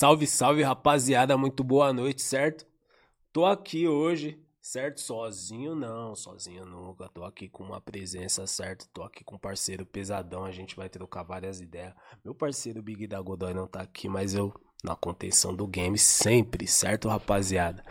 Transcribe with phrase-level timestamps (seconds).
[0.00, 1.36] Salve, salve, rapaziada.
[1.36, 2.66] Muito boa noite, certo?
[3.30, 4.98] Tô aqui hoje, certo?
[4.98, 7.06] Sozinho não, sozinho nunca.
[7.10, 8.88] Tô aqui com uma presença, certo?
[8.94, 10.46] Tô aqui com um parceiro pesadão.
[10.46, 11.92] A gente vai trocar várias ideias.
[12.24, 16.66] Meu parceiro Big da Godoy não tá aqui, mas eu na contenção do game sempre,
[16.66, 17.84] certo, rapaziada?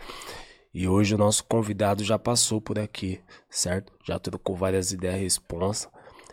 [0.74, 3.92] E hoje o nosso convidado já passou por aqui, certo?
[4.04, 5.88] Já trocou várias ideias responsa.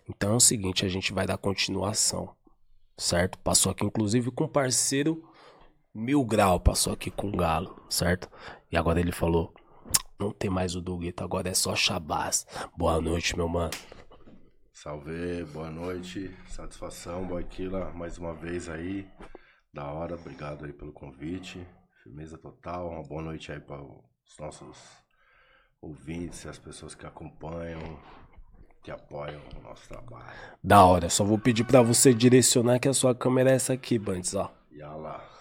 [0.10, 2.36] Então é o seguinte, a gente vai dar continuação,
[2.98, 3.38] certo?
[3.38, 5.24] Passou aqui inclusive com um parceiro
[6.00, 8.30] Mil Grau, passou aqui com o Galo, certo?
[8.72, 9.52] E agora ele falou,
[10.20, 12.46] não tem mais o Duguito, agora é só Shabazz.
[12.78, 13.72] Boa noite, meu mano.
[14.72, 19.10] Salve, boa noite, satisfação, Boiquila, mais uma vez aí,
[19.74, 21.68] da hora, obrigado aí pelo convite,
[22.04, 24.78] firmeza total, uma boa noite aí para os nossos
[25.82, 28.00] ouvintes, as pessoas que acompanham,
[28.84, 30.38] que apoiam o nosso trabalho.
[30.64, 33.98] Da hora, só vou pedir para você direcionar que a sua câmera é essa aqui,
[33.98, 34.54] Bantes, ó.
[34.72, 35.37] E lá.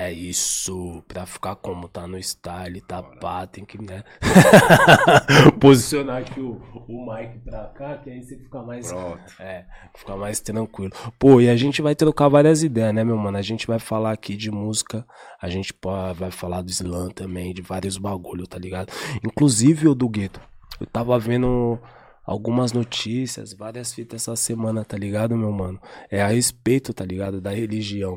[0.00, 4.04] É isso, pra ficar como tá no style, tá pá, tem que, né?
[5.60, 8.92] Posicionar aqui o, o mic pra cá, que aí você fica mais.
[8.92, 9.20] Pronto.
[9.40, 10.92] É, fica mais tranquilo.
[11.18, 13.38] Pô, e a gente vai trocar várias ideias, né, meu mano?
[13.38, 15.04] A gente vai falar aqui de música,
[15.42, 15.74] a gente
[16.14, 18.92] vai falar do slam também, de vários bagulho, tá ligado?
[19.24, 20.40] Inclusive, o do Gueto,
[20.80, 21.76] eu tava vendo
[22.24, 25.80] algumas notícias, várias fitas essa semana, tá ligado, meu mano?
[26.08, 28.16] É a respeito, tá ligado, da religião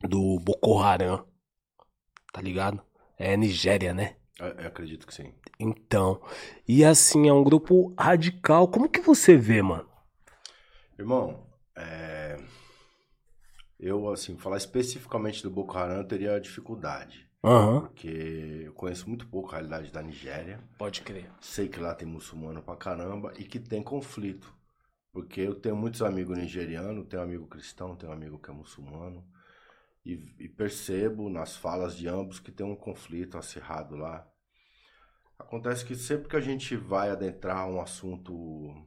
[0.00, 1.26] do Boko Haram.
[2.32, 2.82] Tá ligado?
[3.18, 4.16] É Nigéria, né?
[4.38, 5.32] Eu, eu acredito que sim.
[5.58, 6.20] Então,
[6.68, 8.68] e assim, é um grupo radical.
[8.68, 9.88] Como que você vê, mano?
[10.98, 12.36] Irmão, é...
[13.78, 17.26] eu, assim, falar especificamente do Boko Haram eu teria dificuldade.
[17.42, 17.82] Uhum.
[17.82, 20.60] Porque eu conheço muito pouco a realidade da Nigéria.
[20.76, 21.30] Pode crer.
[21.40, 24.52] Sei que lá tem muçulmano pra caramba e que tem conflito.
[25.12, 29.24] Porque eu tenho muitos amigos nigerianos, tenho amigo cristão, tenho amigo que é muçulmano.
[30.06, 34.24] E, e, percebo nas falas de ambos que tem um conflito acirrado lá.
[35.36, 38.86] Acontece que sempre que a gente vai adentrar um assunto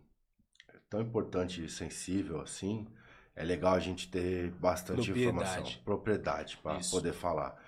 [0.89, 2.87] tão importante e sensível assim,
[3.35, 5.37] é legal a gente ter bastante Propriedade.
[5.37, 7.61] informação, propriedade para poder falar.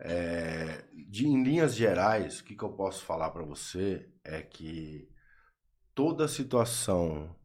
[0.00, 5.08] É, de, em linhas gerais, o que, que eu posso falar para você é que
[5.94, 7.36] toda situação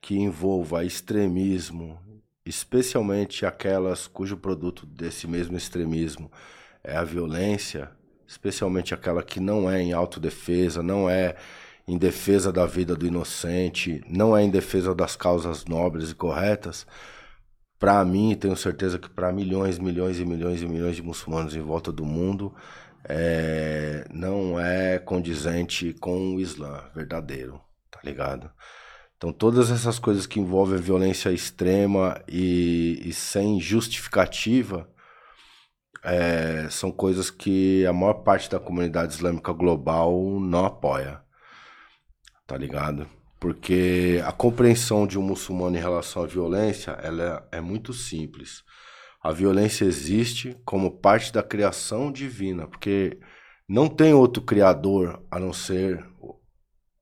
[0.00, 2.13] que envolva extremismo
[2.44, 6.30] especialmente aquelas cujo produto desse mesmo extremismo
[6.82, 7.90] é a violência,
[8.26, 11.36] especialmente aquela que não é em autodefesa, não é
[11.86, 16.86] em defesa da vida do inocente, não é em defesa das causas nobres e corretas,
[17.84, 21.60] para mim, tenho certeza que para milhões, milhões e milhões e milhões de muçulmanos em
[21.60, 22.54] volta do mundo,
[23.06, 27.60] é, não é condizente com o Islã verdadeiro,
[27.90, 28.50] tá ligado?
[29.24, 34.86] Então, todas essas coisas que envolvem violência extrema e, e sem justificativa
[36.02, 41.22] é, são coisas que a maior parte da comunidade islâmica global não apoia.
[42.46, 43.08] Tá ligado?
[43.40, 48.62] Porque a compreensão de um muçulmano em relação à violência ela é, é muito simples.
[49.22, 53.18] A violência existe como parte da criação divina, porque
[53.66, 56.06] não tem outro criador a não ser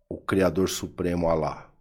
[0.08, 1.71] o Criador Supremo Allah.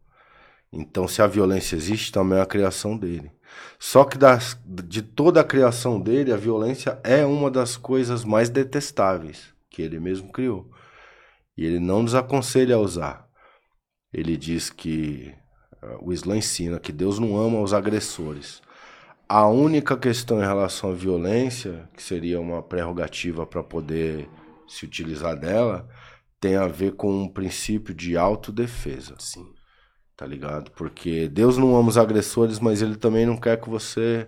[0.73, 3.29] Então, se a violência existe, também é a criação dele.
[3.77, 8.49] Só que das, de toda a criação dele, a violência é uma das coisas mais
[8.49, 10.71] detestáveis que ele mesmo criou.
[11.57, 13.27] E ele não nos aconselha a usar.
[14.13, 15.33] Ele diz que
[15.83, 18.61] uh, o Islã ensina que Deus não ama os agressores.
[19.27, 24.29] A única questão em relação à violência, que seria uma prerrogativa para poder
[24.67, 25.87] se utilizar dela,
[26.39, 29.15] tem a ver com um princípio de autodefesa.
[29.19, 29.60] Sim
[30.21, 30.69] tá ligado?
[30.73, 34.27] Porque Deus não ama os agressores, mas ele também não quer que você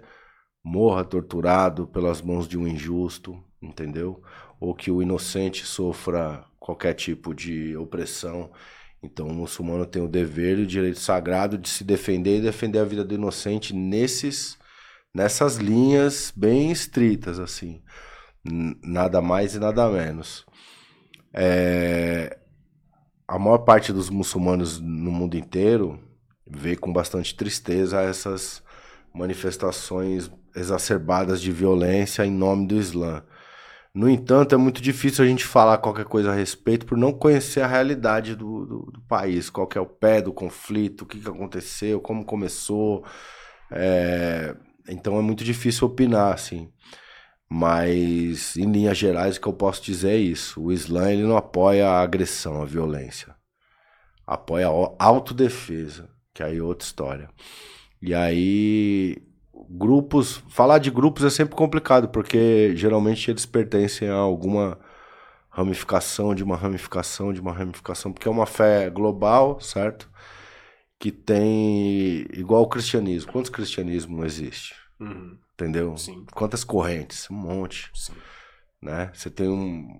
[0.64, 4.20] morra torturado pelas mãos de um injusto, entendeu?
[4.60, 8.52] Ou que o inocente sofra qualquer tipo de opressão.
[9.04, 12.80] Então o muçulmano tem o dever e o direito sagrado de se defender e defender
[12.80, 14.58] a vida do inocente nesses
[15.14, 17.84] nessas linhas bem estritas assim.
[18.44, 20.44] Nada mais e nada menos.
[21.32, 22.40] É,
[23.34, 26.00] a maior parte dos muçulmanos no mundo inteiro
[26.46, 28.62] vê com bastante tristeza essas
[29.12, 33.24] manifestações exacerbadas de violência em nome do Islã.
[33.92, 37.62] No entanto, é muito difícil a gente falar qualquer coisa a respeito por não conhecer
[37.62, 41.28] a realidade do, do, do país, qual é o pé do conflito, o que, que
[41.28, 43.04] aconteceu, como começou.
[43.72, 44.56] É...
[44.88, 46.72] Então é muito difícil opinar, assim.
[47.56, 50.60] Mas, em linhas gerais, o que eu posso dizer é isso.
[50.60, 53.36] O Islã ele não apoia a agressão, a violência.
[54.26, 54.66] Apoia
[54.98, 57.30] a autodefesa, que aí é outra história.
[58.02, 59.22] E aí,
[59.70, 64.80] grupos, falar de grupos é sempre complicado, porque geralmente eles pertencem a alguma
[65.52, 70.10] ramificação de uma ramificação de uma ramificação, porque é uma fé global, certo?
[70.98, 73.32] Que tem igual o cristianismo.
[73.32, 74.74] Quantos cristianismo existe?
[75.00, 75.38] Uhum.
[75.54, 75.98] Entendeu?
[75.98, 76.26] Sim.
[76.34, 77.30] Quantas correntes?
[77.30, 77.92] Um monte.
[77.94, 78.14] Sim.
[78.82, 79.12] Né?
[79.14, 80.00] Você tem um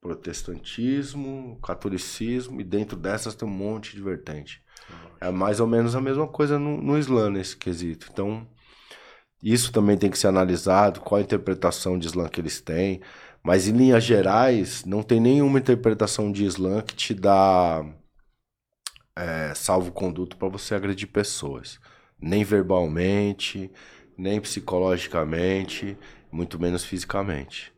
[0.00, 4.62] protestantismo, catolicismo, e dentro dessas tem um monte de vertente.
[5.20, 8.08] É mais ou menos a mesma coisa no, no Islã nesse quesito.
[8.10, 8.46] Então,
[9.42, 13.00] isso também tem que ser analisado, qual a interpretação de Islã que eles têm.
[13.42, 17.84] Mas em linhas gerais, não tem nenhuma interpretação de Islã que te dá
[19.16, 21.78] é, salvo-conduto para você agredir pessoas.
[22.20, 23.70] Nem verbalmente,
[24.16, 25.96] nem psicologicamente,
[26.30, 27.72] muito menos fisicamente.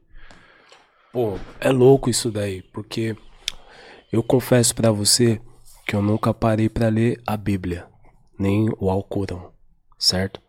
[1.12, 3.16] Pô, é louco isso daí, porque
[4.12, 5.40] eu confesso para você
[5.86, 7.86] que eu nunca parei para ler a Bíblia,
[8.38, 9.52] nem o Alcorão,
[9.98, 10.40] certo?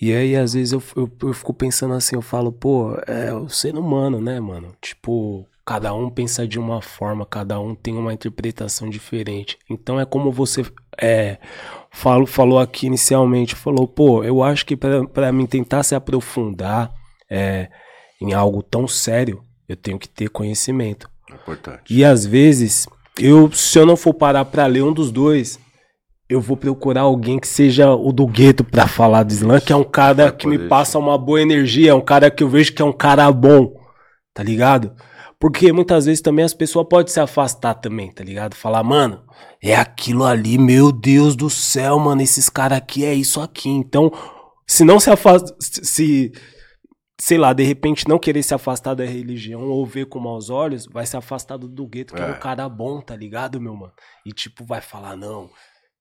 [0.00, 3.50] E aí, às vezes, eu, eu, eu, fico pensando assim, eu falo, pô, é o
[3.50, 4.74] ser humano, né, mano?
[4.80, 9.58] Tipo, cada um pensa de uma forma, cada um tem uma interpretação diferente.
[9.68, 10.64] Então é como você
[11.00, 11.38] é,
[11.92, 16.90] falo, falou aqui inicialmente, falou, pô, eu acho que para mim tentar se aprofundar
[17.30, 17.68] é,
[18.20, 21.08] em algo tão sério, eu tenho que ter conhecimento.
[21.30, 21.82] Importante.
[21.88, 22.86] E às vezes,
[23.18, 25.58] eu, se eu não for parar para ler um dos dois,
[26.28, 29.76] eu vou procurar alguém que seja o do gueto para falar do Slam, que é
[29.76, 32.80] um cara que me passa uma boa energia, é um cara que eu vejo que
[32.82, 33.74] é um cara bom,
[34.32, 34.92] tá ligado?
[35.40, 38.54] Porque muitas vezes também as pessoas podem se afastar também, tá ligado?
[38.54, 39.24] Falar, mano,
[39.62, 43.70] é aquilo ali, meu Deus do céu, mano, esses caras aqui é isso aqui.
[43.70, 44.12] Então,
[44.66, 46.30] se não se afasta, se,
[47.18, 50.84] sei lá, de repente não querer se afastar da religião ou ver com maus olhos,
[50.84, 52.24] vai se afastar do gueto, que é.
[52.26, 53.94] é um cara bom, tá ligado, meu mano?
[54.26, 55.48] E tipo, vai falar, não,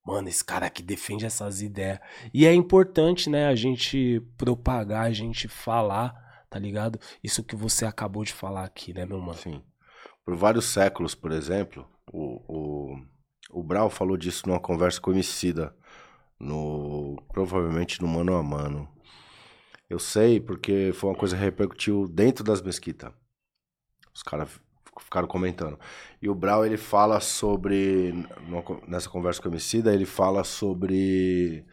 [0.06, 2.00] mano, esse cara aqui defende essas ideias.
[2.33, 6.13] E é importante, né, a gente propagar, a gente falar,
[6.49, 6.99] tá ligado?
[7.23, 9.37] Isso que você acabou de falar aqui, né, meu mano?
[9.37, 9.61] Sim.
[10.25, 13.01] Por vários séculos, por exemplo, o, o,
[13.51, 15.13] o Brau falou disso numa conversa com o
[16.39, 18.87] no, provavelmente no Mano a Mano.
[19.89, 23.11] Eu sei porque foi uma coisa que repercutiu dentro das mesquitas.
[24.13, 24.49] Os caras
[24.99, 25.79] ficaram comentando.
[26.21, 28.13] E o Brau, ele fala sobre,
[28.87, 31.65] nessa conversa com o Emicida, ele fala sobre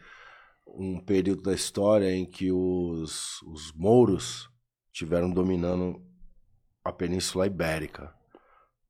[0.65, 4.49] um período da história em que os, os mouros
[4.97, 6.01] tiveram dominando
[6.83, 8.13] a Península Ibérica.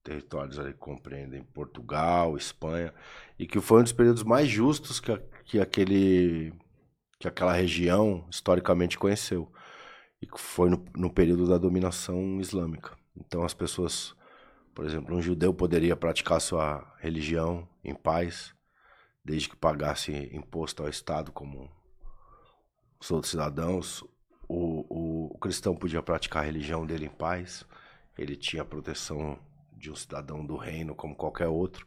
[0.03, 2.93] Territórios ali que compreendem Portugal, Espanha,
[3.37, 6.53] e que foi um dos períodos mais justos que, que, aquele,
[7.19, 9.51] que aquela região historicamente conheceu.
[10.21, 12.97] E que foi no, no período da dominação islâmica.
[13.15, 14.15] Então as pessoas
[14.77, 18.53] por exemplo, um judeu poderia praticar sua religião em paz,
[19.25, 21.67] desde que pagasse imposto ao Estado como
[22.99, 24.03] os outros cidadãos.
[24.47, 27.65] O, o, o cristão podia praticar a religião dele em paz,
[28.17, 29.37] ele tinha a proteção
[29.73, 31.85] de um cidadão do reino como qualquer outro.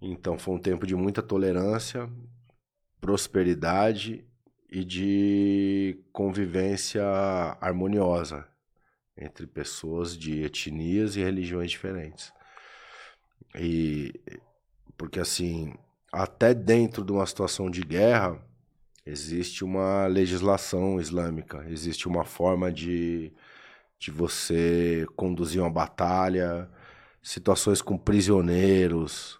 [0.00, 2.10] Então foi um tempo de muita tolerância,
[3.00, 4.24] prosperidade
[4.70, 7.02] e de convivência
[7.60, 8.46] harmoniosa
[9.16, 12.32] entre pessoas de etnias e religiões diferentes.
[13.54, 14.12] E
[14.96, 15.74] porque assim,
[16.12, 18.40] até dentro de uma situação de guerra,
[19.04, 23.32] existe uma legislação islâmica, existe uma forma de,
[23.98, 26.70] de você conduzir uma batalha,
[27.22, 29.38] situações com prisioneiros,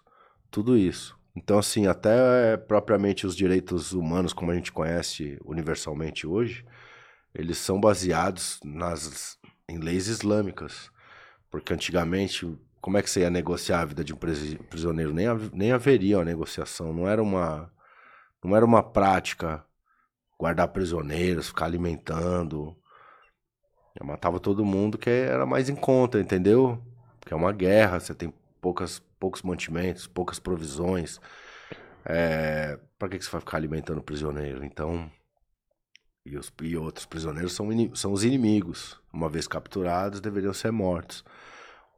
[0.49, 1.17] tudo isso.
[1.35, 6.65] Então, assim, até propriamente os direitos humanos, como a gente conhece universalmente hoje,
[7.33, 10.91] eles são baseados nas em leis islâmicas.
[11.49, 12.47] Porque antigamente,
[12.81, 15.13] como é que você ia negociar a vida de um prisioneiro?
[15.13, 17.71] Nem, nem haveria uma negociação, não era uma,
[18.43, 19.63] não era uma prática
[20.39, 22.75] guardar prisioneiros, ficar alimentando.
[23.99, 26.81] Eu matava todo mundo que era mais em conta, entendeu?
[27.19, 31.19] Porque é uma guerra, você tem poucas, poucos mantimentos, poucas provisões.
[32.05, 32.79] É,
[33.09, 34.63] que, que você vai ficar alimentando prisioneiro?
[34.65, 35.11] Então,
[36.25, 38.99] e, os, e outros prisioneiros são, são os inimigos.
[39.13, 41.23] Uma vez capturados, deveriam ser mortos.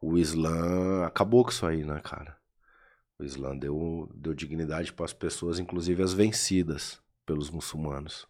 [0.00, 2.36] O Islã acabou com isso aí, né, cara?
[3.18, 8.26] O Islã deu, deu dignidade para as pessoas, inclusive as vencidas pelos muçulmanos.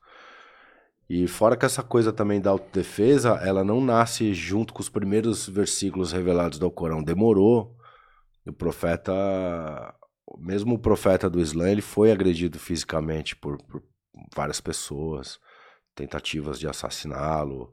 [1.09, 5.49] E fora que essa coisa também da autodefesa, ela não nasce junto com os primeiros
[5.49, 7.03] versículos revelados do Corão.
[7.03, 7.77] Demorou.
[8.47, 9.95] O profeta,
[10.39, 13.83] mesmo o profeta do Islã, ele foi agredido fisicamente por, por
[14.35, 15.39] várias pessoas
[15.95, 17.73] tentativas de assassiná-lo.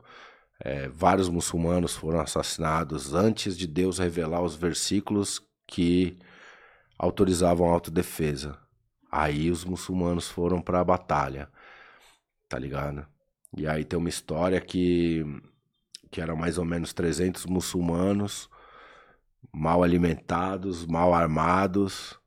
[0.60, 6.18] É, vários muçulmanos foram assassinados antes de Deus revelar os versículos que
[7.02, 8.56] autorizavam a autodefesa.
[9.12, 11.50] Aí os muçulmanos foram para a batalha,
[12.48, 13.08] tá ligado?
[13.58, 15.26] E aí tem uma história que,
[16.12, 18.48] que era mais ou menos 300 muçulmanos
[19.52, 22.18] mal alimentados, mal armados,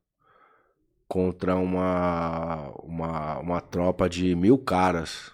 [1.07, 5.31] contra uma, uma, uma tropa de mil caras.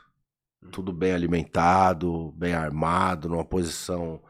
[0.70, 4.22] Tudo bem alimentado, bem armado, numa posição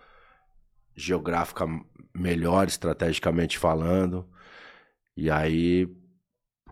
[0.95, 1.67] geográfica
[2.15, 4.31] melhor, estrategicamente falando.
[5.21, 5.87] E aí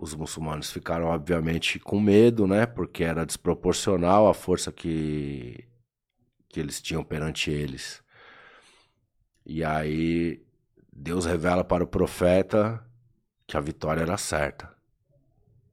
[0.00, 2.64] os muçulmanos ficaram, obviamente, com medo, né?
[2.64, 5.68] Porque era desproporcional a força que,
[6.48, 8.02] que eles tinham perante eles.
[9.44, 10.42] E aí
[10.90, 12.82] Deus revela para o profeta
[13.46, 14.74] que a vitória era certa.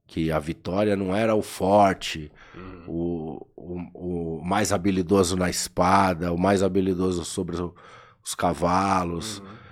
[0.06, 2.84] Que a vitória não era o forte, uhum.
[2.90, 9.40] o, o, o, mais habilidoso na espada, o mais habilidoso sobre os cavalos.
[9.40, 9.65] Uhum.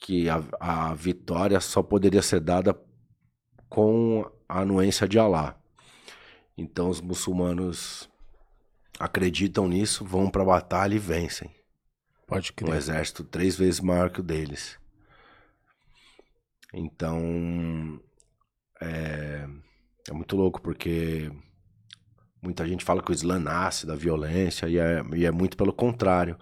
[0.00, 2.76] Que a, a vitória só poderia ser dada
[3.68, 5.56] com a anuência de Alá.
[6.58, 8.10] Então os muçulmanos
[8.98, 11.50] acreditam nisso, vão para a batalha e vencem.
[12.26, 12.70] Pode crer.
[12.70, 14.78] Um exército três vezes maior que o deles.
[16.72, 18.00] Então,
[18.80, 19.46] é,
[20.08, 21.30] é muito louco porque
[22.40, 25.72] muita gente fala que o Islã nasce da violência e é, e é muito pelo
[25.72, 26.38] contrário.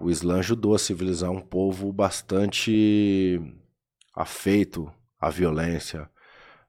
[0.00, 3.40] O Islã ajudou a civilizar um povo bastante
[4.14, 6.08] afeito à violência,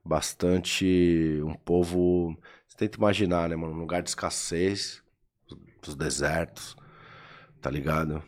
[0.03, 2.35] bastante um povo.
[2.67, 3.73] Você tenta imaginar, né, mano?
[3.73, 5.03] Um lugar de escassez,
[5.81, 6.75] dos desertos,
[7.61, 8.23] tá ligado?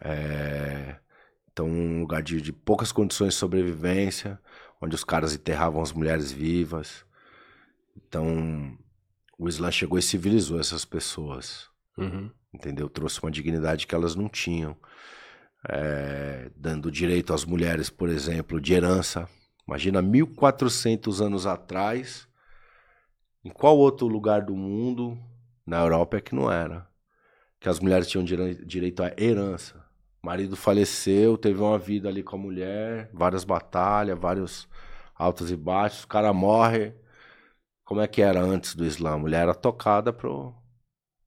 [0.00, 0.96] É...
[1.50, 4.40] Então, um lugar de, de, poucas condições de sobrevivência,
[4.82, 7.06] onde os caras enterravam as mulheres vivas.
[7.96, 8.76] Então,
[9.38, 11.68] o Islã chegou e civilizou essas pessoas.
[11.96, 12.28] Uhum.
[12.54, 12.88] Entendeu?
[12.88, 14.76] Trouxe uma dignidade que elas não tinham.
[15.68, 16.50] É...
[16.56, 19.28] dando direito às mulheres, por exemplo, de herança.
[19.66, 22.28] Imagina 1400 anos atrás,
[23.44, 25.18] em qual outro lugar do mundo,
[25.66, 26.86] na Europa é que não era,
[27.58, 29.82] que as mulheres tinham direito à herança.
[30.22, 34.68] O marido faleceu, teve uma vida ali com a mulher, várias batalhas, vários
[35.14, 36.04] altos e baixos.
[36.04, 36.94] O cara morre.
[37.84, 39.12] Como é que era antes do Islã?
[39.12, 40.54] A mulher era tocada pro.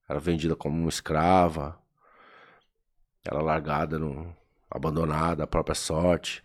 [0.07, 1.77] Era vendida como uma escrava.
[3.23, 4.35] Era largada, no...
[4.69, 6.43] abandonada à própria sorte.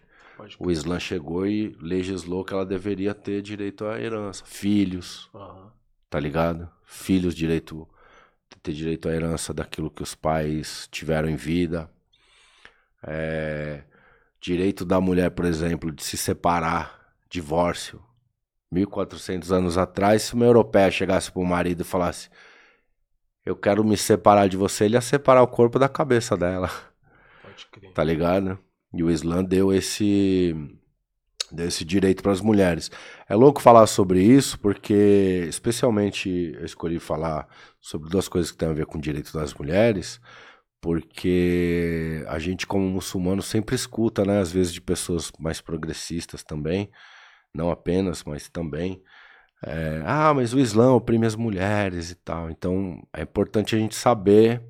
[0.58, 4.44] O Islã chegou e legislou que ela deveria ter direito à herança.
[4.44, 5.30] Filhos.
[5.32, 5.70] Uhum.
[6.10, 6.68] Tá ligado?
[6.84, 7.88] Filhos, direito.
[8.62, 11.90] Ter direito à herança daquilo que os pais tiveram em vida.
[13.02, 13.82] É,
[14.40, 18.02] direito da mulher, por exemplo, de se separar, divórcio.
[18.70, 22.28] 1400 anos atrás, se uma europeia chegasse para o marido e falasse:
[23.44, 26.70] Eu quero me separar de você, ele ia separar o corpo da cabeça dela.
[27.42, 27.92] Pode crer.
[27.92, 28.58] Tá ligado?
[28.94, 30.54] E o Islã deu esse,
[31.50, 32.90] deu esse direito para as mulheres.
[33.28, 37.48] É louco falar sobre isso, porque, especialmente, eu escolhi falar
[37.80, 40.20] sobre duas coisas que têm a ver com o direito das mulheres
[40.82, 46.90] porque a gente como muçulmano sempre escuta, né, às vezes de pessoas mais progressistas também,
[47.54, 49.00] não apenas, mas também,
[49.64, 52.50] é, ah, mas o Islã oprime as mulheres e tal.
[52.50, 54.62] Então é importante a gente saber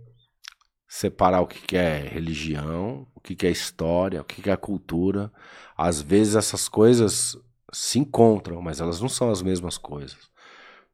[0.86, 5.32] separar o que é religião, o que é história, o que é cultura.
[5.76, 7.38] Às vezes essas coisas
[7.72, 10.18] se encontram, mas elas não são as mesmas coisas,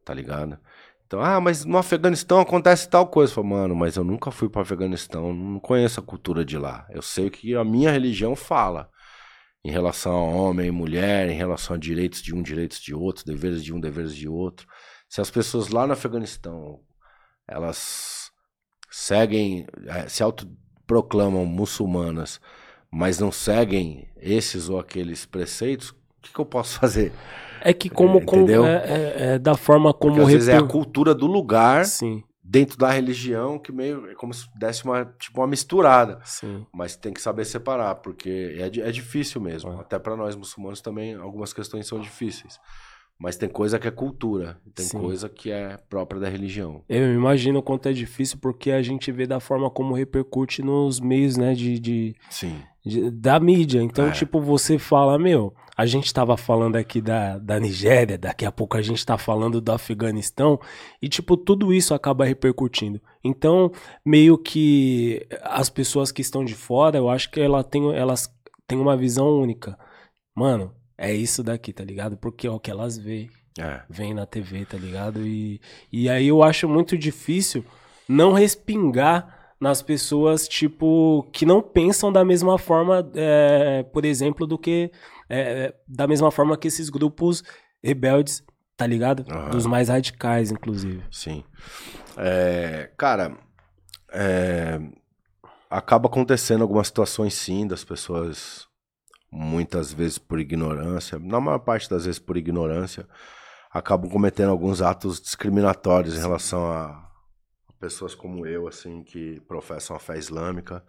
[0.04, 0.58] tá ligado?
[1.06, 3.32] Então, ah, mas no Afeganistão acontece tal coisa.
[3.32, 6.86] Falo, mano, mas eu nunca fui para o Afeganistão, não conheço a cultura de lá.
[6.90, 8.90] Eu sei o que a minha religião fala
[9.64, 13.24] em relação a homem e mulher, em relação a direitos de um, direitos de outro,
[13.24, 14.66] deveres de um, deveres de outro.
[15.08, 16.80] Se as pessoas lá no Afeganistão,
[17.46, 18.30] elas
[18.90, 22.40] seguem, eh, se autoproclamam muçulmanas,
[22.90, 27.12] mas não seguem esses ou aqueles preceitos, o que, que eu posso fazer?
[27.60, 30.62] É que como, como é, é, é, da forma como Porque, às vezes é a
[30.62, 32.22] cultura do lugar Sim.
[32.48, 36.18] Dentro da religião que meio é como se desse uma tipo uma misturada.
[36.24, 36.66] Sim.
[36.72, 39.70] Mas tem que saber separar porque é, é difícil mesmo.
[39.72, 39.80] É.
[39.80, 42.58] Até para nós muçulmanos também algumas questões são difíceis.
[43.20, 45.00] Mas tem coisa que é cultura, tem Sim.
[45.00, 46.84] coisa que é própria da religião.
[46.88, 51.00] Eu imagino o quanto é difícil porque a gente vê da forma como repercute nos
[51.00, 52.62] meios, né, de, de, Sim.
[52.86, 53.82] De, da mídia.
[53.82, 54.12] Então, é.
[54.12, 58.76] tipo, você fala, meu, a gente estava falando aqui da, da Nigéria, daqui a pouco
[58.76, 60.58] a gente está falando do Afeganistão,
[61.00, 63.00] e tipo, tudo isso acaba repercutindo.
[63.22, 63.70] Então,
[64.04, 68.28] meio que as pessoas que estão de fora, eu acho que ela tem, elas
[68.66, 69.78] têm uma visão única.
[70.34, 72.16] Mano, é isso daqui, tá ligado?
[72.16, 73.30] Porque é o que elas veem.
[73.56, 73.80] É.
[73.88, 75.24] Vem na TV, tá ligado?
[75.24, 75.60] E,
[75.92, 77.64] e aí eu acho muito difícil
[78.08, 84.58] não respingar nas pessoas, tipo, que não pensam da mesma forma, é, por exemplo, do
[84.58, 84.90] que.
[85.28, 87.42] É, da mesma forma que esses grupos
[87.82, 88.42] rebeldes
[88.78, 89.26] Tá ligado?
[89.28, 89.50] Uhum.
[89.50, 91.02] Dos mais radicais, inclusive.
[91.10, 91.42] Sim.
[92.16, 93.36] É, cara,
[94.12, 94.80] é,
[95.68, 98.68] acaba acontecendo algumas situações sim das pessoas
[99.32, 103.04] muitas vezes por ignorância, na maior parte das vezes por ignorância,
[103.68, 107.04] acabam cometendo alguns atos discriminatórios em relação a
[107.80, 110.84] pessoas como eu, assim, que professam a fé islâmica.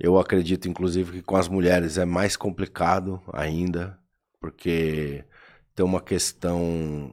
[0.00, 3.98] Eu acredito, inclusive, que com as mulheres é mais complicado ainda,
[4.40, 5.22] porque
[5.74, 7.12] tem uma questão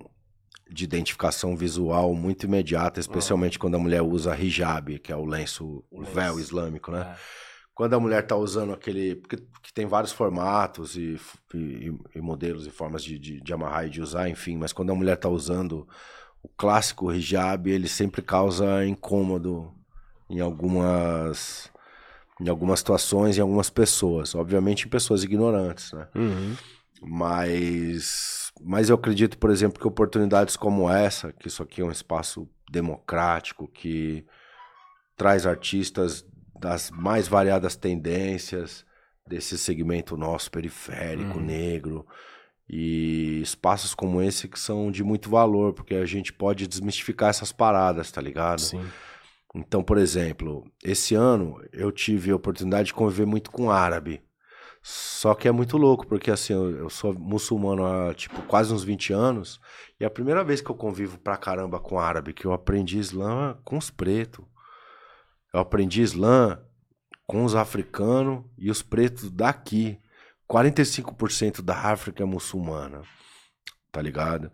[0.69, 5.83] de identificação visual muito imediata, especialmente quando a mulher usa hijab, que é o lenço,
[5.91, 7.01] o, o véu islâmico, né?
[7.01, 7.17] É.
[7.73, 9.15] Quando a mulher está usando aquele.
[9.17, 11.19] Porque, porque, tem vários formatos e,
[11.53, 14.91] e, e modelos e formas de, de, de, amarrar e de usar, enfim, mas quando
[14.91, 15.87] a mulher está usando
[16.41, 19.71] o clássico hijab, ele sempre causa incômodo
[20.29, 21.69] em algumas.
[22.39, 24.35] Em algumas situações, em algumas pessoas.
[24.35, 26.07] Obviamente em pessoas ignorantes, né?
[26.15, 26.55] Uhum.
[27.01, 31.91] Mas, mas eu acredito, por exemplo, que oportunidades como essa, que isso aqui é um
[31.91, 34.25] espaço democrático, que
[35.15, 36.25] traz artistas
[36.59, 38.85] das mais variadas tendências
[39.27, 41.45] desse segmento nosso periférico, uhum.
[41.45, 42.05] negro,
[42.69, 47.51] e espaços como esse que são de muito valor, porque a gente pode desmistificar essas
[47.51, 48.61] paradas, tá ligado?
[48.61, 48.85] Sim.
[49.55, 54.21] Então, por exemplo, esse ano eu tive a oportunidade de conviver muito com árabe.
[54.81, 59.11] Só que é muito louco, porque assim, eu, sou muçulmano há, tipo, quase uns 20
[59.11, 59.59] anos,
[59.99, 63.57] e a primeira vez que eu convivo pra caramba com árabe, que eu aprendi Islã
[63.65, 64.45] com os pretos.
[65.53, 66.61] Eu aprendi Islã
[67.25, 69.99] com os africanos e os pretos daqui.
[70.49, 73.01] 45% da África é muçulmana,
[73.91, 74.49] tá ligado?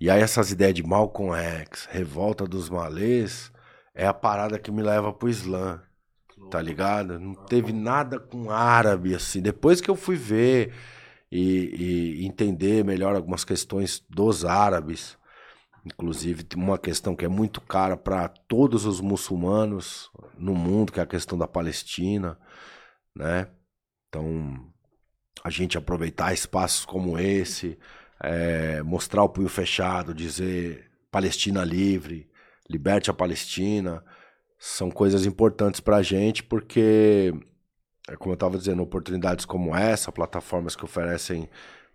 [0.00, 3.52] E aí essas ideias de Malcolm X, revolta dos malês,
[3.96, 5.82] é a parada que me leva pro Islã
[6.50, 7.18] tá ligado?
[7.18, 9.40] Não teve nada com árabe, assim.
[9.40, 10.72] Depois que eu fui ver
[11.30, 15.18] e, e entender melhor algumas questões dos árabes,
[15.84, 21.02] inclusive uma questão que é muito cara para todos os muçulmanos no mundo, que é
[21.02, 22.38] a questão da Palestina,
[23.14, 23.48] né?
[24.08, 24.72] Então,
[25.42, 27.78] a gente aproveitar espaços como esse,
[28.22, 32.28] é, mostrar o punho fechado, dizer Palestina livre,
[32.68, 34.02] liberte a Palestina,
[34.58, 37.32] são coisas importantes para a gente, porque,
[38.08, 41.48] é como eu estava dizendo, oportunidades como essa, plataformas que oferecem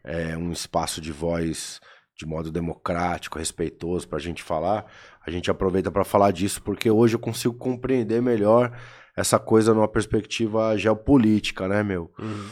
[0.03, 1.79] é, um espaço de voz
[2.17, 4.85] de modo democrático, respeitoso para a gente falar,
[5.25, 8.77] a gente aproveita para falar disso, porque hoje eu consigo compreender melhor
[9.17, 12.11] essa coisa numa perspectiva geopolítica, né, meu?
[12.19, 12.49] Uhum.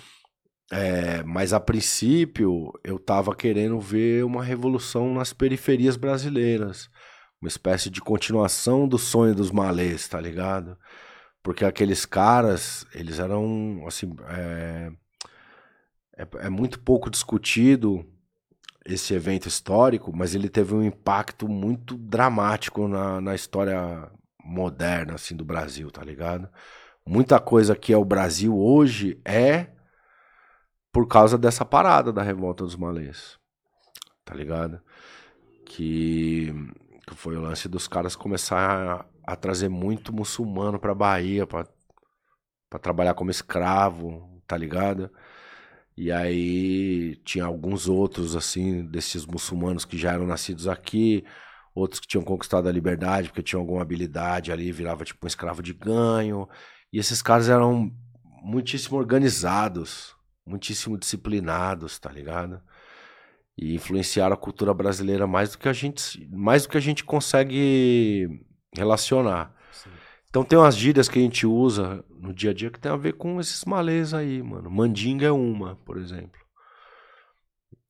[0.71, 6.89] É, mas a princípio eu estava querendo ver uma revolução nas periferias brasileiras
[7.41, 10.77] uma espécie de continuação do sonho dos malês, tá ligado?
[11.41, 14.91] Porque aqueles caras, eles eram, assim, é,
[16.17, 18.05] é, é muito pouco discutido
[18.85, 24.11] esse evento histórico, mas ele teve um impacto muito dramático na, na história
[24.43, 26.49] moderna, assim, do Brasil, tá ligado?
[27.05, 29.67] Muita coisa que é o Brasil hoje é
[30.91, 33.37] por causa dessa parada da revolta dos malês,
[34.25, 34.81] tá ligado?
[35.65, 36.53] Que
[37.09, 41.65] que foi o lance dos caras começar a, a trazer muito muçulmano pra Bahia pra
[42.79, 45.09] trabalhar como escravo, tá ligado?
[45.97, 51.25] E aí tinha alguns outros, assim, desses muçulmanos que já eram nascidos aqui,
[51.75, 55.61] outros que tinham conquistado a liberdade porque tinham alguma habilidade ali, virava tipo um escravo
[55.61, 56.47] de ganho.
[56.93, 57.91] E esses caras eram
[58.41, 62.61] muitíssimo organizados, muitíssimo disciplinados, tá ligado?
[63.61, 67.03] E influenciaram a cultura brasileira mais do que a gente, mais do que a gente
[67.03, 68.41] consegue
[68.75, 69.53] relacionar.
[69.71, 69.89] Sim.
[70.29, 72.95] Então tem umas gírias que a gente usa no dia a dia que tem a
[72.95, 74.69] ver com esses malês aí, mano.
[74.69, 76.39] Mandinga é uma, por exemplo.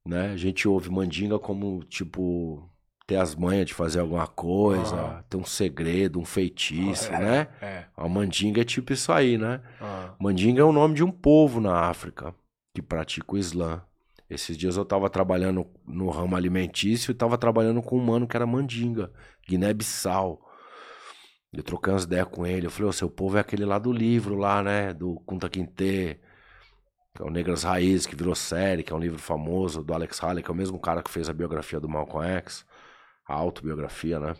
[0.07, 0.31] Né?
[0.31, 2.67] A gente ouve mandinga como, tipo,
[3.05, 5.23] ter as manhas de fazer alguma coisa, uhum.
[5.29, 7.47] ter um segredo, um feitiço, é, né?
[7.61, 7.85] É.
[7.95, 9.61] A mandinga é tipo isso aí, né?
[9.79, 10.15] Uhum.
[10.19, 12.33] Mandinga é o nome de um povo na África
[12.73, 13.83] que pratica o Islã.
[14.29, 18.37] Esses dias eu tava trabalhando no ramo alimentício e tava trabalhando com um mano que
[18.37, 19.11] era mandinga,
[19.47, 20.39] Guiné-Bissau.
[21.51, 22.67] Eu troquei umas ideias com ele.
[22.67, 24.93] Eu falei, o seu povo é aquele lá do livro, lá, né?
[24.93, 26.19] Do Kunta Kinte,
[27.15, 30.21] que é o Negras Raízes, que virou série, que é um livro famoso, do Alex
[30.23, 32.65] Haley, que é o mesmo cara que fez a biografia do Malcolm X,
[33.27, 34.35] a autobiografia, né?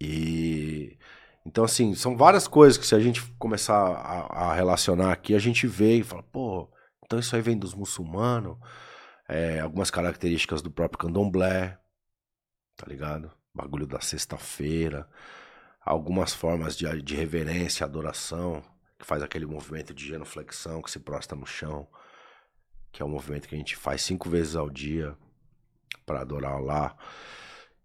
[0.00, 0.98] E.
[1.46, 5.38] Então, assim, são várias coisas que se a gente começar a, a relacionar aqui, a
[5.38, 6.70] gente vê e fala, pô,
[7.04, 8.56] então isso aí vem dos muçulmanos,
[9.28, 11.78] é, algumas características do próprio candomblé,
[12.76, 13.30] tá ligado?
[13.54, 15.08] Bagulho da sexta-feira,
[15.80, 18.62] algumas formas de, de reverência, adoração,
[18.98, 21.86] que faz aquele movimento de genuflexão, que se prostra no chão,
[22.90, 25.16] que é um movimento que a gente faz cinco vezes ao dia
[26.06, 26.96] para adorar lá.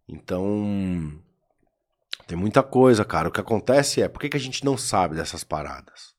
[0.07, 1.21] Então,
[2.25, 3.29] tem muita coisa, cara.
[3.29, 6.15] O que acontece é, por que, que a gente não sabe dessas paradas?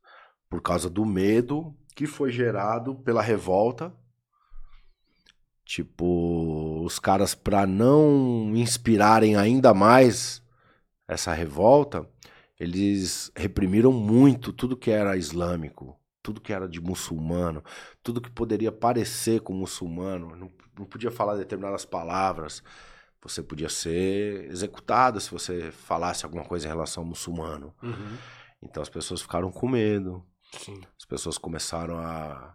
[0.49, 3.93] Por causa do medo que foi gerado pela revolta.
[5.65, 10.43] Tipo, os caras, para não inspirarem ainda mais
[11.07, 12.09] essa revolta,
[12.59, 17.63] eles reprimiram muito tudo que era islâmico, tudo que era de muçulmano,
[18.03, 20.35] tudo que poderia parecer com muçulmano.
[20.37, 22.63] Não, não podia falar determinadas palavras.
[23.23, 27.75] Você podia ser executado se você falasse alguma coisa em relação ao muçulmano.
[27.83, 28.17] Uhum.
[28.63, 30.25] Então as pessoas ficaram com medo.
[30.59, 30.81] Sim.
[30.99, 32.55] As pessoas começaram a,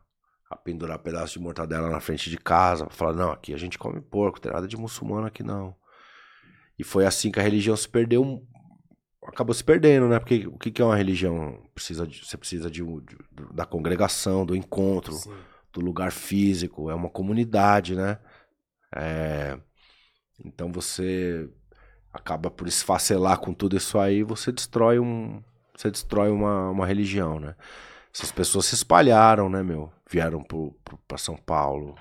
[0.49, 4.01] a pendurar pedaços de mortadela na frente de casa, falar, não, aqui a gente come
[4.01, 5.75] porco, tem nada de muçulmano aqui não.
[6.77, 8.45] E foi assim que a religião se perdeu,
[9.23, 10.19] acabou se perdendo, né?
[10.19, 11.63] Porque o que é uma religião?
[11.73, 13.17] Precisa de, você precisa de, de,
[13.53, 15.36] da congregação, do encontro, Sim.
[15.71, 18.19] do lugar físico, é uma comunidade, né?
[18.93, 19.58] É,
[20.43, 21.49] então você
[22.13, 25.41] acaba por esfacelar com tudo isso aí, você destrói um,
[25.75, 27.55] você destrói uma, uma religião, né?
[28.13, 29.91] Essas pessoas se espalharam, né, meu?
[30.09, 30.41] Vieram
[31.07, 31.95] para São Paulo,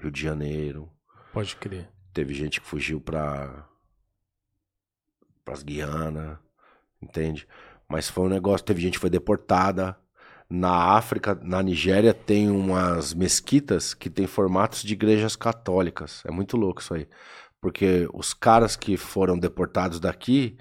[0.00, 0.90] Rio de Janeiro.
[1.32, 1.88] Pode crer.
[2.14, 3.66] Teve gente que fugiu para
[5.46, 6.40] as Guiana,
[7.02, 7.46] entende?
[7.88, 9.96] Mas foi um negócio, teve gente que foi deportada.
[10.48, 16.22] Na África, na Nigéria, tem umas mesquitas que tem formatos de igrejas católicas.
[16.24, 17.08] É muito louco isso aí.
[17.60, 20.56] Porque os caras que foram deportados daqui,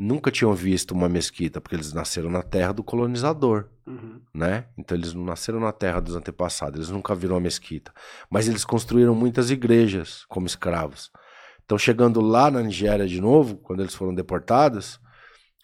[0.00, 4.18] nunca tinham visto uma mesquita, porque eles nasceram na terra do colonizador, uhum.
[4.32, 4.64] né?
[4.78, 7.92] Então eles não nasceram na terra dos antepassados, eles nunca viram uma mesquita.
[8.30, 11.12] Mas eles construíram muitas igrejas como escravos.
[11.66, 14.98] Então chegando lá na Nigéria de novo, quando eles foram deportados,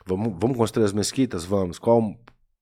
[0.07, 1.47] vamos, vamos construir as mesquitas?
[1.47, 1.79] Vamos.
[1.79, 2.15] Qual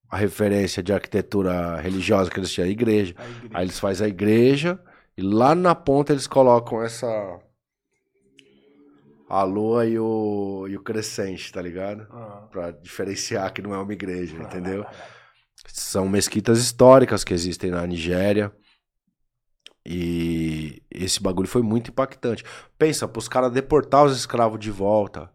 [0.09, 2.69] a referência de arquitetura religiosa que eles tinham?
[2.69, 3.17] A igreja.
[3.19, 3.51] A igreja.
[3.53, 4.79] Aí eles fazem a igreja
[5.17, 7.41] e lá na ponta eles colocam essa
[9.29, 12.07] a lua e o, e o crescente, tá ligado?
[12.13, 12.49] Uhum.
[12.49, 14.85] Pra diferenciar que não é uma igreja, entendeu?
[15.67, 18.53] São mesquitas históricas que existem na Nigéria.
[19.87, 22.45] E esse bagulho foi muito impactante.
[22.79, 25.31] Pensa, pros caras deportar os escravos de volta.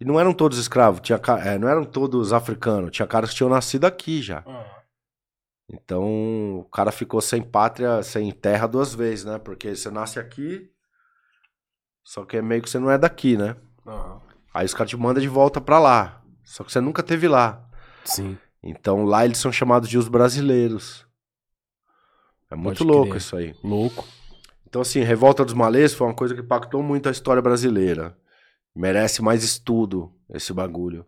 [0.00, 3.48] E não eram todos escravos, tinha, é, não eram todos africanos, tinha caras que tinham
[3.48, 4.42] nascido aqui já.
[4.46, 4.64] Uhum.
[5.72, 9.38] Então o cara ficou sem pátria, sem terra duas vezes, né?
[9.38, 10.70] Porque você nasce aqui,
[12.04, 13.56] só que é meio que você não é daqui, né?
[13.86, 14.20] Uhum.
[14.52, 16.22] Aí os caras te mandam de volta pra lá.
[16.44, 17.66] Só que você nunca teve lá.
[18.04, 18.38] Sim.
[18.62, 21.06] Então lá eles são chamados de os brasileiros.
[22.50, 23.20] É muito Pode louco crer.
[23.20, 23.54] isso aí.
[23.64, 24.06] Louco.
[24.66, 28.16] Então, assim, Revolta dos Malês foi uma coisa que impactou muito a história brasileira.
[28.74, 31.06] Merece mais estudo esse bagulho.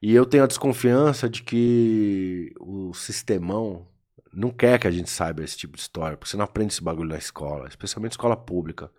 [0.00, 3.88] E eu tenho a desconfiança de que o sistemão
[4.32, 6.82] não quer que a gente saiba esse tipo de história, porque você não aprende esse
[6.82, 8.90] bagulho na escola, especialmente escola pública.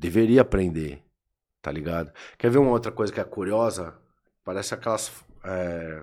[0.00, 1.02] Deveria aprender,
[1.60, 2.10] tá ligado?
[2.38, 3.94] Quer ver uma outra coisa que é curiosa?
[4.42, 5.12] Parece aquelas.
[5.44, 6.02] É...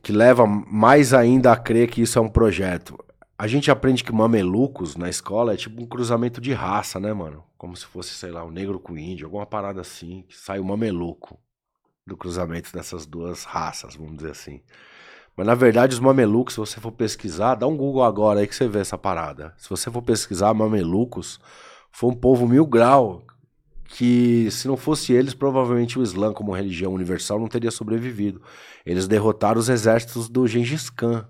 [0.00, 2.96] Que leva mais ainda a crer que isso é um projeto.
[3.36, 7.44] A gente aprende que mamelucos na escola é tipo um cruzamento de raça, né, mano?
[7.58, 10.64] Como se fosse, sei lá, um negro com índio, alguma parada assim, que sai o
[10.64, 11.36] mameluco
[12.06, 14.62] do cruzamento dessas duas raças, vamos dizer assim.
[15.36, 18.54] Mas na verdade, os mamelucos, se você for pesquisar, dá um Google agora aí que
[18.54, 19.52] você vê essa parada.
[19.56, 21.40] Se você for pesquisar, mamelucos
[21.90, 23.24] foi um povo mil grau
[23.84, 28.42] que, se não fosse eles, provavelmente o Islã, como religião universal, não teria sobrevivido.
[28.84, 31.28] Eles derrotaram os exércitos do Gengis Khan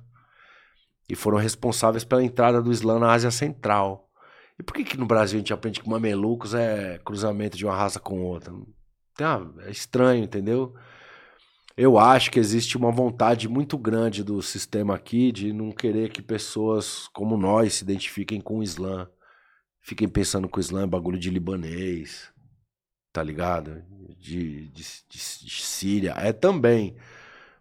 [1.09, 4.09] e foram responsáveis pela entrada do Islã na Ásia Central.
[4.59, 7.77] E por que, que no Brasil a gente aprende que mamelucos é cruzamento de uma
[7.77, 8.53] raça com outra?
[9.67, 10.75] É estranho, entendeu?
[11.77, 16.23] Eu acho que existe uma vontade muito grande do sistema aqui de não querer que
[16.23, 19.11] pessoas como nós se identifiquem com o Islã.
[19.81, 22.33] Fiquem pensando que o Islã é bagulho de libanês,
[23.13, 23.83] tá ligado?
[24.17, 26.13] De, de, de, de Síria.
[26.17, 26.97] É também.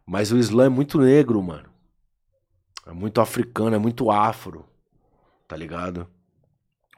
[0.06, 1.70] Mas o Islã é muito negro, mano.
[2.86, 4.66] É muito africano, é muito afro,
[5.48, 6.08] tá ligado?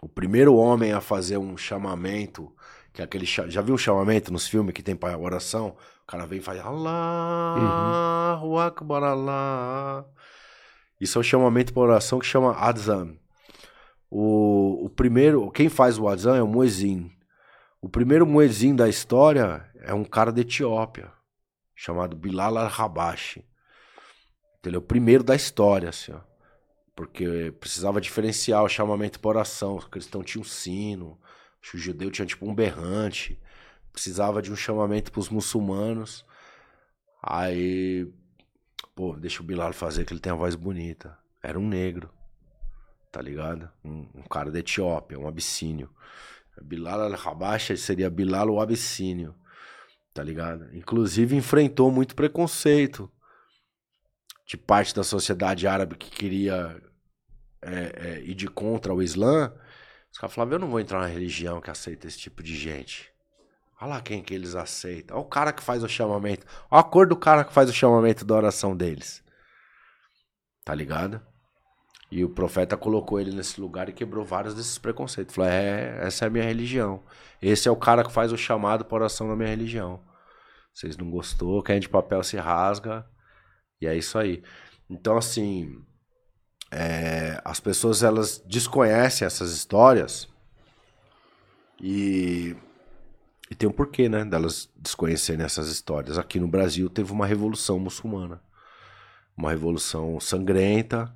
[0.02, 2.54] O primeiro homem a fazer um chamamento,
[2.92, 3.26] que é aquele.
[3.26, 5.78] Já viu um chamamento nos filmes que tem para oração?
[6.06, 8.60] O cara vem e faz Allahu uhum.
[8.60, 10.06] Akbar Allah.
[11.02, 13.18] Isso é um chamamento para oração que chama Adzan.
[14.10, 17.12] O, o primeiro, quem faz o Adzan é o Muezin.
[17.82, 21.12] O primeiro Muezin da história é um cara da Etiópia,
[21.76, 23.44] chamado Bilal al-Habashi.
[24.64, 26.20] Ele é o primeiro da história, assim, ó.
[26.96, 29.76] Porque precisava diferenciar o chamamento para oração.
[29.76, 31.20] O cristão tinha um sino,
[31.74, 33.40] o judeu tinha tipo um berrante
[33.96, 36.26] precisava de um chamamento para os muçulmanos.
[37.24, 38.08] Aí,
[38.94, 41.18] pô, deixa o Bilal fazer que ele tem a voz bonita.
[41.42, 42.12] Era um negro.
[43.12, 43.72] tá ligado?
[43.84, 45.90] Um, um cara da Etiópia, um abissínio.
[46.62, 49.34] Bilal al-Rabacha seria Bilal o abissínio,
[50.14, 50.70] tá ligado?
[50.76, 53.10] Inclusive enfrentou muito preconceito
[54.46, 56.82] de parte da sociedade árabe que queria
[57.62, 59.54] é, é, ir de contra o Islã.
[60.12, 63.15] Os caras falavam, eu não vou entrar na religião que aceita esse tipo de gente.
[63.80, 65.18] Olha lá quem que eles aceitam.
[65.18, 66.46] Olha o cara que faz o chamamento.
[66.72, 69.24] Olha a cor do cara que faz o chamamento da oração deles.
[70.64, 71.22] Tá ligado?
[72.12, 75.36] E o profeta colocou ele nesse lugar e quebrou vários desses preconceitos.
[75.36, 77.04] Falou: é, essa é a minha religião.
[77.42, 80.02] Esse é o cara que faz o chamado para oração da minha religião.
[80.74, 83.06] Vocês não gostou, quem de papel se rasga.
[83.82, 84.44] E é isso aí.
[84.90, 85.84] Então, assim,
[86.72, 90.28] é, as pessoas elas desconhecem essas histórias
[91.82, 92.56] e,
[93.50, 96.18] e tem um porquê, né, delas desconhecerem essas histórias.
[96.18, 98.42] Aqui no Brasil teve uma revolução muçulmana,
[99.38, 101.16] uma revolução sangrenta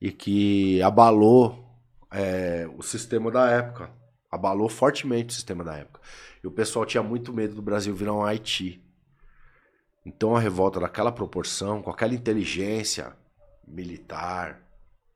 [0.00, 1.68] e que abalou
[2.10, 3.90] é, o sistema da época.
[4.30, 6.00] Abalou fortemente o sistema da época.
[6.42, 8.82] E o pessoal tinha muito medo do Brasil virar um Haiti.
[10.06, 13.14] Então a revolta daquela proporção, com aquela inteligência
[13.66, 14.60] militar,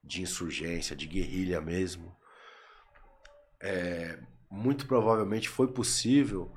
[0.05, 2.15] de insurgência, de guerrilha mesmo,
[3.61, 4.19] é,
[4.51, 6.51] muito provavelmente foi possível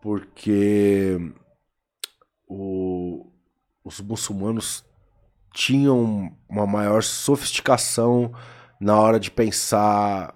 [0.00, 1.18] porque
[2.46, 3.30] o,
[3.84, 4.84] os muçulmanos
[5.52, 8.32] tinham uma maior sofisticação
[8.80, 10.34] na hora de pensar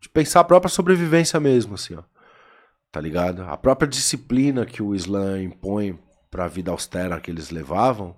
[0.00, 2.02] de pensar a própria sobrevivência mesmo, assim, ó.
[2.92, 3.42] Tá ligado?
[3.42, 5.98] A própria disciplina que o Islã impõe
[6.30, 8.14] para a vida austera que eles levavam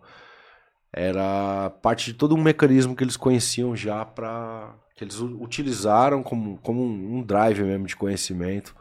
[0.92, 6.56] era parte de todo um mecanismo que eles conheciam já para que eles utilizaram como,
[6.58, 8.74] como um drive mesmo de conhecimento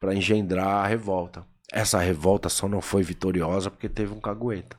[0.00, 1.46] para engendrar a revolta.
[1.72, 4.76] Essa revolta só não foi vitoriosa porque teve um cagueta.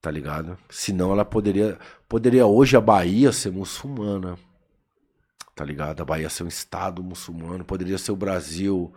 [0.00, 0.56] Tá ligado?
[0.70, 1.76] Senão ela poderia.
[2.08, 4.38] Poderia hoje a Bahia ser muçulmana.
[5.56, 6.00] Tá ligado?
[6.00, 7.64] A Bahia ser um estado muçulmano.
[7.64, 8.94] Poderia ser o Brasil,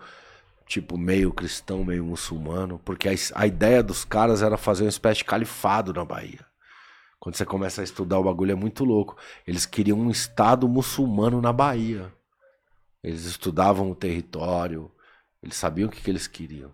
[0.71, 2.79] tipo, meio cristão, meio muçulmano.
[2.79, 6.45] Porque a, a ideia dos caras era fazer uma espécie de califado na Bahia.
[7.19, 9.17] Quando você começa a estudar o bagulho é muito louco.
[9.45, 12.11] Eles queriam um estado muçulmano na Bahia.
[13.03, 14.89] Eles estudavam o território.
[15.43, 16.73] Eles sabiam o que, que eles queriam.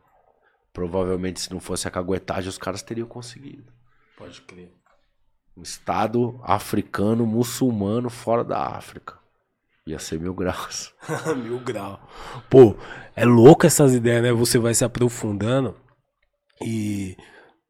[0.71, 3.73] Provavelmente, se não fosse a caguetagem, os caras teriam conseguido.
[4.15, 4.71] Pode crer.
[5.55, 9.17] Um estado africano muçulmano fora da África.
[9.87, 10.93] Ia ser mil graus.
[11.41, 11.97] mil graus.
[12.49, 12.75] Pô,
[13.15, 14.33] é louco essas ideias, né?
[14.33, 15.75] Você vai se aprofundando.
[16.61, 17.15] E,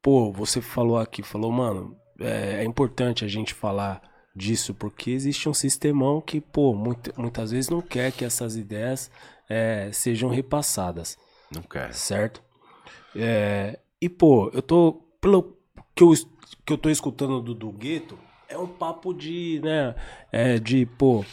[0.02, 4.02] pô, você falou aqui, falou, mano, é, é importante a gente falar
[4.34, 9.10] disso, porque existe um sistemão que, pô, muito, muitas vezes não quer que essas ideias
[9.48, 11.16] é, sejam repassadas.
[11.54, 11.94] Não quer.
[11.94, 12.42] Certo?
[13.14, 15.04] É, e, pô, eu tô.
[15.20, 15.56] Pelo
[15.94, 16.12] que eu
[16.64, 19.94] que eu tô escutando do, do Gueto é um papo de, né,
[20.32, 21.24] é, de, pô,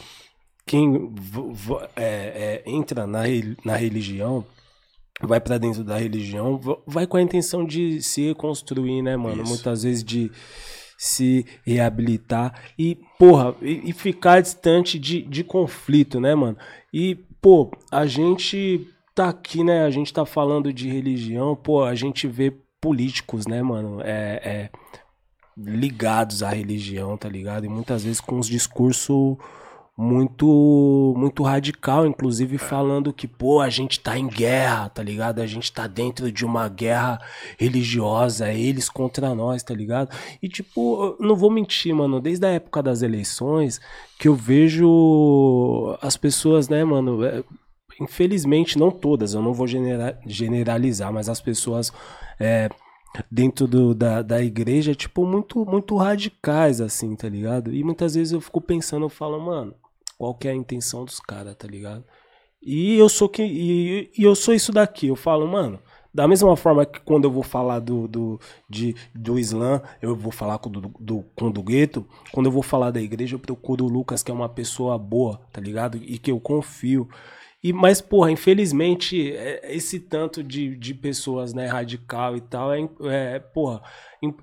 [0.66, 1.12] quem
[1.94, 3.22] é, é, entra na,
[3.64, 4.44] na religião,
[5.22, 9.42] vai para dentro da religião, vai com a intenção de se reconstruir, né, mano?
[9.42, 9.52] Isso.
[9.52, 10.30] Muitas vezes de
[10.98, 16.56] se reabilitar e, porra, e, e, ficar distante de, de conflito, né, mano?
[16.92, 19.84] E, pô, a gente tá aqui, né?
[19.84, 24.00] A gente tá falando de religião, pô, a gente vê políticos, né, mano?
[24.02, 24.70] É, é,
[25.56, 27.64] ligados à religião, tá ligado?
[27.64, 29.36] E muitas vezes com uns discursos
[29.96, 35.40] muito muito radical, inclusive falando que, pô, a gente tá em guerra, tá ligado?
[35.40, 37.18] A gente tá dentro de uma guerra
[37.58, 40.14] religiosa, eles contra nós, tá ligado?
[40.42, 43.80] E tipo, não vou mentir, mano, desde a época das eleições
[44.18, 47.42] que eu vejo as pessoas, né, mano, é,
[48.00, 49.66] infelizmente não todas, eu não vou
[50.26, 51.90] generalizar, mas as pessoas
[52.38, 52.68] é,
[53.30, 57.72] dentro do, da, da igreja, tipo, muito, muito radicais, assim, tá ligado?
[57.72, 59.74] E muitas vezes eu fico pensando, eu falo, mano,
[60.18, 62.04] qual que é a intenção dos caras, tá ligado?
[62.62, 63.42] E eu sou que.
[63.42, 65.78] E, e, eu sou isso daqui, eu falo, mano.
[66.12, 70.32] Da mesma forma que quando eu vou falar do, do, de, do Islã, eu vou
[70.32, 72.06] falar com, do, do, com do gueto.
[72.32, 75.38] Quando eu vou falar da igreja, eu procuro o Lucas, que é uma pessoa boa,
[75.52, 75.98] tá ligado?
[75.98, 77.06] E que eu confio.
[77.66, 82.88] E, mas, porra, infelizmente, é, esse tanto de, de pessoas, né, radical e tal, é,
[83.06, 83.82] é, porra,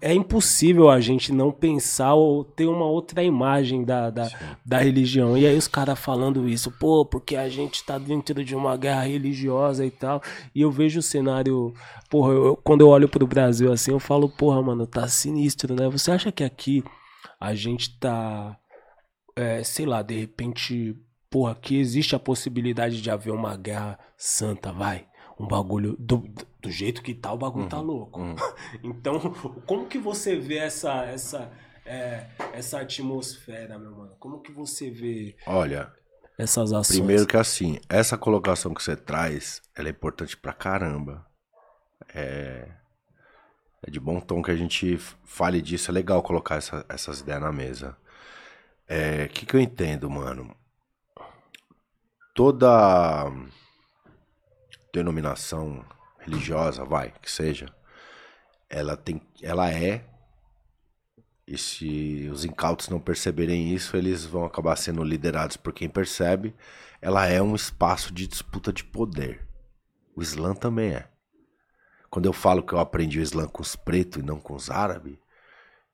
[0.01, 4.29] é impossível a gente não pensar ou ter uma outra imagem da, da,
[4.65, 5.38] da religião.
[5.38, 9.03] E aí os caras falando isso, pô, porque a gente tá dentro de uma guerra
[9.03, 10.21] religiosa e tal.
[10.53, 11.73] E eu vejo o cenário,
[12.09, 15.88] porra, eu, quando eu olho pro Brasil assim, eu falo, porra, mano, tá sinistro, né?
[15.88, 16.83] Você acha que aqui
[17.39, 18.57] a gente tá,
[19.33, 20.93] é, sei lá, de repente
[21.33, 25.07] porra, que existe a possibilidade de haver uma guerra santa, vai.
[25.39, 25.95] Um bagulho.
[25.97, 26.29] Do,
[26.61, 28.21] do jeito que tá, o bagulho tá uhum, tá louco.
[28.21, 28.35] Uhum.
[28.83, 29.19] então,
[29.65, 31.51] como que você vê essa, essa,
[31.87, 34.15] é, essa atmosfera, meu mano?
[34.19, 35.91] Como que você vê Olha,
[36.37, 36.99] essas ações?
[36.99, 41.25] Primeiro que assim, essa colocação que você traz, ela é importante pra caramba.
[42.13, 42.69] É,
[43.81, 47.41] é de bom tom que a gente fale disso, é legal colocar essa, essas ideias
[47.41, 47.97] na mesa.
[48.87, 50.55] O é, que, que eu entendo, mano?
[52.33, 53.31] Toda
[54.91, 55.85] denominação
[56.19, 57.67] religiosa, vai, que seja,
[58.69, 60.05] ela tem, ela é
[61.45, 66.55] e se os incautos não perceberem isso, eles vão acabar sendo liderados por quem percebe.
[67.01, 69.45] Ela é um espaço de disputa de poder.
[70.15, 71.09] O Islã também é.
[72.09, 74.69] Quando eu falo que eu aprendi o Islã com os pretos e não com os
[74.69, 75.17] árabes,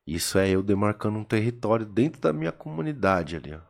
[0.05, 3.68] isso é eu demarcando um território dentro da minha comunidade ali, ó.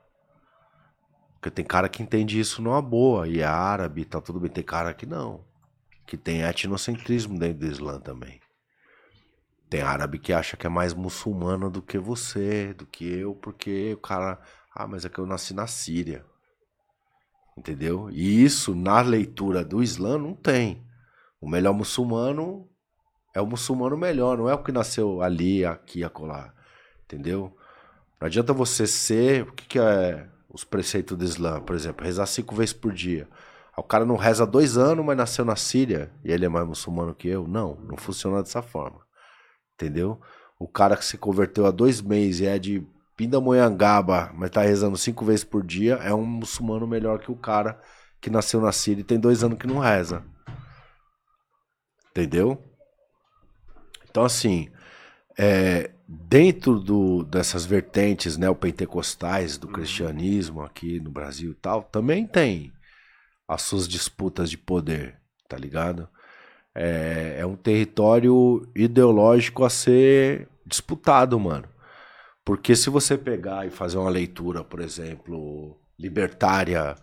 [1.40, 4.52] Porque tem cara que entende isso numa boa, e é árabe, tá tudo bem.
[4.52, 5.46] Tem cara que não.
[6.06, 8.42] Que tem etnocentrismo dentro do Islã também.
[9.70, 13.94] Tem árabe que acha que é mais muçulmano do que você, do que eu, porque
[13.94, 14.42] o cara.
[14.76, 16.26] Ah, mas é que eu nasci na Síria.
[17.58, 18.10] Entendeu?
[18.12, 20.86] E isso, na leitura do Islã, não tem.
[21.40, 22.70] O melhor muçulmano
[23.34, 26.54] é o muçulmano melhor, não é o que nasceu ali, aqui, acolá.
[27.06, 27.56] Entendeu?
[28.20, 29.44] Não adianta você ser.
[29.44, 31.62] O que, que é os preceitos do Islã?
[31.62, 33.28] Por exemplo, rezar cinco vezes por dia.
[33.78, 37.16] O cara não reza dois anos, mas nasceu na Síria e ele é mais muçulmano
[37.16, 37.48] que eu?
[37.48, 39.00] Não, não funciona dessa forma.
[39.76, 40.20] Entendeu?
[40.60, 42.86] O cara que se converteu há dois meses e é de
[43.16, 47.82] Pindamonhangaba, mas tá rezando cinco vezes por dia, é um muçulmano melhor que o cara
[48.22, 50.24] que nasceu na Síria e tem dois anos que não reza.
[52.12, 52.62] Entendeu?
[54.10, 54.70] Então, assim,
[55.38, 59.74] é, dentro do, dessas vertentes neopentecostais do uhum.
[59.74, 62.72] cristianismo aqui no Brasil e tal, também tem
[63.48, 66.10] as suas disputas de poder, tá ligado?
[66.76, 71.68] é, é um território ideológico a ser disputado, mano.
[72.46, 76.96] Porque se você pegar e fazer uma leitura, por exemplo, libertária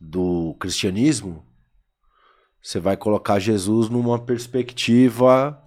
[0.00, 1.44] do cristianismo,
[2.62, 5.62] você vai colocar Jesus numa perspectiva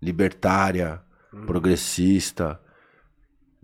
[0.00, 1.00] libertária,
[1.32, 1.46] hum.
[1.46, 2.60] progressista,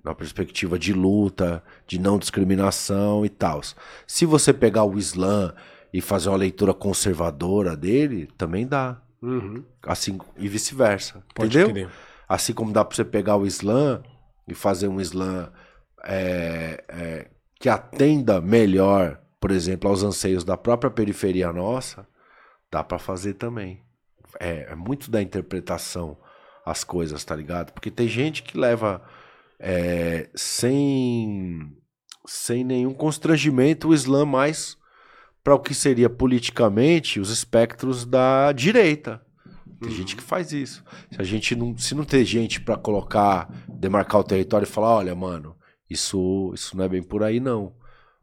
[0.04, 3.60] uma perspectiva de luta, de não discriminação e tal.
[4.06, 5.54] Se você pegar o Islã
[5.92, 9.00] e fazer uma leitura conservadora dele, também dá.
[9.20, 9.64] Uhum.
[9.82, 11.22] Assim, e vice-versa.
[11.30, 11.68] Entendeu?
[11.68, 11.90] Querer.
[12.28, 14.02] Assim como dá pra você pegar o Islã
[14.46, 15.50] e fazer um Islã
[16.04, 22.06] é, é, que atenda melhor, por exemplo, aos anseios da própria periferia nossa,
[22.70, 23.82] dá para fazer também.
[24.38, 26.18] É, é, muito da interpretação
[26.70, 27.72] as coisas, tá ligado?
[27.72, 29.02] Porque tem gente que leva
[29.58, 31.76] é, sem,
[32.26, 34.76] sem nenhum constrangimento o Islã mais
[35.42, 39.22] para o que seria politicamente os espectros da direita.
[39.80, 39.96] Tem uhum.
[39.96, 40.84] gente que faz isso.
[41.10, 44.96] Se a gente não, se não ter gente para colocar, demarcar o território e falar,
[44.96, 45.56] olha, mano,
[45.88, 47.74] isso, isso não é bem por aí não.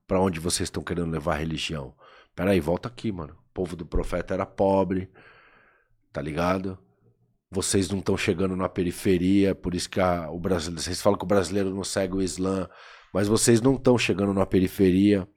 [0.08, 1.96] Para onde vocês estão querendo levar a religião?
[2.36, 3.34] Peraí, volta aqui, mano.
[3.34, 5.10] O povo do profeta era pobre,
[6.12, 6.78] tá ligado?
[7.56, 11.26] Vocês não estão chegando na periferia, por isso que a, o brasileiro, vocês falam que
[11.26, 12.68] o brasileiro não segue o Islã,
[13.14, 15.28] mas vocês não estão chegando na periferia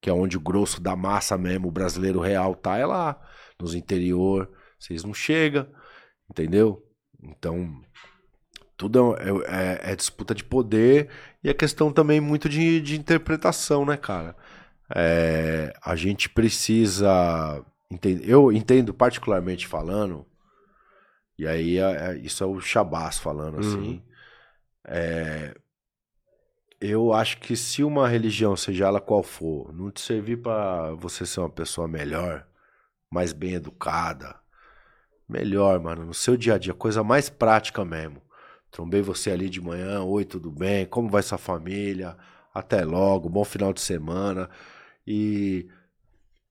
[0.00, 3.20] que é onde o grosso da massa mesmo, o brasileiro real tá, é lá,
[3.60, 5.66] nos interior, vocês não chegam,
[6.30, 6.84] entendeu?
[7.20, 7.80] Então,
[8.76, 11.08] tudo é, é, é, disputa de poder
[11.42, 14.36] e é questão também muito de, de interpretação, né, cara?
[14.94, 17.64] É, a gente precisa.
[17.90, 20.26] Entender, eu entendo particularmente falando,
[21.38, 23.78] e aí é, é isso é o Shabazz falando assim.
[23.78, 24.02] Uhum.
[24.84, 25.54] É,
[26.80, 31.26] eu acho que se uma religião, seja ela qual for, não te servir para você
[31.26, 32.46] ser uma pessoa melhor,
[33.10, 34.36] mais bem educada,
[35.28, 38.22] melhor, mano, no seu dia a dia, coisa mais prática mesmo.
[38.70, 40.86] Trombei você ali de manhã, oi, tudo bem?
[40.86, 42.16] Como vai sua família?
[42.52, 44.48] Até logo, bom final de semana.
[45.06, 45.68] E,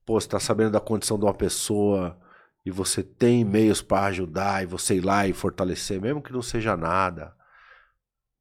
[0.06, 2.19] pô, você tá sabendo da condição de uma pessoa
[2.67, 6.41] e você tem meios para ajudar e você ir lá e fortalecer, mesmo que não
[6.41, 7.34] seja nada.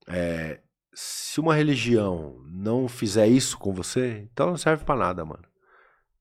[0.08, 0.60] É,
[0.92, 5.44] se uma religião não fizer isso com você, então não serve para nada, mano.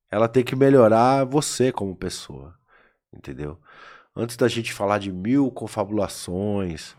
[0.08, 2.54] Ela tem que melhorar você como pessoa,
[3.12, 3.60] entendeu?
[4.14, 6.94] Antes da gente falar de mil confabulações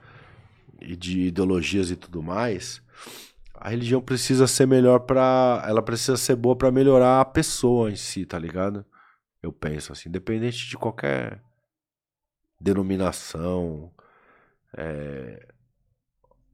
[0.81, 2.81] e de ideologias e tudo mais,
[3.53, 7.95] a religião precisa ser melhor para, ela precisa ser boa para melhorar a pessoa em
[7.95, 8.85] si, tá ligado?
[9.41, 11.41] Eu penso assim, independente de qualquer
[12.59, 13.91] denominação,
[14.75, 15.47] é,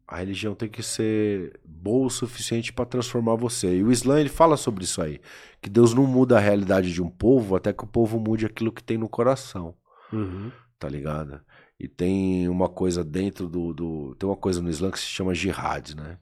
[0.07, 3.77] a religião tem que ser boa o suficiente para transformar você.
[3.77, 5.19] E o Islã ele fala sobre isso aí,
[5.61, 8.71] que Deus não muda a realidade de um povo até que o povo mude aquilo
[8.71, 9.75] que tem no coração.
[10.11, 10.51] Uhum.
[10.77, 11.41] tá ligado?
[11.79, 14.15] E tem uma coisa dentro do, do.
[14.15, 16.19] Tem uma coisa no Islã que se chama jihad, né?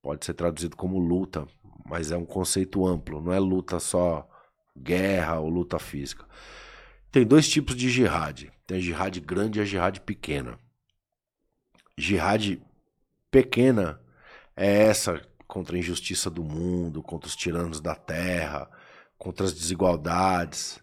[0.00, 1.46] Pode ser traduzido como luta,
[1.84, 4.28] mas é um conceito amplo, não é luta só
[4.76, 6.26] guerra ou luta física.
[7.10, 8.50] Tem dois tipos de jihad.
[8.66, 10.58] Tem a jihad grande e a jihad pequena.
[11.96, 12.60] Jihad
[13.30, 14.00] pequena
[14.56, 18.70] é essa contra a injustiça do mundo, contra os tiranos da terra,
[19.18, 20.82] contra as desigualdades.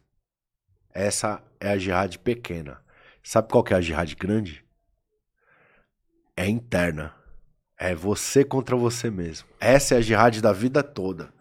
[0.93, 2.79] Essa é a jihad pequena.
[3.23, 4.63] Sabe qual que é a jihad grande?
[6.37, 7.15] É interna.
[7.77, 9.47] É você contra você mesmo.
[9.59, 11.33] Essa é a jihad da vida toda.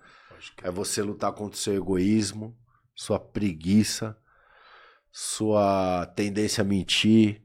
[0.62, 2.56] É você lutar contra o seu egoísmo,
[2.94, 4.16] sua preguiça,
[5.10, 7.42] sua tendência a mentir.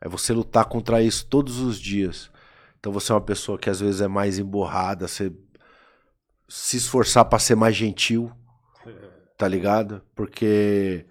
[0.00, 2.30] É você lutar contra isso todos os dias.
[2.78, 5.32] Então você é uma pessoa que às vezes é mais emborrada, você
[6.48, 8.30] se esforçar para ser mais gentil,
[9.38, 10.02] tá ligado?
[10.14, 11.06] Porque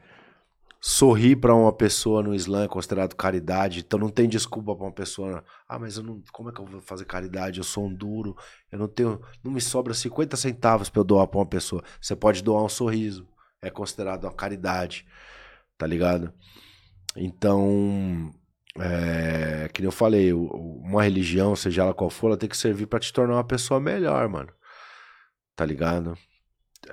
[0.84, 4.92] sorrir para uma pessoa no Islã é considerado caridade, então não tem desculpa para uma
[4.92, 7.60] pessoa, ah, mas eu não, como é que eu vou fazer caridade?
[7.60, 8.36] Eu sou um duro,
[8.72, 11.84] eu não tenho, não me sobra 50 centavos para eu doar para uma pessoa.
[12.02, 13.28] Você pode doar um sorriso,
[13.62, 15.06] é considerado uma caridade,
[15.78, 16.34] tá ligado?
[17.16, 18.32] Então,
[18.80, 23.00] é, que eu falei, uma religião, seja ela qual for, ela tem que servir para
[23.00, 24.52] te tornar uma pessoa melhor, mano.
[25.56, 26.18] Tá ligado?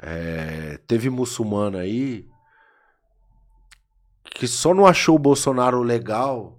[0.02, 2.28] É, teve muçulmano aí
[4.38, 6.56] que só não achou o Bolsonaro legal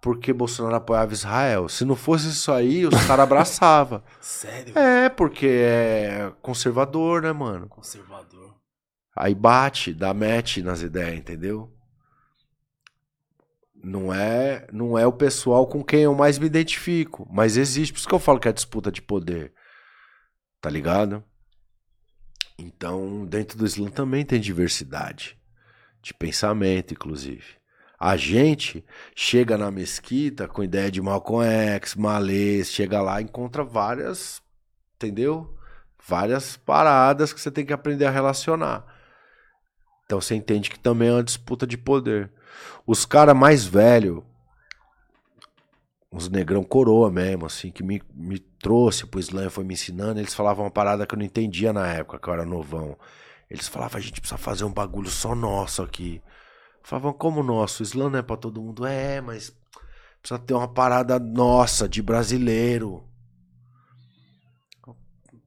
[0.00, 1.68] porque Bolsonaro apoiava Israel.
[1.68, 4.02] Se não fosse isso aí, os caras abraçavam.
[4.18, 4.78] Sério?
[4.78, 7.68] É, porque é conservador, né, mano?
[7.68, 8.54] Conservador.
[9.14, 11.70] Aí bate, dá match nas ideias, entendeu?
[13.74, 17.98] Não é, não é o pessoal com quem eu mais me identifico, mas existe, por
[17.98, 19.52] isso que eu falo que é disputa de poder.
[20.62, 21.22] Tá ligado?
[22.58, 25.38] Então, dentro do Islã também tem diversidade
[26.06, 27.44] de pensamento, inclusive.
[27.98, 28.84] A gente
[29.14, 34.40] chega na mesquita com ideia de Malcolm X, Malês, chega lá e encontra várias,
[34.94, 35.52] entendeu?
[36.06, 38.86] Várias paradas que você tem que aprender a relacionar.
[40.04, 42.30] Então você entende que também é uma disputa de poder.
[42.86, 44.22] Os caras mais velhos,
[46.12, 50.34] uns negrão coroa mesmo, assim, que me, me trouxe pro Islã, foi me ensinando, eles
[50.34, 52.96] falavam uma parada que eu não entendia na época, que eu era novão.
[53.48, 56.20] Eles falavam, a gente precisa fazer um bagulho só nosso aqui.
[56.82, 57.82] Falavam, como nosso?
[57.82, 58.86] Islã não é pra todo mundo.
[58.86, 59.56] É, mas
[60.20, 63.04] precisa ter uma parada nossa, de brasileiro.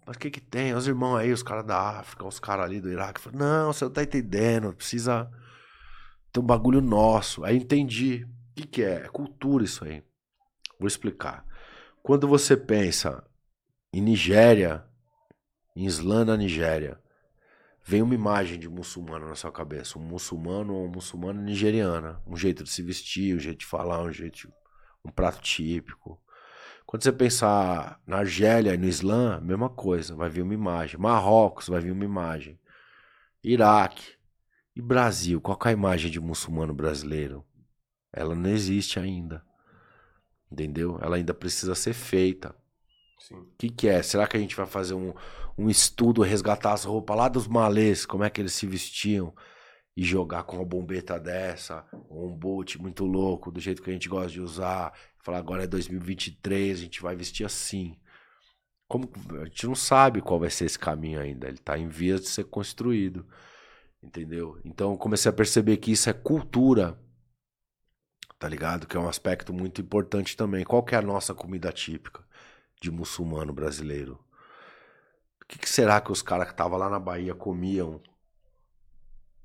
[0.06, 0.74] Mas o que que tem?
[0.74, 3.22] Os irmãos aí, os caras da África, os caras ali do Iraque.
[3.22, 4.74] Falaram, não, você não tá entendendo.
[4.74, 5.30] Precisa
[6.32, 7.44] ter um bagulho nosso.
[7.44, 8.24] Aí entendi.
[8.24, 9.06] O que que é?
[9.06, 10.04] É cultura isso aí.
[10.80, 11.46] Vou explicar.
[12.02, 13.24] Quando você pensa
[13.94, 14.84] em Nigéria,
[15.76, 17.00] em Islã na Nigéria,
[17.90, 19.98] vem uma imagem de muçulmano na sua cabeça.
[19.98, 22.22] Um muçulmano ou uma muçulmana nigeriana.
[22.28, 24.48] Um jeito de se vestir, um jeito de falar, um jeito.
[25.04, 26.22] um prato típico.
[26.86, 31.00] Quando você pensar na Argélia e no Islã, mesma coisa, vai vir uma imagem.
[31.00, 32.60] Marrocos vai vir uma imagem.
[33.44, 34.20] Iraque.
[34.76, 37.44] E Brasil, qual é a imagem de muçulmano brasileiro?
[38.14, 39.44] Ela não existe ainda.
[40.52, 41.00] Entendeu?
[41.02, 42.56] Ela ainda precisa ser feita.
[43.32, 44.04] O que, que é?
[44.04, 45.14] Será que a gente vai fazer um,
[45.60, 49.36] um estudo, resgatar as roupas lá dos malês, como é que eles se vestiam,
[49.96, 53.94] e jogar com uma bombeta dessa, ou um boot muito louco, do jeito que a
[53.94, 57.98] gente gosta de usar, falar agora é 2023, a gente vai vestir assim.
[58.88, 59.10] Como
[59.42, 62.30] a gente não sabe qual vai ser esse caminho ainda, ele está em vias de
[62.30, 63.28] ser construído.
[64.02, 64.58] Entendeu?
[64.64, 66.98] Então comecei a perceber que isso é cultura.
[68.40, 68.88] Tá ligado?
[68.88, 70.64] Que é um aspecto muito importante também.
[70.64, 72.24] Qual que é a nossa comida típica
[72.82, 74.18] de muçulmano brasileiro?
[75.50, 78.00] Que, que será que os caras que estavam lá na Bahia comiam?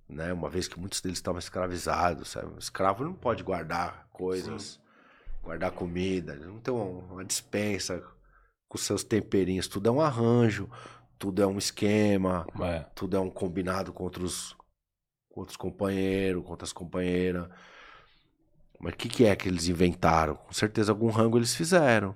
[0.06, 0.32] Né?
[0.32, 2.28] Uma vez que muitos deles estavam escravizados.
[2.28, 2.54] Sabe?
[2.54, 4.80] O escravo não pode guardar coisas, Sim.
[5.42, 8.04] guardar comida, não tem uma dispensa
[8.68, 9.66] com seus temperinhos.
[9.66, 10.70] Tudo é um arranjo,
[11.18, 12.80] tudo é um esquema, é.
[12.94, 14.54] tudo é um combinado com outros,
[15.30, 17.48] com outros companheiros, com outras companheiras.
[18.78, 20.34] Mas o que, que é que eles inventaram?
[20.34, 22.14] Com certeza algum rango eles fizeram.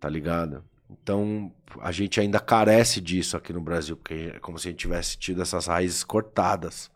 [0.00, 0.64] Tá ligado?
[0.88, 4.80] Então, a gente ainda carece disso aqui no Brasil, porque é como se a gente
[4.80, 6.90] tivesse tido essas raízes cortadas.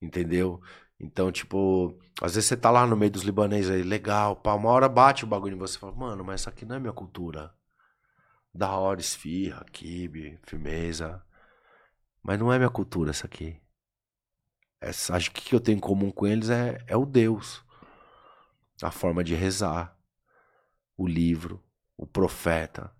[0.00, 0.60] Entendeu?
[1.00, 4.70] Então, tipo, às vezes você tá lá no meio dos libaneses aí, legal, pá, uma
[4.70, 7.52] hora bate o bagulho em você fala, mano, mas isso aqui não é minha cultura.
[8.54, 11.24] Da hora, esfirra, kibe, firmeza.
[12.22, 13.60] Mas não é minha cultura isso aqui.
[14.80, 17.64] Essa, acho que o que eu tenho em comum com eles é, é o Deus.
[18.82, 19.96] A forma de rezar.
[20.96, 21.62] O livro,
[22.02, 22.90] o profeta,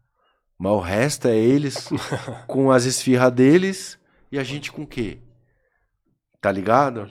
[0.56, 1.88] mas o resto é eles
[2.46, 3.98] com as esfirras deles
[4.30, 5.18] e a gente com o quê?
[6.40, 7.08] Tá ligado?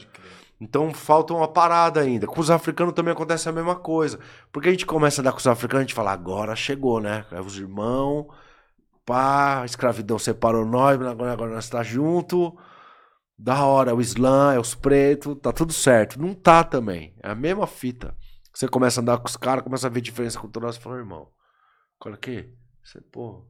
[0.59, 2.27] Então falta uma parada ainda.
[2.27, 4.19] Com os africanos também acontece a mesma coisa.
[4.53, 7.25] Porque a gente começa a dar com os africanos, a gente fala, agora chegou, né?
[7.31, 8.27] É os irmãos,
[9.05, 12.57] pá, a escravidão separou nós, agora, agora nós estamos tá junto.
[13.37, 16.21] Da hora, é o Islã, é os pretos, tá tudo certo.
[16.21, 17.15] Não tá também.
[17.21, 18.15] É a mesma fita.
[18.53, 21.27] Você começa a andar com os caras, começa a ver diferença cultural, você fala, irmão,
[22.09, 22.49] aqui,
[22.83, 23.45] você, pô,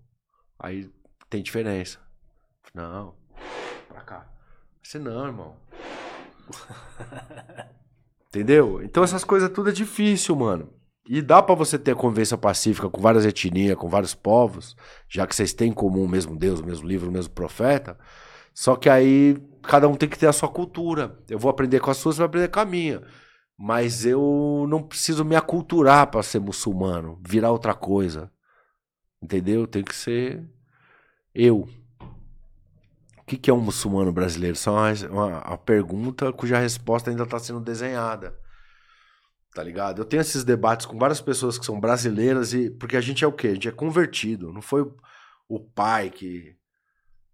[0.60, 0.90] aí
[1.30, 2.00] tem diferença.
[2.74, 3.16] Não,
[3.88, 4.28] pra cá.
[4.82, 5.58] Você não, irmão.
[8.28, 8.82] Entendeu?
[8.84, 10.74] Então essas coisas tudo é difícil, mano.
[11.06, 14.76] E dá para você ter convivência pacífica com várias etnias, com vários povos,
[15.10, 17.98] já que vocês têm em comum o mesmo Deus, o mesmo livro, o mesmo profeta.
[18.54, 21.18] Só que aí cada um tem que ter a sua cultura.
[21.30, 23.02] Eu vou aprender com a sua, você vai aprender com a minha.
[23.58, 28.32] Mas eu não preciso me aculturar para ser muçulmano, virar outra coisa.
[29.22, 29.68] Entendeu?
[29.68, 30.44] Tem que ser
[31.34, 31.68] eu.
[33.18, 34.56] O que, que é um muçulmano brasileiro?
[34.58, 38.38] Só uma, uma, uma pergunta cuja resposta ainda está sendo desenhada.
[39.54, 40.02] Tá ligado?
[40.02, 43.28] Eu tenho esses debates com várias pessoas que são brasileiras e porque a gente é
[43.28, 43.50] o quê?
[43.50, 44.52] A gente é convertido.
[44.52, 44.90] Não foi
[45.48, 46.56] o pai que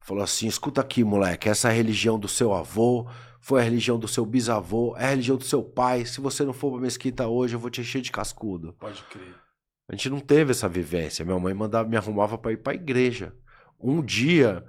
[0.02, 3.08] falou assim: escuta aqui, moleque, essa é religião do seu avô,
[3.40, 6.06] foi a religião do seu bisavô, é a religião do seu pai.
[6.06, 8.74] Se você não for pra mesquita hoje, eu vou te encher de cascudo.
[8.80, 9.47] Pode crer.
[9.90, 11.24] A gente não teve essa vivência.
[11.24, 13.34] Minha mãe mandava, me arrumava para ir pra igreja.
[13.80, 14.66] Um dia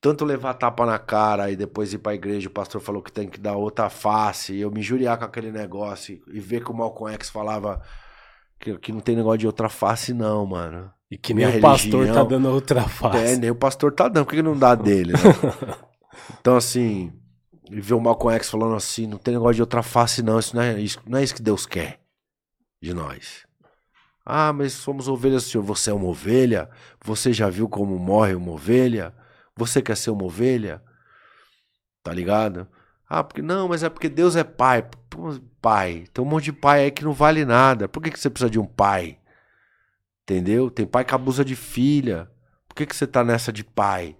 [0.00, 3.28] tanto levar tapa na cara e depois ir pra igreja, o pastor falou que tem
[3.28, 6.74] que dar outra face, e eu me injuriar com aquele negócio e ver que o
[6.74, 7.80] Malcolm X falava
[8.58, 10.90] que, que não tem negócio de outra face, não, mano.
[11.10, 13.18] E que nem Minha o religião, pastor tá dando outra face.
[13.18, 15.18] É, nem o pastor tá dando, por que, que não dá dele, né?
[16.40, 17.12] então, assim,
[17.70, 20.54] e ver o Malcolm X falando assim, não tem negócio de outra face, não, isso
[20.54, 22.05] não é isso, não é isso que Deus quer
[22.80, 23.46] de nós.
[24.24, 25.62] Ah, mas somos ovelhas, senhor.
[25.64, 26.68] Você é uma ovelha?
[27.04, 29.14] Você já viu como morre uma ovelha?
[29.56, 30.82] Você quer ser uma ovelha?
[32.02, 32.68] Tá ligado?
[33.08, 34.84] Ah, porque não, mas é porque Deus é pai.
[35.62, 36.04] Pai.
[36.12, 37.88] Tem um monte de pai aí que não vale nada.
[37.88, 39.18] Por que, que você precisa de um pai?
[40.24, 40.70] Entendeu?
[40.70, 42.28] Tem pai que abusa de filha.
[42.68, 44.16] Por que, que você tá nessa de pai?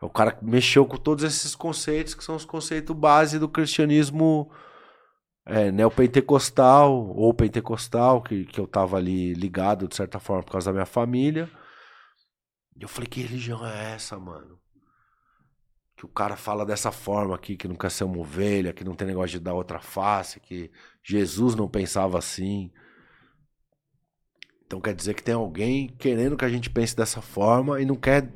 [0.00, 4.50] O cara mexeu com todos esses conceitos que são os conceitos base do cristianismo
[5.46, 10.66] é, neopentecostal ou pentecostal, que, que eu tava ali ligado de certa forma por causa
[10.66, 11.50] da minha família.
[12.76, 14.58] E eu falei, que religião é essa, mano?
[15.96, 18.94] que o cara fala dessa forma aqui, que não quer ser uma ovelha, que não
[18.94, 20.70] tem negócio de dar outra face, que
[21.02, 22.70] Jesus não pensava assim.
[24.66, 27.96] Então quer dizer que tem alguém querendo que a gente pense dessa forma e não
[27.96, 28.30] quer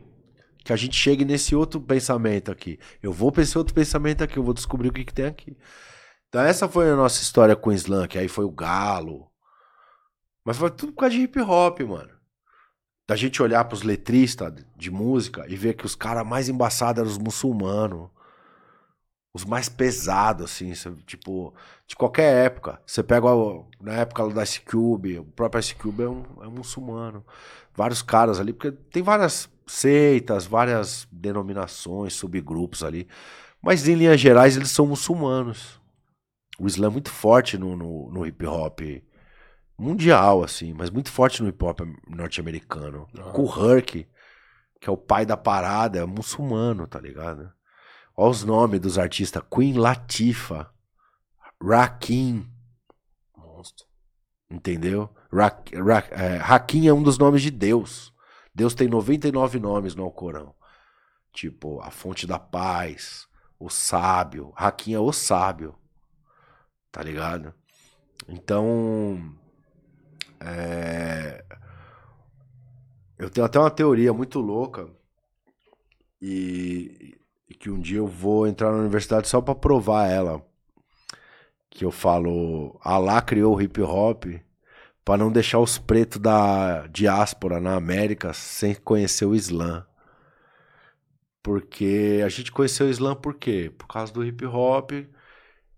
[0.64, 2.78] que a gente chegue nesse outro pensamento aqui.
[3.02, 5.54] Eu vou pensar outro pensamento aqui, eu vou descobrir o que, que tem aqui.
[6.30, 9.30] Então essa foi a nossa história com o Slam, que aí foi o galo.
[10.42, 12.20] Mas foi tudo por causa de hip hop, mano
[13.10, 17.00] da gente olhar para os letristas de música e ver que os caras mais embaçados
[17.00, 18.08] eram os muçulmanos.
[19.34, 20.72] Os mais pesados, assim,
[21.04, 21.52] tipo,
[21.88, 22.80] de qualquer época.
[22.86, 23.26] Você pega
[23.80, 27.26] na época da Ice Cube, o próprio Ice Cube é um, é um muçulmano.
[27.74, 33.08] Vários caras ali, porque tem várias seitas, várias denominações, subgrupos ali.
[33.60, 35.79] Mas em linhas gerais eles são muçulmanos.
[36.60, 38.80] O Islã é muito forte no, no, no hip hop
[39.78, 43.08] mundial, assim, mas muito forte no hip hop norte-americano.
[43.16, 43.32] Uhum.
[43.32, 44.06] Com o Herc,
[44.78, 47.50] que é o pai da parada, é muçulmano, tá ligado?
[48.14, 50.70] Olha os nomes dos artistas: Queen Latifa,
[51.62, 52.46] Rakim.
[53.34, 53.86] Monstro.
[54.50, 55.08] Entendeu?
[55.32, 58.12] Ra Ra é, Hakim é um dos nomes de Deus.
[58.54, 60.54] Deus tem 99 nomes no Alcorão.
[61.32, 63.26] Tipo, a fonte da paz,
[63.58, 64.52] o sábio.
[64.54, 65.79] Hakim é o sábio.
[66.92, 67.54] Tá ligado?
[68.28, 69.34] Então,
[70.40, 71.44] é...
[73.18, 74.88] Eu tenho até uma teoria muito louca
[76.22, 77.18] e,
[77.58, 80.42] que um dia eu vou entrar na universidade só para provar ela.
[81.68, 84.24] Que eu falo, Alá criou o hip hop
[85.04, 89.86] para não deixar os pretos da diáspora na América sem conhecer o Islã.
[91.42, 93.70] Porque a gente conheceu o Islã por quê?
[93.76, 94.92] Por causa do hip hop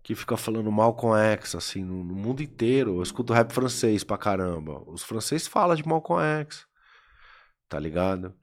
[0.02, 2.96] que fica falando Malcolm X, assim, no, no, mundo inteiro.
[2.96, 4.82] Eu escuto rap francês pra caramba.
[4.86, 6.66] Os franceses falam de Malcolm X,
[7.68, 8.34] tá ligado?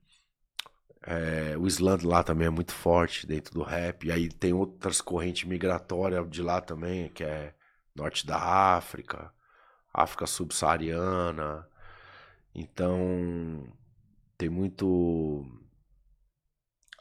[1.02, 4.06] É, o Islã lá também é muito forte dentro do rap.
[4.08, 7.54] E aí tem outras correntes migratórias de lá também, que é
[7.96, 8.38] norte da
[8.76, 9.34] África,
[9.94, 11.68] África subsaariana.
[12.56, 13.68] Então,
[14.38, 15.46] tem muito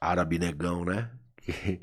[0.00, 1.10] árabe negão, né?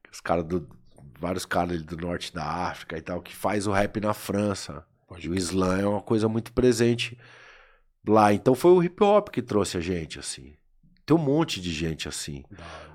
[0.00, 0.77] Que, os caras do,
[1.20, 4.84] vários caras do norte da África e tal, que faz o rap na França.
[5.06, 7.18] Pode o Islã é uma coisa muito presente
[8.06, 8.32] lá.
[8.32, 10.54] Então foi o hip hop que trouxe a gente, assim.
[11.06, 12.44] Tem um monte de gente assim.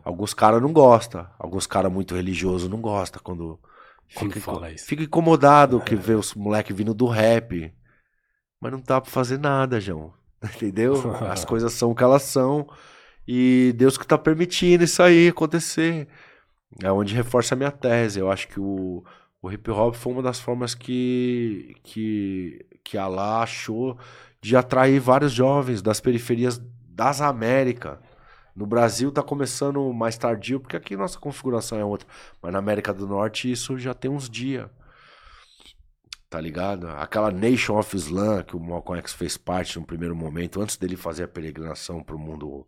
[0.03, 1.28] Alguns caras não gostam.
[1.39, 3.59] Alguns caras muito religiosos não gostam quando
[4.07, 4.39] Fica,
[4.78, 7.74] fica incomodado que vê os moleques vindo do rap.
[8.61, 10.13] Mas não dá pra fazer nada, João.
[10.55, 11.15] Entendeu?
[11.30, 12.67] As coisas são o que elas são.
[13.28, 16.07] E Deus que tá permitindo isso aí acontecer.
[16.82, 18.19] É onde reforça a minha tese.
[18.19, 19.03] Eu acho que o,
[19.41, 23.97] o hip hop foi uma das formas que, que, que Allah achou
[24.41, 27.97] de atrair vários jovens das periferias das Américas.
[28.55, 32.07] No Brasil está começando mais tardio, porque aqui nossa configuração é outra.
[32.41, 34.69] Mas na América do Norte isso já tem uns dias.
[36.30, 36.88] Tá ligado?
[36.88, 40.95] Aquela Nation of Islam que o Malcolm X fez parte no primeiro momento, antes dele
[40.95, 42.67] fazer a peregrinação para o mundo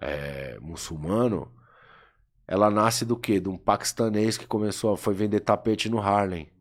[0.00, 1.52] é, muçulmano,
[2.50, 3.38] ela nasce do quê?
[3.38, 6.52] De um paquistanês que começou, foi vender tapete no Harlem.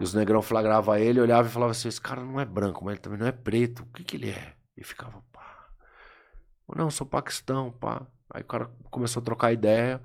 [0.00, 2.94] E os negrão flagravam ele, olhava e falava assim: esse cara não é branco, mas
[2.94, 3.84] ele também não é preto.
[3.84, 4.56] O que, que ele é?
[4.76, 5.22] E ficava,
[6.74, 8.04] não, sou Paquistão, pá.
[8.28, 10.02] Aí o cara começou a trocar ideia.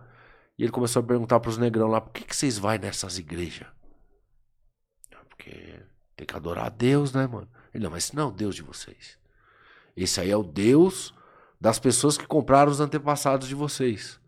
[0.60, 3.68] E ele começou a perguntar pros negrão lá, por que, que vocês vai nessas igrejas?
[5.28, 5.82] Porque
[6.16, 7.50] tem que adorar a Deus, né, mano?
[7.74, 9.18] Ele, não, mas esse não é o Deus de vocês.
[9.98, 11.16] Esse aí é o Deus
[11.60, 14.22] das pessoas que compraram os antepassados de vocês.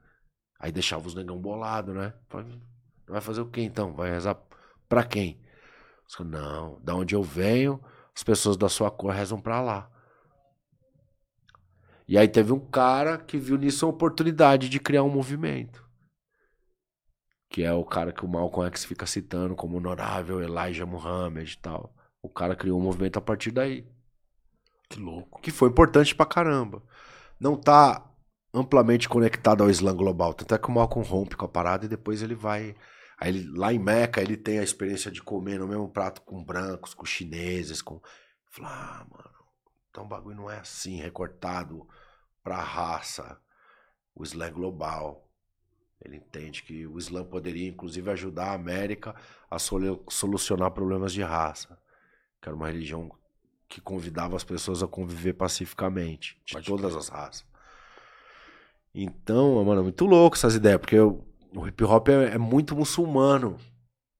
[0.59, 2.13] Aí deixava os negão bolado, né?
[3.07, 3.93] Vai fazer o quê então?
[3.93, 4.37] Vai rezar
[4.87, 5.39] pra quem?
[6.19, 7.83] Não, da onde eu venho,
[8.15, 9.91] as pessoas da sua cor rezam pra lá.
[12.07, 15.83] E aí teve um cara que viu nisso uma oportunidade de criar um movimento.
[17.49, 21.57] Que é o cara que o Malcolm X fica citando como honorável Elijah Muhammad e
[21.57, 21.95] tal.
[22.21, 23.87] O cara criou um movimento a partir daí.
[24.89, 25.41] Que louco.
[25.41, 26.83] Que foi importante pra caramba.
[27.39, 28.07] Não tá
[28.55, 30.33] amplamente conectado ao Islã global.
[30.33, 32.75] Tanto é que o Malcolm rompe com a parada e depois ele vai.
[33.19, 36.43] Aí ele, lá em Meca ele tem a experiência de comer no mesmo prato com
[36.43, 38.01] brancos, com chineses, com.
[38.49, 39.35] Fala, ah, mano,
[39.89, 41.87] então o bagulho não é assim, recortado
[42.43, 43.39] para a raça.
[44.15, 45.29] O Islã é global.
[46.03, 49.15] Ele entende que o Islã poderia, inclusive, ajudar a América
[49.49, 51.77] a solucionar problemas de raça.
[52.41, 53.11] Que era uma religião
[53.67, 57.45] que convidava as pessoas a conviver pacificamente, de Pode todas as raças.
[58.97, 61.21] Então, mano, é muito louco essas ideias, porque eu,
[61.53, 63.57] o hip hop é, é muito muçulmano.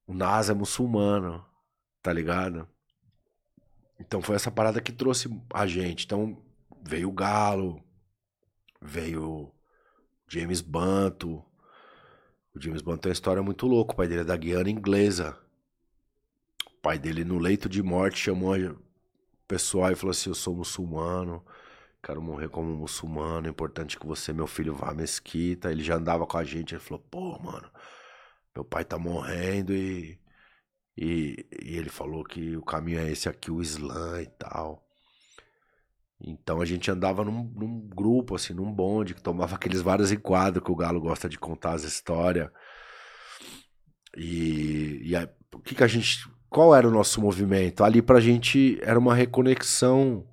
[0.06, 1.44] O Nas é muçulmano,
[2.02, 2.68] tá ligado?
[3.98, 6.04] Então foi essa parada que trouxe a gente.
[6.04, 6.38] Então
[6.84, 7.82] veio o Galo,
[8.82, 9.50] veio
[10.28, 11.42] James Banto.
[12.54, 13.94] O James Banto tem uma história muito louca.
[13.94, 15.40] O pai dele é da Guiana inglesa.
[16.68, 18.78] O pai dele, no leito de morte, chamou o
[19.48, 21.42] pessoal e falou assim: Eu sou muçulmano,
[22.06, 23.48] quero morrer como muçulmano.
[23.48, 25.72] É importante que você, meu filho, vá à mesquita.
[25.72, 26.76] Ele já andava com a gente.
[26.76, 27.70] Ele falou: Pô, mano,
[28.56, 30.20] meu pai tá morrendo e
[30.98, 34.82] e, e, ele falou que o caminho é esse aqui, o Islã e tal.
[36.22, 40.64] Então a gente andava num, num, grupo, assim, num bonde, que tomava aqueles vários enquadros
[40.64, 42.50] que o Galo gosta de contar as histórias.
[44.18, 45.16] E, e
[45.54, 46.30] o que, que a gente.
[46.50, 47.84] Qual era o nosso movimento?
[47.84, 50.26] Ali pra gente era uma reconexão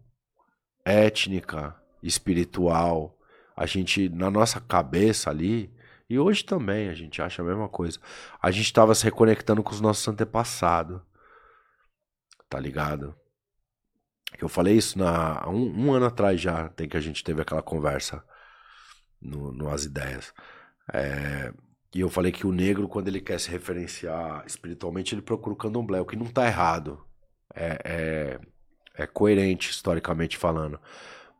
[0.84, 3.18] étnica, espiritual.
[3.56, 5.72] A gente, na nossa cabeça ali,
[6.08, 7.98] e hoje também a gente acha a mesma coisa.
[8.40, 11.00] A gente estava se reconectando com os nossos antepassados.
[12.48, 13.14] Tá ligado?
[14.38, 17.62] Eu falei isso na, um, um ano atrás já, tem que a gente teve aquela
[17.62, 18.24] conversa
[19.20, 20.32] no, no As Ideias.
[20.92, 21.52] É,
[21.94, 25.58] e eu falei que o negro, quando ele quer se referenciar espiritualmente, ele procura o
[25.58, 27.06] candomblé, o que não tá errado.
[27.54, 28.40] É, é,
[29.02, 30.80] é coerente, historicamente falando.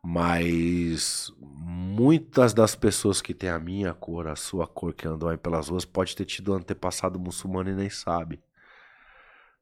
[0.03, 5.37] Mas muitas das pessoas que têm a minha cor, a sua cor, que andam aí
[5.37, 8.41] pelas ruas, pode ter tido um antepassado muçulmano e nem sabe.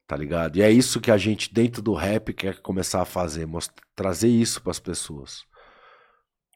[0.08, 0.58] Tá ligado?
[0.58, 4.30] E é isso que a gente, dentro do rap, quer começar a fazer, mostrar, trazer
[4.30, 5.46] isso para as pessoas.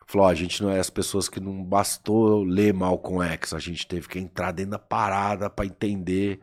[0.07, 3.87] Falou, a gente não é as pessoas que não bastou ler Malcolm X, a gente
[3.87, 6.39] teve que entrar dentro da parada para entender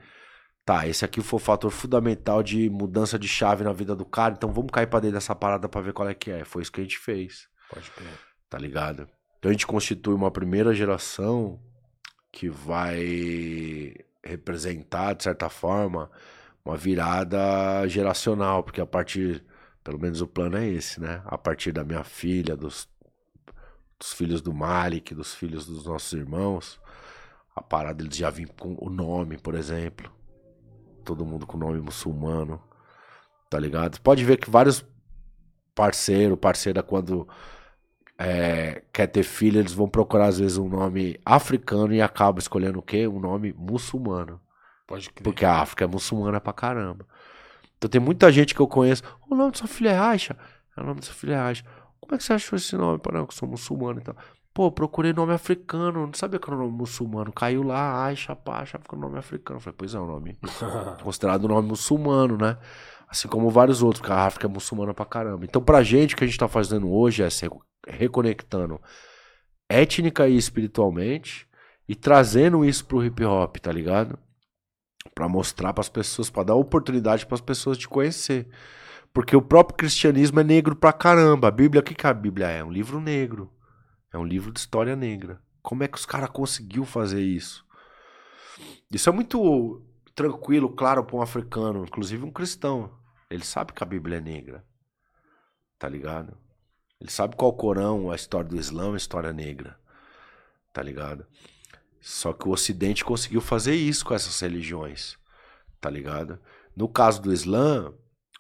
[0.65, 4.35] Tá, esse aqui foi o fator fundamental de mudança de chave na vida do cara,
[4.35, 6.45] então vamos cair pra dentro dessa parada pra ver qual é que é.
[6.45, 7.49] Foi isso que a gente fez.
[7.69, 8.13] Pode crer.
[8.49, 9.09] Tá ligado?
[9.39, 11.61] Então a gente constitui uma primeira geração
[12.31, 13.93] que vai
[14.23, 16.09] representar, de certa forma,
[16.65, 19.45] uma virada geracional, porque a partir,
[19.83, 21.23] pelo menos o plano é esse, né?
[21.25, 22.89] A partir da minha filha, dos,
[23.99, 26.81] dos filhos do Malik, dos filhos dos nossos irmãos,
[27.53, 30.22] a parada eles já vêm com o nome, por exemplo
[31.03, 32.61] todo mundo com nome muçulmano,
[33.51, 34.01] tá ligado?
[34.01, 34.85] Pode ver que vários
[35.75, 37.27] parceiro, parceira, quando
[38.19, 42.79] é, quer ter filho, eles vão procurar às vezes um nome africano e acabam escolhendo
[42.79, 43.09] o quê?
[43.09, 44.41] Um nome muçulmano.
[44.87, 45.25] Pode crer.
[45.25, 47.07] Porque a África é muçulmana pra caramba.
[47.77, 49.03] Então tem muita gente que eu conheço.
[49.29, 50.37] O nome da sua filha é Aisha.
[50.77, 51.65] É o nome da sua filha é Aisha.
[52.01, 52.99] Como é que você achou esse nome?
[52.99, 54.17] Para não, que eu sou muçulmano e tal.
[54.55, 57.33] Pô, procurei nome africano, não sabia que era um nome muçulmano.
[57.33, 59.59] Caiu lá, Aisha, era um nome africano.
[59.61, 60.39] falei, pois é, um nome
[61.03, 62.59] considerado um nome muçulmano, né?
[63.09, 65.45] Assim como vários outros, porque a África é muçulmana pra caramba.
[65.45, 67.49] Então, pra gente, o que a gente tá fazendo hoje é se
[67.87, 68.81] reconectando
[69.69, 71.49] étnica e espiritualmente
[71.89, 74.19] e trazendo isso pro hip hop, tá ligado?
[75.15, 78.49] Para mostrar para as pessoas, para dar oportunidade para as pessoas de conhecer.
[79.13, 81.49] Porque o próprio cristianismo é negro pra caramba.
[81.49, 82.49] A Bíblia, o que, que a Bíblia?
[82.49, 83.51] É um livro negro.
[84.13, 85.41] É um livro de história negra.
[85.63, 87.65] Como é que os caras conseguiu fazer isso?
[88.91, 89.83] Isso é muito
[90.15, 92.93] tranquilo, claro, para um africano, inclusive um cristão.
[93.31, 94.65] Ele sabe que a Bíblia é negra.
[95.79, 96.37] Tá ligado?
[97.01, 99.79] Ele sabe qual o Corão, a história do Islã, a história negra.
[100.73, 101.27] Tá ligado?
[102.01, 105.17] Só que o Ocidente conseguiu fazer isso com essas religiões.
[105.81, 106.39] Tá ligado?
[106.77, 107.95] No caso do Islã,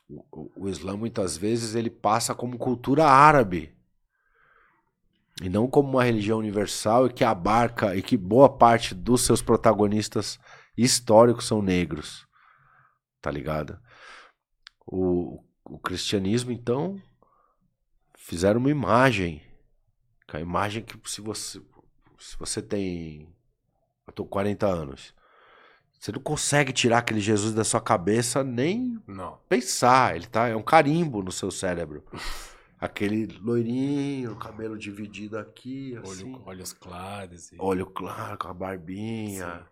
[0.08, 3.74] o, o Islã muitas vezes ele passa como cultura árabe
[5.41, 9.41] e não como uma religião universal e que abarca e que boa parte dos seus
[9.41, 10.39] protagonistas
[10.76, 12.26] históricos são negros.
[13.20, 13.78] Tá ligado?
[14.87, 17.01] O, o cristianismo, então,
[18.16, 19.43] fizeram uma imagem.
[20.33, 21.61] A imagem que se você,
[22.18, 23.35] se você tem.
[24.07, 25.14] Eu tô 40 anos.
[26.01, 29.39] Você não consegue tirar aquele Jesus da sua cabeça nem não.
[29.49, 30.16] pensar.
[30.16, 32.05] Ele tá, é um carimbo no seu cérebro.
[32.83, 36.35] Aquele loirinho, cabelo dividido aqui, assim.
[36.35, 37.53] Olho, olhos claros.
[37.53, 37.57] E...
[37.57, 39.59] Olho claro, com a barbinha.
[39.59, 39.64] Sim.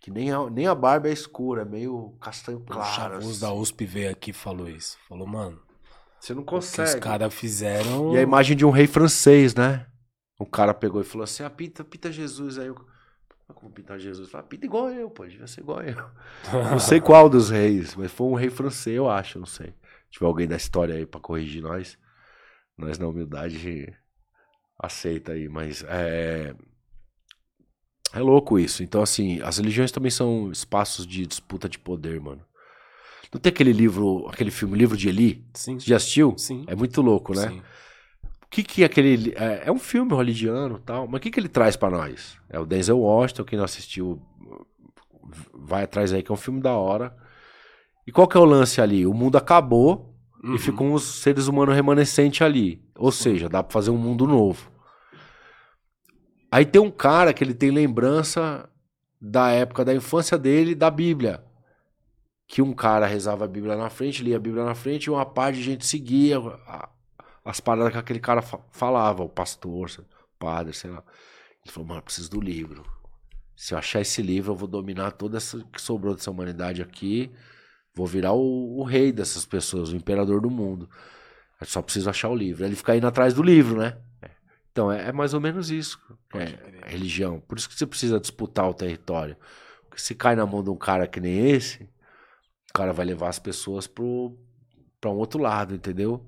[0.00, 3.14] Que nem a, nem a barba é escura, é meio castanho claro.
[3.14, 3.38] O assim.
[3.38, 4.98] da USP veio aqui e falou isso.
[5.08, 5.62] Falou, mano.
[6.18, 6.88] Você não consegue.
[6.88, 8.12] os caras fizeram.
[8.12, 9.86] E a imagem de um rei francês, né?
[10.36, 12.58] O cara pegou e falou assim: ah, pinta, pinta Jesus.
[12.58, 12.74] Aí eu.
[13.54, 14.28] Como pintar Jesus?
[14.28, 15.94] Falei, ah, pinta igual eu, pô, devia ser igual eu.
[16.68, 19.68] não sei qual dos reis, mas foi um rei francês, eu acho, não sei.
[19.68, 21.96] Se tiver alguém da história aí pra corrigir nós.
[22.76, 23.92] Nós na humildade
[24.78, 26.54] aceita aí, mas é
[28.12, 28.82] é louco isso.
[28.82, 32.42] Então assim, as religiões também são espaços de disputa de poder, mano.
[33.32, 35.44] Não tem aquele livro, aquele filme, Livro de Eli?
[35.52, 35.78] Sim.
[35.78, 36.34] Você já assistiu?
[36.38, 36.64] Sim.
[36.66, 37.48] É muito louco, né?
[37.48, 37.62] Sim.
[38.42, 41.48] O que que aquele é, é um filme hollywoodiano, tal, mas o que que ele
[41.48, 42.38] traz para nós?
[42.48, 44.22] É o Denzel Washington, quem não assistiu
[45.52, 47.14] vai atrás aí que é um filme da hora.
[48.06, 49.04] E qual que é o lance ali?
[49.06, 50.15] O mundo acabou,
[50.46, 50.54] Uhum.
[50.54, 52.80] E ficam os seres humanos remanescentes ali.
[52.94, 54.70] Ou seja, dá pra fazer um mundo novo.
[56.50, 58.70] Aí tem um cara que ele tem lembrança
[59.20, 61.44] da época da infância dele da Bíblia.
[62.46, 65.26] Que um cara rezava a Bíblia na frente, lia a Bíblia na frente e uma
[65.26, 66.36] parte de gente seguia
[67.44, 68.40] as paradas que aquele cara
[68.70, 71.02] falava, o pastor, o padre, sei lá.
[71.64, 72.84] Ele falou, mano, preciso do livro.
[73.56, 77.32] Se eu achar esse livro, eu vou dominar toda essa que sobrou dessa humanidade aqui
[77.96, 80.86] Vou virar o, o, rei dessas pessoas, o imperador do mundo.
[81.58, 82.62] Eu só preciso achar o livro.
[82.62, 83.96] Ele fica indo atrás do livro, né?
[84.20, 84.30] É.
[84.70, 85.98] Então é, é, mais ou menos isso.
[86.34, 87.40] É, a religião.
[87.40, 89.34] Por isso que você precisa disputar o território.
[89.88, 91.84] Porque se cai na mão de um cara que nem esse,
[92.68, 96.22] o cara vai levar as pessoas para um outro lado, entendeu?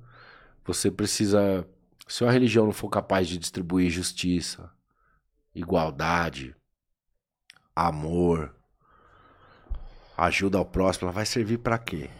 [0.64, 1.68] Você precisa.
[2.08, 4.70] Se uma religião não for capaz de distribuir justiça,
[5.54, 6.56] igualdade,
[7.76, 8.57] amor,
[10.18, 12.10] ajuda ao próximo, ela vai servir para quê?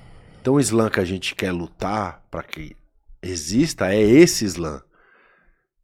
[0.40, 2.76] Então o Islã que a gente quer lutar para que
[3.20, 4.82] exista é esse Islã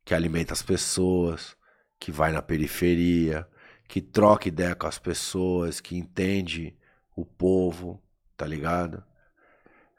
[0.04, 1.56] que alimenta as pessoas,
[1.98, 3.46] que vai na periferia,
[3.88, 6.76] que troca ideia com as pessoas, que entende
[7.16, 8.02] o povo,
[8.36, 9.02] tá ligado?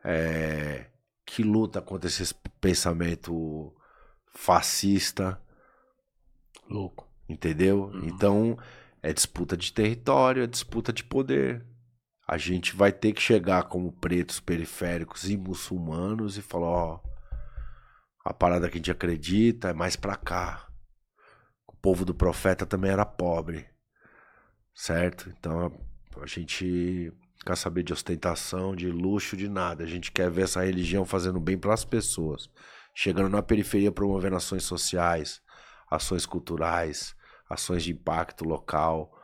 [0.03, 0.85] É,
[1.25, 3.73] que luta contra esse pensamento
[4.27, 5.41] fascista.
[6.69, 7.07] Louco.
[7.27, 7.85] Entendeu?
[7.85, 8.05] Uhum.
[8.05, 8.57] Então,
[9.01, 11.65] é disputa de território, é disputa de poder
[12.27, 16.99] a gente vai ter que chegar como pretos periféricos e muçulmanos e falar, ó,
[18.23, 20.67] a parada que a gente acredita é mais pra cá.
[21.67, 23.67] O povo do profeta também era pobre,
[24.73, 25.31] certo?
[25.37, 25.71] Então
[26.19, 27.13] a gente
[27.45, 29.83] quer saber de ostentação, de luxo, de nada.
[29.83, 32.49] A gente quer ver essa religião fazendo bem para as pessoas,
[32.95, 35.43] chegando na periferia promovendo ações sociais,
[35.91, 37.15] ações culturais,
[37.47, 39.15] ações de impacto local,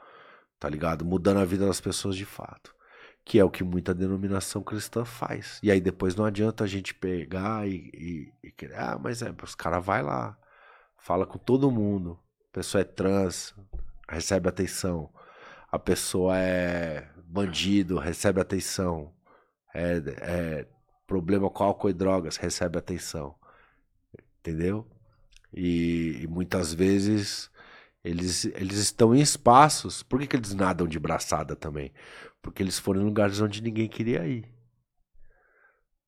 [0.59, 1.03] tá ligado?
[1.03, 2.79] Mudando a vida das pessoas de fato
[3.23, 5.59] que é o que muita denominação cristã faz.
[5.63, 9.85] E aí depois não adianta a gente pegar e, e, ah, mas é, os caras
[9.85, 10.37] vai lá,
[10.97, 12.19] fala com todo mundo.
[12.49, 13.55] A pessoa é trans,
[14.09, 15.09] recebe atenção.
[15.71, 19.13] A pessoa é bandido, recebe atenção.
[19.73, 20.67] É, é
[21.07, 23.35] problema com álcool e drogas, recebe atenção.
[24.39, 24.87] Entendeu?
[25.53, 27.51] E, e muitas vezes
[28.03, 30.01] eles, eles estão em espaços.
[30.03, 31.93] Por que, que eles nadam de braçada também?
[32.41, 34.45] Porque eles foram em lugares onde ninguém queria ir.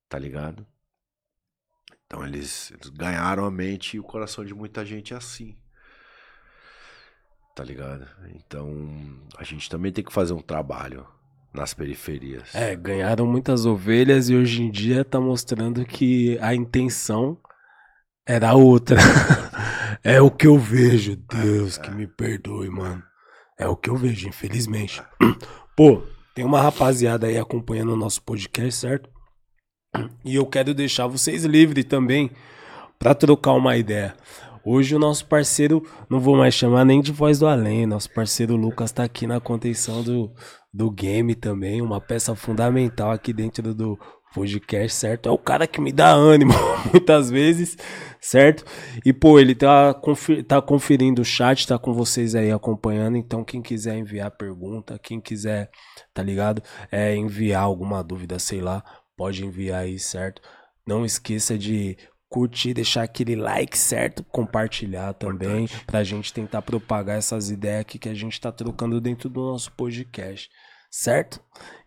[0.08, 0.66] Tá ligado?
[2.06, 5.56] Então eles, eles ganharam a mente e o coração de muita gente assim.
[7.54, 8.06] Tá ligado?
[8.34, 8.68] Então,
[9.38, 11.06] a gente também tem que fazer um trabalho
[11.52, 12.52] nas periferias.
[12.52, 17.38] É, ganharam muitas ovelhas e hoje em dia tá mostrando que a intenção
[18.26, 18.98] era outra.
[20.02, 21.14] é o que eu vejo.
[21.14, 23.02] Deus que me perdoe, mano.
[23.56, 25.00] É o que eu vejo, infelizmente.
[25.76, 26.02] Pô,
[26.34, 29.08] tem uma rapaziada aí acompanhando o nosso podcast, certo?
[30.24, 32.30] E eu quero deixar vocês livres também
[32.98, 34.16] para trocar uma ideia.
[34.64, 38.56] Hoje o nosso parceiro, não vou mais chamar nem de voz do além, nosso parceiro
[38.56, 40.32] Lucas tá aqui na contenção do,
[40.72, 43.98] do game também, uma peça fundamental aqui dentro do
[44.34, 45.28] podcast, certo?
[45.28, 46.52] É o cara que me dá ânimo
[46.92, 47.78] muitas vezes,
[48.20, 48.64] certo?
[49.04, 53.44] E pô, ele tá, confer tá conferindo o chat, tá com vocês aí acompanhando, então
[53.44, 55.70] quem quiser enviar pergunta, quem quiser,
[56.12, 56.62] tá ligado?
[56.90, 58.82] É enviar alguma dúvida, sei lá,
[59.16, 60.42] pode enviar aí, certo?
[60.86, 61.96] Não esqueça de
[62.28, 64.24] curtir, deixar aquele like, certo?
[64.24, 65.84] Compartilhar também, Importante.
[65.86, 69.70] pra gente tentar propagar essas ideias aqui que a gente tá trocando dentro do nosso
[69.72, 70.50] podcast,
[70.94, 71.40] certo?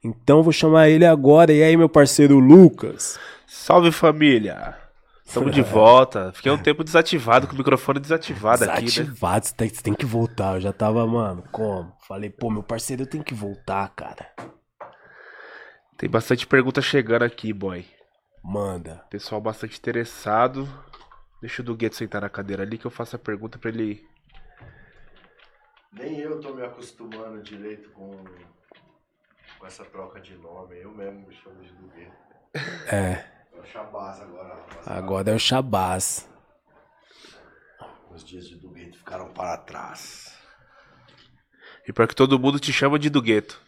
[0.03, 1.53] Então vou chamar ele agora.
[1.53, 3.17] E aí, meu parceiro Lucas?
[3.47, 4.77] Salve família!
[5.25, 6.33] Estamos de volta.
[6.33, 9.03] Fiquei um tempo desativado, com o microfone desativado, desativado aqui, né?
[9.05, 10.55] Desativado, você tem, você tem que voltar.
[10.55, 11.93] Eu já tava, mano, como?
[12.05, 14.29] Falei, pô, meu parceiro, eu tenho que voltar, cara.
[15.97, 17.85] Tem bastante pergunta chegando aqui, boy.
[18.43, 19.03] Manda.
[19.09, 20.67] Pessoal bastante interessado.
[21.41, 24.05] Deixa o Dugueto sentar na cadeira ali que eu faço a pergunta pra ele.
[25.93, 28.23] Nem eu tô me acostumando direito com,
[29.59, 30.79] com essa troca de nome.
[30.79, 32.11] Eu mesmo me chamo de Dugueto.
[32.87, 33.23] É.
[33.53, 34.65] É o Shabazz agora.
[34.85, 36.29] Agora é o Shabazz.
[38.11, 40.35] Os dias de Dugueto ficaram para trás.
[41.87, 43.61] E para que todo mundo te chama de Dugueto.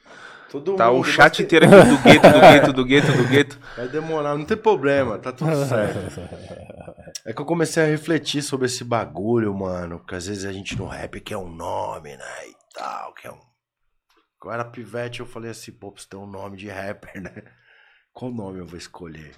[0.50, 3.60] Todo tá mundo, o chat inteiro aqui do gueto, do gueto, do gueto, do gueto.
[3.78, 6.20] Vai demorar, não tem problema, tá tudo certo.
[7.24, 10.00] É que eu comecei a refletir sobre esse bagulho, mano.
[10.00, 12.48] Porque às vezes a gente no rap quer um nome, né?
[12.48, 13.49] E tal, quer um.
[14.40, 17.44] Quando eu era pivete, eu falei assim, pô, você tem um nome de rapper, né?
[18.14, 19.36] Qual nome eu vou escolher?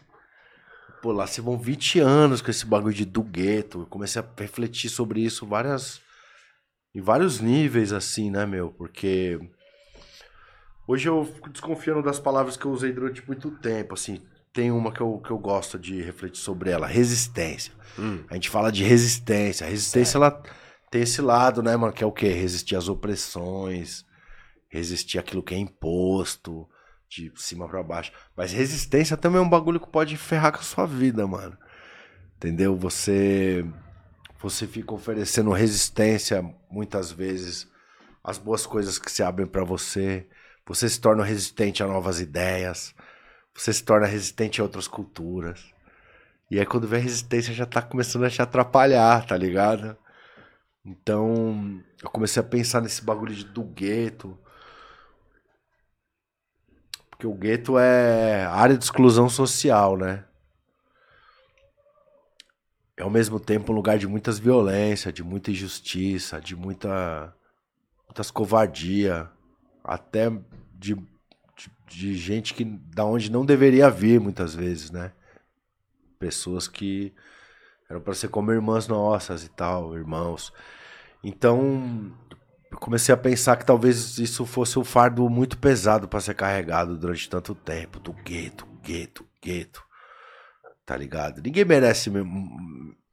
[1.01, 3.81] Pô, lá se vão 20 anos com esse bagulho de do gueto.
[3.81, 6.01] Eu comecei a refletir sobre isso várias.
[6.93, 8.71] Em vários níveis, assim, né, meu?
[8.71, 9.39] Porque
[10.91, 14.21] Hoje eu fico desconfiando das palavras que eu usei durante muito tempo, assim.
[14.51, 17.71] Tem uma que eu, que eu gosto de refletir sobre ela, resistência.
[17.97, 18.23] Hum.
[18.29, 19.65] A gente fala de resistência.
[19.65, 20.35] A resistência, certo.
[20.35, 20.43] ela
[20.91, 21.93] tem esse lado, né, mano?
[21.93, 22.27] Que é o quê?
[22.27, 24.03] Resistir às opressões,
[24.71, 26.67] resistir àquilo que é imposto,
[27.09, 28.11] de cima para baixo.
[28.35, 31.57] Mas resistência também é um bagulho que pode ferrar com a sua vida, mano.
[32.37, 32.75] Entendeu?
[32.77, 33.65] Você
[34.41, 37.69] você fica oferecendo resistência muitas vezes
[38.23, 40.27] às boas coisas que se abrem para você.
[40.65, 42.95] Você se torna resistente a novas ideias.
[43.53, 45.63] Você se torna resistente a outras culturas.
[46.49, 49.97] E aí quando vem a resistência já tá começando a te atrapalhar, tá ligado?
[50.83, 54.37] Então, eu comecei a pensar nesse bagulho de, do gueto.
[57.21, 60.23] Porque o gueto é área de exclusão social, né?
[62.97, 67.31] É ao mesmo tempo um lugar de muitas violências, de muita injustiça, de muita
[68.07, 69.29] muitas covardia
[69.83, 70.31] até
[70.73, 75.11] de, de, de, gente que da onde não deveria vir muitas vezes, né?
[76.17, 77.13] Pessoas que
[77.87, 80.51] eram para ser como irmãs nossas e tal, irmãos.
[81.23, 82.11] Então,
[82.79, 87.29] comecei a pensar que talvez isso fosse um fardo muito pesado para ser carregado durante
[87.29, 89.83] tanto tempo, do gueto, gueto, gueto.
[90.85, 91.41] Tá ligado?
[91.41, 92.11] Ninguém merece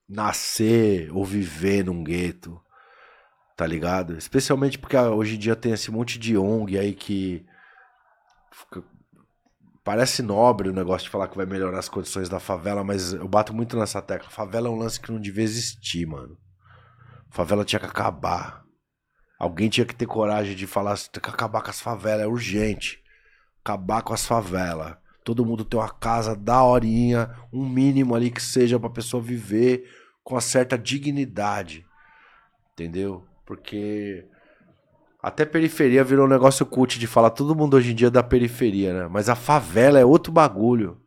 [0.08, 2.60] nascer ou viver num gueto
[3.58, 4.16] tá ligado?
[4.16, 7.44] Especialmente porque ah, hoje em dia tem esse monte de ONG aí que
[9.82, 13.26] parece nobre o negócio de falar que vai melhorar as condições da favela, mas eu
[13.26, 14.30] bato muito nessa tecla.
[14.30, 16.38] Favela é um lance que não devia existir, mano.
[17.30, 18.62] Favela tinha que acabar.
[19.38, 23.00] Alguém tinha que ter coragem de falar, tem que acabar com as favelas, é urgente.
[23.64, 24.96] Acabar com as favelas.
[25.22, 29.88] Todo mundo ter uma casa da horinha, um mínimo ali que seja pra pessoa viver
[30.24, 31.86] com uma certa dignidade.
[32.72, 33.24] Entendeu?
[33.46, 34.26] Porque
[35.22, 38.22] até periferia virou um negócio cult de falar todo mundo hoje em dia é da
[38.22, 39.08] periferia, né?
[39.08, 41.00] Mas a favela é outro bagulho.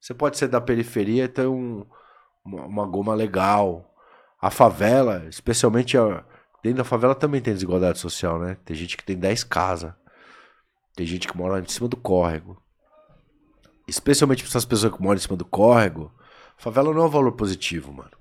[0.00, 1.84] Você pode ser da periferia e ter um,
[2.44, 3.94] uma, uma goma legal.
[4.40, 6.24] A favela, especialmente a,
[6.62, 8.56] dentro da favela também tem desigualdade social, né?
[8.64, 9.92] Tem gente que tem 10 casas.
[10.94, 12.60] Tem gente que mora em cima do córrego.
[13.86, 16.12] Especialmente para essas pessoas que moram em cima do córrego,
[16.56, 18.20] favela não é um valor positivo, mano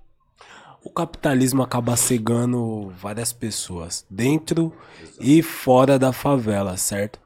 [0.83, 4.73] o capitalismo acaba cegando várias pessoas, dentro
[5.19, 7.19] e fora da favela, certo?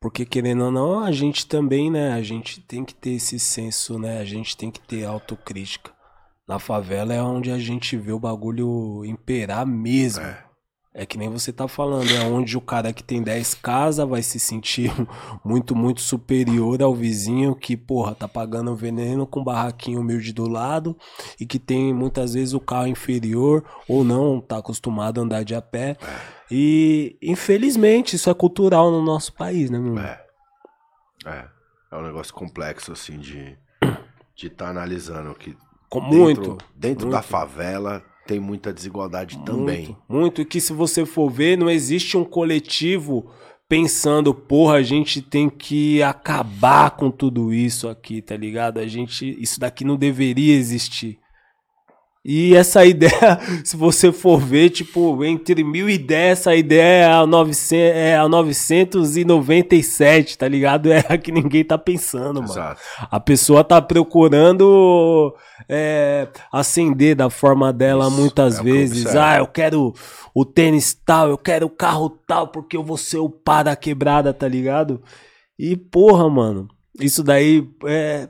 [0.00, 3.98] Porque querendo ou não, a gente também, né, a gente tem que ter esse senso,
[3.98, 5.92] né, a gente tem que ter autocrítica.
[6.48, 10.24] Na favela é onde a gente vê o bagulho imperar mesmo.
[10.24, 10.44] É.
[10.92, 14.22] É que nem você tá falando, é onde o cara que tem 10 casas vai
[14.22, 14.92] se sentir
[15.44, 20.48] muito, muito superior ao vizinho que, porra, tá pagando veneno com um barraquinho humilde do
[20.48, 20.96] lado
[21.38, 25.54] e que tem muitas vezes o carro inferior ou não, tá acostumado a andar de
[25.54, 25.96] a pé.
[26.50, 30.04] E, infelizmente, isso é cultural no nosso país, né, meu irmão?
[30.04, 30.26] É.
[31.24, 31.48] É.
[31.92, 33.56] É um negócio complexo, assim, de
[34.40, 35.56] de estar tá analisando que.
[35.88, 36.40] Com muito.
[36.40, 37.16] Dentro, dentro muito.
[37.16, 39.96] da favela tem muita desigualdade muito, também.
[40.08, 40.44] Muito.
[40.44, 43.28] Que se você for ver, não existe um coletivo
[43.68, 48.78] pensando, porra, a gente tem que acabar com tudo isso aqui, tá ligado?
[48.78, 49.36] A gente.
[49.42, 51.18] Isso daqui não deveria existir.
[52.24, 57.96] E essa ideia, se você for ver, tipo, entre 1010, essa ideia é a, 900,
[57.96, 60.92] é a 997, tá ligado?
[60.92, 62.52] É a que ninguém tá pensando, mano.
[62.52, 62.80] Exato.
[63.10, 65.34] A pessoa tá procurando
[65.68, 69.06] é, acender da forma dela Isso, muitas é vezes.
[69.16, 69.94] ah, eu quero
[70.34, 73.74] o tênis tal, eu quero o carro tal, porque eu vou ser o pá da
[73.74, 75.02] quebrada, tá ligado?
[75.58, 76.68] E, porra, mano,
[77.00, 78.28] isso daí é.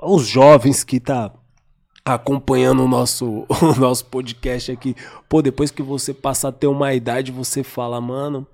[0.00, 1.32] Os jovens que tá
[2.14, 4.94] acompanhando o nosso, o nosso podcast aqui.
[5.28, 8.46] Pô, depois que você passa a ter uma idade, você fala, mano,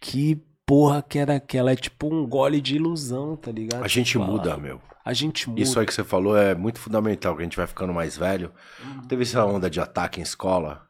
[0.00, 1.72] que porra que era aquela?
[1.72, 3.84] É tipo um gole de ilusão, tá ligado?
[3.84, 4.26] A gente fala.
[4.26, 4.80] muda, meu.
[5.04, 5.60] A gente muda.
[5.60, 8.52] Isso aí que você falou é muito fundamental, que a gente vai ficando mais velho.
[8.84, 9.02] Uhum.
[9.02, 10.86] Teve essa onda de ataque em escola.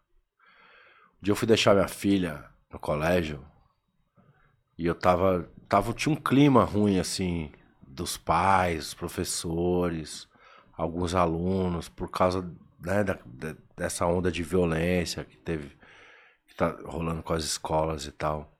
[1.20, 3.44] Um dia eu fui deixar minha filha no colégio
[4.76, 7.50] e eu tava, tava tinha um clima ruim assim
[7.86, 10.28] dos pais, dos professores
[10.82, 12.42] alguns alunos por causa
[12.80, 13.18] né, da,
[13.76, 15.76] dessa onda de violência que teve
[16.46, 18.52] que tá rolando com as escolas e tal.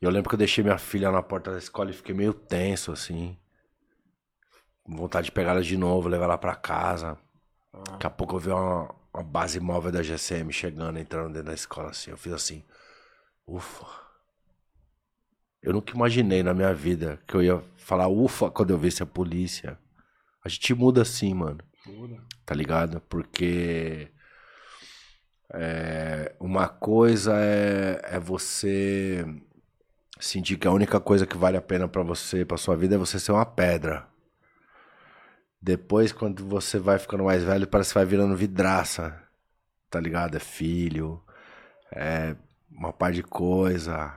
[0.00, 2.92] Eu lembro que eu deixei minha filha na porta da escola e fiquei meio tenso
[2.92, 3.36] assim.
[4.84, 7.18] Com vontade de pegar ela de novo, levar ela para casa.
[7.72, 7.82] Ah.
[7.92, 11.54] Daqui a pouco eu vi uma, uma base móvel da GCM chegando, entrando dentro da
[11.54, 12.10] escola assim.
[12.10, 12.62] Eu fiz assim,
[13.44, 13.86] ufa.
[15.60, 19.06] Eu nunca imaginei na minha vida que eu ia falar ufa quando eu visse a
[19.06, 19.76] polícia.
[20.48, 21.58] A gente muda assim, mano.
[21.86, 22.16] Muda.
[22.46, 23.02] Tá ligado?
[23.02, 24.08] Porque.
[25.52, 29.26] É, uma coisa é, é você
[30.18, 32.98] sentir que a única coisa que vale a pena para você, para sua vida, é
[32.98, 34.08] você ser uma pedra.
[35.60, 39.22] Depois, quando você vai ficando mais velho, parece que vai virando vidraça.
[39.90, 40.36] Tá ligado?
[40.36, 41.22] É filho,
[41.92, 42.34] é
[42.70, 44.14] uma par de coisa.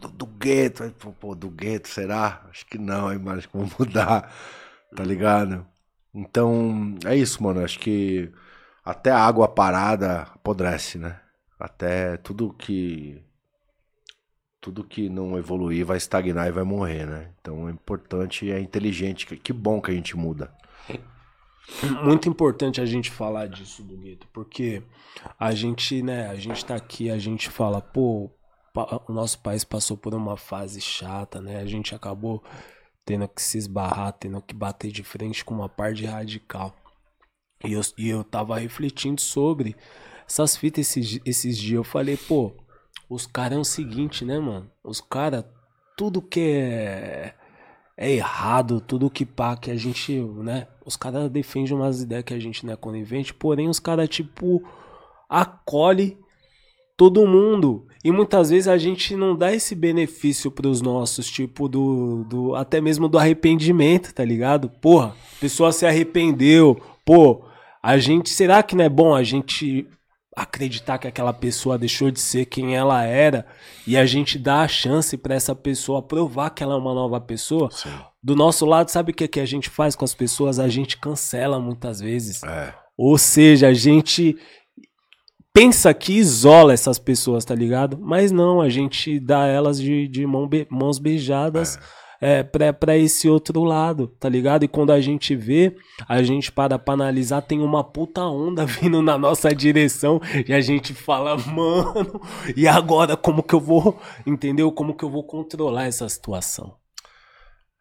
[0.00, 2.46] Do, do gueto, pô, do gueto, será?
[2.48, 3.38] Acho que não, hein, mano?
[3.38, 4.32] Acho que vou mudar.
[4.96, 5.66] Tá ligado?
[6.14, 7.62] Então, é isso, mano.
[7.62, 8.32] Acho que
[8.82, 11.20] até a água parada apodrece, né?
[11.60, 13.22] Até tudo que.
[14.60, 17.30] Tudo que não evoluir vai estagnar e vai morrer, né?
[17.40, 19.26] Então é importante e é inteligente.
[19.36, 20.52] Que bom que a gente muda.
[22.02, 24.82] Muito importante a gente falar disso do gueto, porque
[25.38, 28.30] a gente, né, a gente tá aqui, a gente fala, pô,
[29.08, 31.58] o nosso país passou por uma fase chata, né?
[31.60, 32.42] A gente acabou
[33.06, 36.74] tendo que se esbarrar, tendo que bater de frente com uma parte radical.
[37.64, 39.76] E eu, e eu tava refletindo sobre
[40.28, 41.76] essas fitas esses, esses dias.
[41.76, 42.52] Eu falei, pô,
[43.08, 44.68] os caras é o seguinte, né, mano?
[44.82, 45.44] Os caras,
[45.96, 47.34] tudo que é,
[47.96, 50.66] é errado, tudo que pá, que a gente, né?
[50.84, 54.62] Os caras defendem umas ideias que a gente não é conivente, porém os caras, tipo,
[55.28, 56.18] acolhe
[56.96, 57.86] todo mundo.
[58.02, 62.54] E muitas vezes a gente não dá esse benefício pros nossos, tipo, do, do.
[62.54, 64.70] Até mesmo do arrependimento, tá ligado?
[64.80, 66.80] Porra, a pessoa se arrependeu.
[67.04, 67.44] Pô,
[67.82, 68.30] a gente.
[68.30, 69.86] Será que não é bom a gente
[70.36, 73.46] acreditar que aquela pessoa deixou de ser quem ela era
[73.86, 77.20] e a gente dá a chance para essa pessoa provar que ela é uma nova
[77.20, 77.70] pessoa?
[77.72, 77.88] Sim.
[78.22, 80.58] Do nosso lado, sabe o que, que a gente faz com as pessoas?
[80.58, 82.42] A gente cancela muitas vezes.
[82.42, 82.74] É.
[82.98, 84.36] Ou seja, a gente
[85.56, 87.98] pensa que isola essas pessoas, tá ligado?
[87.98, 91.76] Mas não, a gente dá elas de, de mão be mãos beijadas.
[92.02, 92.06] É.
[92.18, 94.64] É, pra, pra esse outro lado, tá ligado?
[94.64, 95.76] E quando a gente vê,
[96.08, 100.62] a gente para pra analisar, tem uma puta onda vindo na nossa direção e a
[100.62, 102.18] gente fala, mano,
[102.56, 104.72] e agora como que eu vou, entendeu?
[104.72, 106.74] Como que eu vou controlar essa situação?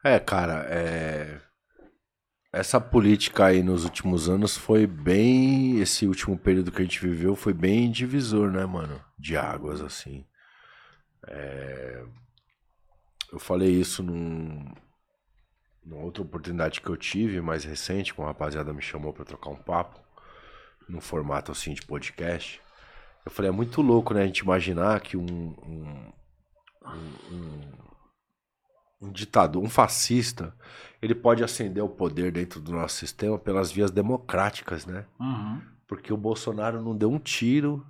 [0.04, 1.45] É, cara, é
[2.56, 5.82] essa política aí nos últimos anos foi bem.
[5.82, 9.04] Esse último período que a gente viveu foi bem divisor, né, mano?
[9.20, 10.26] De águas, assim.
[11.28, 12.02] É...
[13.30, 14.74] Eu falei isso num...
[15.84, 19.50] numa outra oportunidade que eu tive, mais recente, com a rapaziada me chamou para trocar
[19.50, 20.00] um papo,
[20.88, 22.62] num formato assim de podcast.
[23.26, 26.14] Eu falei, é muito louco, né, a gente imaginar que um, um,
[26.86, 27.72] um, um
[29.12, 30.54] ditador, um fascista,
[31.02, 35.06] ele pode ascender o poder dentro do nosso sistema pelas vias democráticas, né?
[35.20, 35.62] Uhum.
[35.88, 37.86] Porque o Bolsonaro não deu um tiro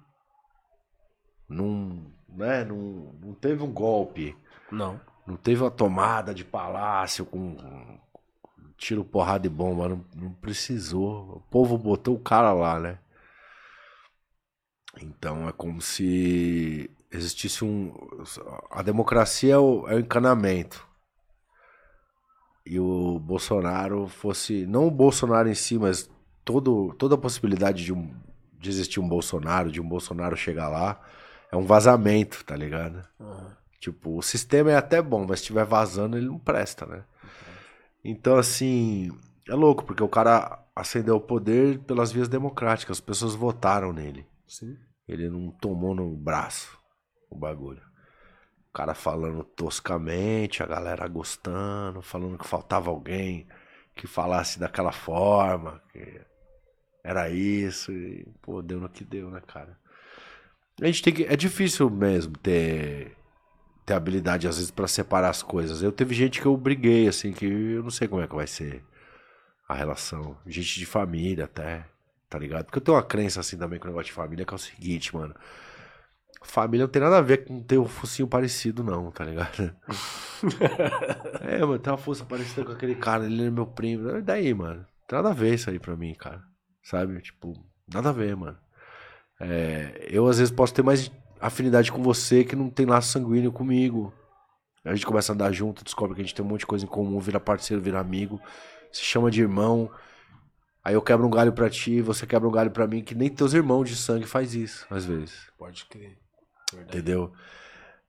[1.47, 4.35] Não, né, não, não teve um golpe.
[4.71, 4.99] Não.
[5.25, 7.55] Não teve uma tomada de palácio com
[8.77, 9.89] tiro, porrada e bomba.
[9.89, 11.37] Não, não precisou.
[11.37, 12.99] O povo botou o cara lá, né?
[15.01, 17.93] Então é como se existisse um.
[18.71, 20.84] A democracia é o, é o encanamento.
[22.65, 24.65] E o Bolsonaro fosse.
[24.65, 26.09] Não o Bolsonaro em si, mas
[26.43, 28.11] todo, toda a possibilidade de, um,
[28.59, 30.99] de existir um Bolsonaro, de um Bolsonaro chegar lá,
[31.51, 33.07] é um vazamento, tá ligado?
[33.19, 33.47] Uhum.
[33.79, 37.03] Tipo, o sistema é até bom, mas se estiver vazando, ele não presta, né?
[38.03, 39.11] Então, assim,
[39.47, 44.25] é louco, porque o cara ascendeu o poder pelas vias democráticas, as pessoas votaram nele.
[44.47, 44.75] Sim.
[45.07, 46.77] Ele não tomou no braço
[47.29, 47.81] o bagulho.
[48.75, 53.47] Cara falando toscamente, a galera gostando, falando que faltava alguém
[53.95, 56.19] que falasse daquela forma, que
[57.01, 59.79] era isso, e, pô, deu no que deu, né, cara?
[60.81, 61.23] A gente tem que.
[61.23, 63.15] É difícil mesmo ter,
[63.85, 65.81] ter habilidade, às vezes, para separar as coisas.
[65.81, 68.45] Eu teve gente que eu briguei, assim, que eu não sei como é que vai
[68.45, 68.83] ser
[69.69, 70.37] a relação.
[70.45, 71.85] Gente de família até,
[72.29, 72.65] tá ligado?
[72.65, 74.59] Porque eu tenho uma crença, assim, também com o negócio de família, que é o
[74.59, 75.33] seguinte, mano.
[76.41, 79.75] Família não tem nada a ver com ter um focinho parecido, não, tá ligado?
[81.41, 84.17] é, mano, tem uma força parecida com aquele cara, ele é meu primo.
[84.17, 84.79] E daí, mano?
[84.79, 86.43] Não tem nada a ver isso aí pra mim, cara.
[86.83, 87.19] Sabe?
[87.21, 87.53] Tipo,
[87.91, 88.57] nada a ver, mano.
[89.39, 93.51] É, eu às vezes posso ter mais afinidade com você que não tem laço sanguíneo
[93.51, 94.13] comigo.
[94.83, 96.85] A gente começa a andar junto, descobre que a gente tem um monte de coisa
[96.85, 98.39] em comum, vira parceiro, vira amigo,
[98.91, 99.89] se chama de irmão.
[100.83, 103.29] Aí eu quebro um galho pra ti, você quebra um galho pra mim, que nem
[103.29, 105.49] teus irmãos de sangue faz isso, às vezes.
[105.57, 106.24] Pode crer.
[106.73, 106.97] Verdade.
[106.97, 107.33] Entendeu?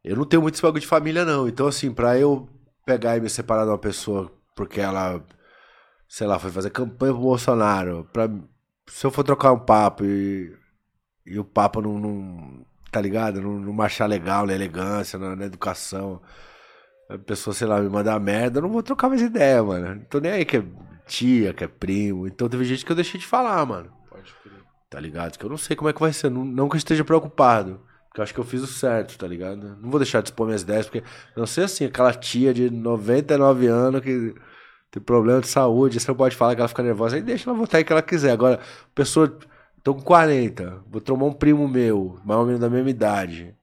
[0.04, 1.48] Eu não tenho muito esse bagulho de família, não.
[1.48, 2.48] Então, assim, pra eu
[2.84, 5.22] pegar e me separar de uma pessoa porque ela,
[6.08, 8.28] sei lá, foi fazer campanha pro Bolsonaro, pra,
[8.88, 10.56] se eu for trocar um papo e,
[11.26, 13.42] e o papo não, não tá ligado?
[13.42, 16.22] Não, não marchar legal na elegância, na, na, educação,
[17.10, 19.96] a pessoa, sei lá, me mandar merda, eu não vou trocar mais ideia, mano.
[19.96, 20.64] Não tô nem aí que é
[21.06, 22.26] tia, que é primo.
[22.26, 23.92] Então teve gente que eu deixei de falar, mano.
[24.08, 24.62] Pode crer.
[24.88, 25.38] Tá ligado?
[25.38, 26.30] Que eu não sei como é que vai ser.
[26.30, 27.85] Não, não que eu esteja preocupado.
[28.16, 29.76] Porque eu acho que eu fiz o certo, tá ligado?
[29.78, 31.06] Não vou deixar de expor minhas ideias, porque
[31.36, 34.34] não sei assim, aquela tia de 99 anos que
[34.90, 37.58] tem problema de saúde, você não pode falar que ela fica nervosa, aí deixa ela
[37.58, 38.30] votar aí que ela quiser.
[38.30, 38.58] Agora,
[38.94, 39.38] pessoa,
[39.82, 43.54] tô com 40, vou tomar um primo meu, mais ou menos da mesma idade.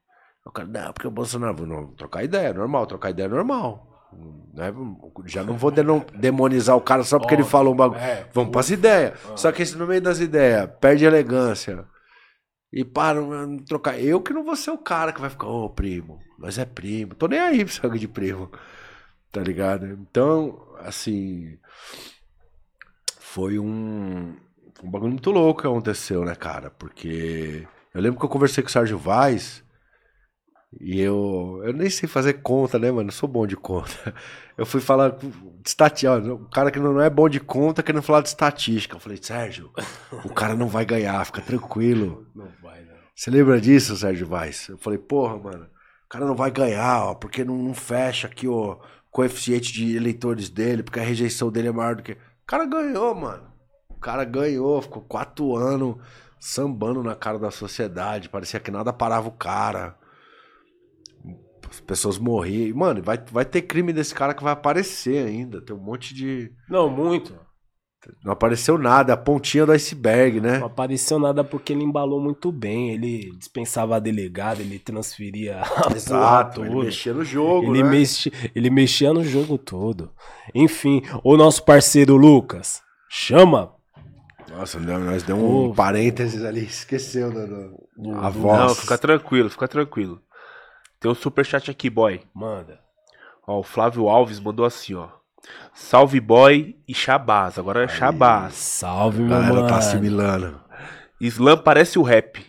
[0.45, 3.87] O cara, não, porque o Bolsonaro, vou não, trocar ideia, normal, trocar ideia é normal.
[4.53, 4.71] Né?
[5.25, 5.71] Já não vou
[6.13, 7.99] demonizar o cara só porque ele falou um bagulho.
[7.99, 9.13] É, Vamos para as ideias.
[9.31, 9.35] Ah.
[9.35, 11.91] Só que esse no meio das ideias perde elegância
[12.73, 13.19] e para
[13.67, 13.99] trocar.
[13.99, 16.65] Eu que não vou ser o cara que vai ficar, ô oh, primo, mas é
[16.65, 17.13] primo.
[17.13, 18.51] Tô nem aí pra sangue de primo.
[19.31, 19.85] Tá ligado?
[19.85, 21.57] Então, assim.
[23.19, 24.35] Foi um,
[24.83, 26.71] um bagulho muito louco que aconteceu, né, cara?
[26.71, 29.63] Porque eu lembro que eu conversei com o Sérgio Vaz.
[30.79, 33.09] E eu, eu nem sei fazer conta, né, mano?
[33.09, 34.13] Eu sou bom de conta.
[34.55, 35.31] Eu fui falar de
[35.65, 36.31] estatística.
[36.31, 38.95] O cara que não é bom de conta querendo falar de estatística.
[38.95, 39.71] Eu falei, Sérgio,
[40.23, 42.27] o cara não vai ganhar, fica tranquilo.
[42.35, 42.93] Não vai, não.
[43.15, 44.67] Você lembra disso, Sérgio Vaz?
[44.69, 45.65] Eu falei, porra, mano,
[46.05, 50.49] o cara não vai ganhar, ó, porque não, não fecha aqui o coeficiente de eleitores
[50.49, 52.11] dele, porque a rejeição dele é maior do que.
[52.11, 53.43] O cara ganhou, mano.
[53.89, 55.95] O cara ganhou, ficou quatro anos
[56.39, 58.29] sambando na cara da sociedade.
[58.29, 59.95] Parecia que nada parava o cara
[61.73, 62.77] as pessoas morriam.
[62.77, 65.59] Mano, vai, vai ter crime desse cara que vai aparecer ainda.
[65.59, 66.51] Tem um monte de.
[66.69, 67.33] Não, muito.
[68.23, 70.59] Não apareceu nada, a pontinha do iceberg, né?
[70.59, 72.91] Não apareceu nada porque ele embalou muito bem.
[72.91, 77.89] Ele dispensava a delegada, ele transferia a Exato, ele mexia no jogo, ele né?
[77.89, 80.11] Mexia, ele mexia no jogo todo.
[80.53, 83.73] Enfim, o nosso parceiro Lucas, chama.
[84.51, 85.73] Nossa, nós deu um oh.
[85.73, 88.59] parênteses ali, esqueceu da, da, a voz.
[88.59, 90.21] Não, fica tranquilo, fica tranquilo.
[91.03, 92.21] Tem um superchat aqui, boy.
[92.33, 92.79] Manda.
[93.45, 95.09] Ó, o Flávio Alves mandou assim, ó.
[95.73, 97.59] Salve, boy e Shabazz.
[97.59, 98.53] Agora é Shabazz.
[98.53, 99.67] Salve, meu Galera mano.
[99.67, 100.61] tá assimilando.
[101.19, 102.41] Islam parece o rap.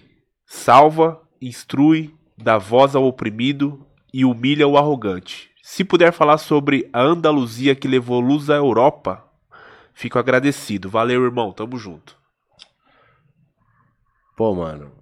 [0.46, 5.50] Salva, instrui, dá voz ao oprimido e humilha o arrogante.
[5.60, 9.24] Se puder falar sobre a Andaluzia que levou luz à Europa,
[9.92, 10.88] fico agradecido.
[10.88, 11.50] Valeu, irmão.
[11.50, 12.16] Tamo junto.
[14.36, 14.92] Pô, mano.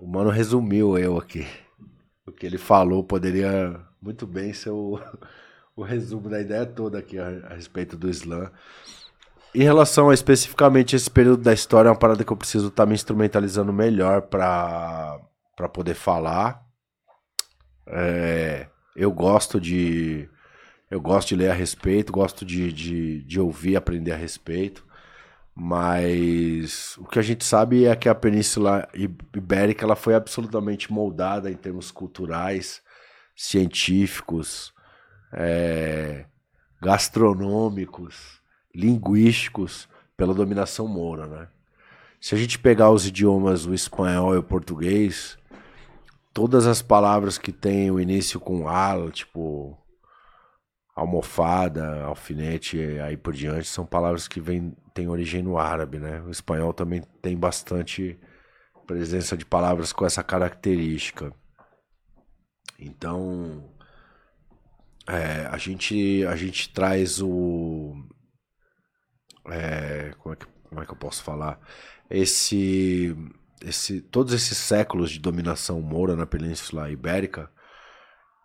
[0.00, 1.46] O mano resumiu eu aqui
[2.28, 5.00] o que ele falou poderia muito bem ser o,
[5.74, 8.50] o resumo da ideia toda aqui a, a, respeito do Islã.
[9.54, 12.84] Em relação a especificamente esse período da história, é uma parada que eu preciso estar
[12.84, 15.18] tá me instrumentalizando melhor para
[15.72, 16.62] poder falar.
[17.86, 20.28] É, eu gosto de
[20.90, 24.86] eu gosto de ler a respeito, gosto de, de, de ouvir, aprender a respeito,
[25.60, 31.50] Mas o que a gente sabe é que a Península Ibérica ela foi absolutamente moldada
[31.50, 32.80] em termos culturais,
[33.34, 34.72] científicos,
[35.32, 36.26] é,
[36.80, 38.40] gastronômicos,
[38.72, 41.48] linguísticos pela dominação moura, né?
[42.20, 45.36] Se a gente pegar os idiomas o espanhol e o português,
[46.32, 49.76] todas as palavras que têm o início com al, tipo
[50.98, 56.20] almofada, alfinete, aí por diante, são palavras que vêm, têm origem no árabe, né?
[56.22, 58.18] O espanhol também tem bastante
[58.86, 61.32] presença de palavras com essa característica.
[62.78, 63.72] Então,
[65.06, 67.94] é, a, gente, a gente traz o.
[69.50, 71.60] É, como, é que, como é que eu posso falar?
[72.10, 73.16] Esse,
[73.62, 77.50] esse, todos esses séculos de dominação moura na Península Ibérica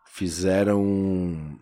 [0.08, 1.60] fizeram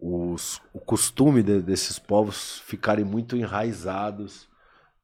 [0.00, 4.48] os, o costume de, desses povos ficarem muito enraizados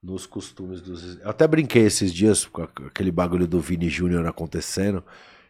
[0.03, 1.19] nos costumes dos.
[1.21, 5.05] Eu até brinquei esses dias com aquele bagulho do Vini Júnior acontecendo.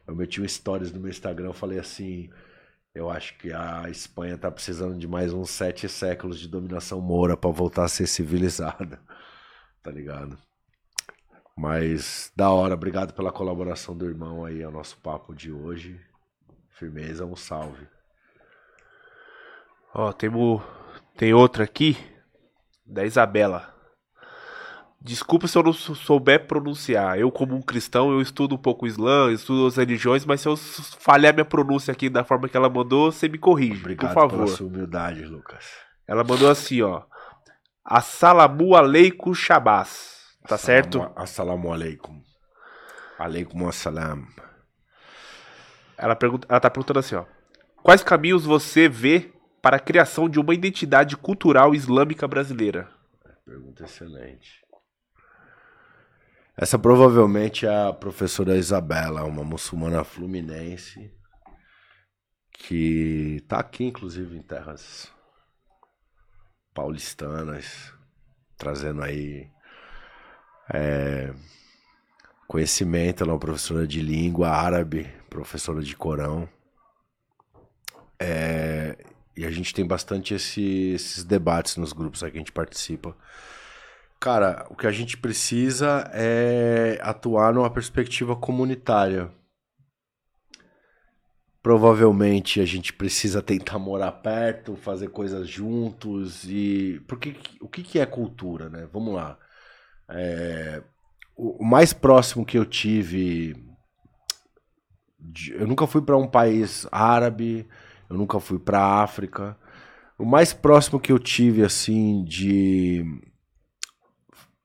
[0.06, 2.30] Eu meti um stories no meu Instagram, eu falei assim.
[2.94, 7.36] Eu acho que a Espanha tá precisando de mais uns sete séculos de dominação moura
[7.36, 9.00] para voltar a ser civilizada.
[9.82, 10.38] Tá ligado?
[11.56, 16.00] Mas da hora, obrigado pela colaboração do irmão aí ao nosso papo de hoje.
[16.70, 17.88] Firmeza, um salve.
[19.94, 20.62] Ó, temos,
[21.16, 21.96] tem outra aqui,
[22.86, 23.72] da Isabela.
[25.00, 27.18] Desculpa se eu não souber pronunciar.
[27.18, 30.48] Eu, como um cristão, eu estudo um pouco o Islã, estudo as religiões, mas se
[30.48, 34.14] eu falhar minha pronúncia aqui da forma que ela mandou, você me corrige, Obrigado por
[34.14, 34.24] favor.
[34.26, 35.66] Obrigado pela sua humildade, Lucas.
[36.06, 37.02] Ela mandou assim, ó.
[37.84, 40.22] Assalamu alaikum shabaz.
[40.46, 41.12] Tá assalamu, certo?
[41.16, 42.22] Assalamu alaikum.
[43.18, 44.24] Alaikum assalam.
[45.98, 47.24] Ela, pergunta, ela tá perguntando assim, ó.
[47.82, 49.32] Quais caminhos você vê
[49.62, 52.90] para a criação de uma identidade cultural islâmica brasileira?
[53.46, 54.60] Pergunta excelente.
[56.56, 61.10] Essa provavelmente é a professora Isabela, uma muçulmana fluminense
[62.52, 65.10] que está aqui, inclusive, em terras
[66.74, 67.92] paulistanas,
[68.56, 69.48] trazendo aí
[70.72, 71.32] é,
[72.46, 73.22] conhecimento.
[73.22, 76.48] Ela é uma professora de língua árabe, professora de Corão.
[78.20, 78.96] É,
[79.36, 83.16] e a gente tem bastante esse, esses debates nos grupos que a gente participa.
[84.20, 89.30] Cara, o que a gente precisa é atuar numa perspectiva comunitária.
[91.60, 97.98] Provavelmente a gente precisa tentar morar perto, fazer coisas juntos e porque o que, que
[97.98, 98.88] é cultura, né?
[98.92, 99.38] Vamos lá.
[100.08, 100.82] É...
[101.34, 103.56] O mais próximo que eu tive,
[105.50, 107.66] eu nunca fui para um país árabe,
[108.12, 109.56] eu nunca fui para África.
[110.18, 113.04] O mais próximo que eu tive, assim, de.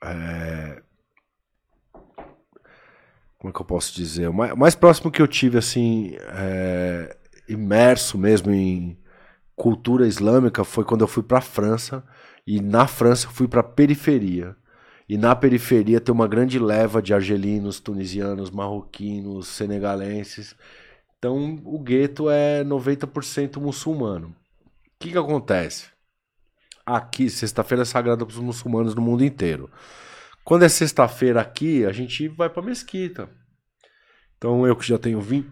[0.03, 0.82] É...
[3.38, 4.28] Como é que eu posso dizer?
[4.28, 7.15] O mais, mais próximo que eu tive, assim, é...
[7.48, 8.99] imerso mesmo em
[9.56, 12.03] cultura islâmica foi quando eu fui para a França.
[12.45, 14.56] E na França eu fui para a periferia.
[15.07, 20.53] E na periferia tem uma grande leva de argelinos, tunisianos, marroquinos, senegalenses
[21.18, 24.30] então o gueto é 90% muçulmano.
[24.30, 25.89] O que, que acontece?
[26.85, 29.69] Aqui, sexta-feira é sagrada para os muçulmanos no mundo inteiro.
[30.44, 33.30] Quando é sexta-feira aqui, a gente vai para mesquita.
[34.38, 35.52] Então eu que já tenho 20,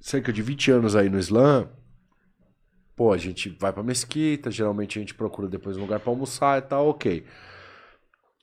[0.00, 1.68] cerca de 20 anos aí no Islã,
[2.96, 6.58] pô, a gente vai para mesquita, geralmente a gente procura depois um lugar para almoçar
[6.58, 7.26] e tal, ok.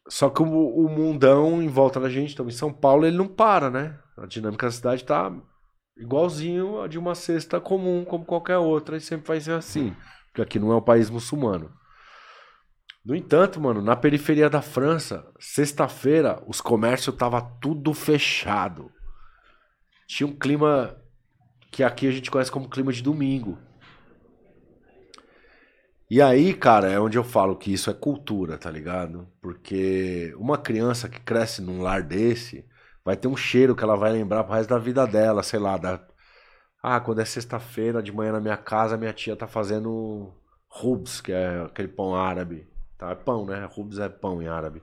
[0.07, 3.27] Só que o, o, mundão em volta da gente, então em São Paulo, ele não
[3.27, 3.97] para, né?
[4.17, 5.31] A dinâmica da cidade tá
[5.99, 9.95] igualzinho a de uma cesta comum, como qualquer outra, e sempre vai ser assim.
[10.27, 11.71] Porque aqui não é um país muçulmano.
[13.05, 18.91] No entanto, mano, na periferia da França, sexta-feira, os comércios tava tudo fechado.
[20.07, 20.97] Tinha um clima
[21.71, 23.57] que aqui a gente conhece como clima de domingo.
[26.09, 29.27] E aí, cara, é onde eu falo que isso é cultura, tá ligado?
[29.39, 32.65] Porque uma criança que cresce num lar desse,
[33.03, 35.77] vai ter um cheiro que ela vai lembrar pro resto da vida dela, sei lá,
[35.77, 35.99] da...
[36.81, 40.33] Ah, quando é sexta-feira de manhã na minha casa, minha tia tá fazendo
[40.69, 42.67] rubs, que é aquele pão árabe.
[42.97, 43.11] Tá?
[43.11, 43.65] É pão, né?
[43.65, 44.81] Rubs é pão em árabe.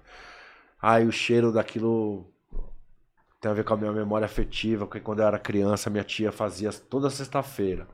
[0.80, 2.30] Ah, e o cheiro daquilo
[3.40, 6.32] tem a ver com a minha memória afetiva, porque quando eu era criança, minha tia
[6.32, 7.86] fazia toda sexta-feira.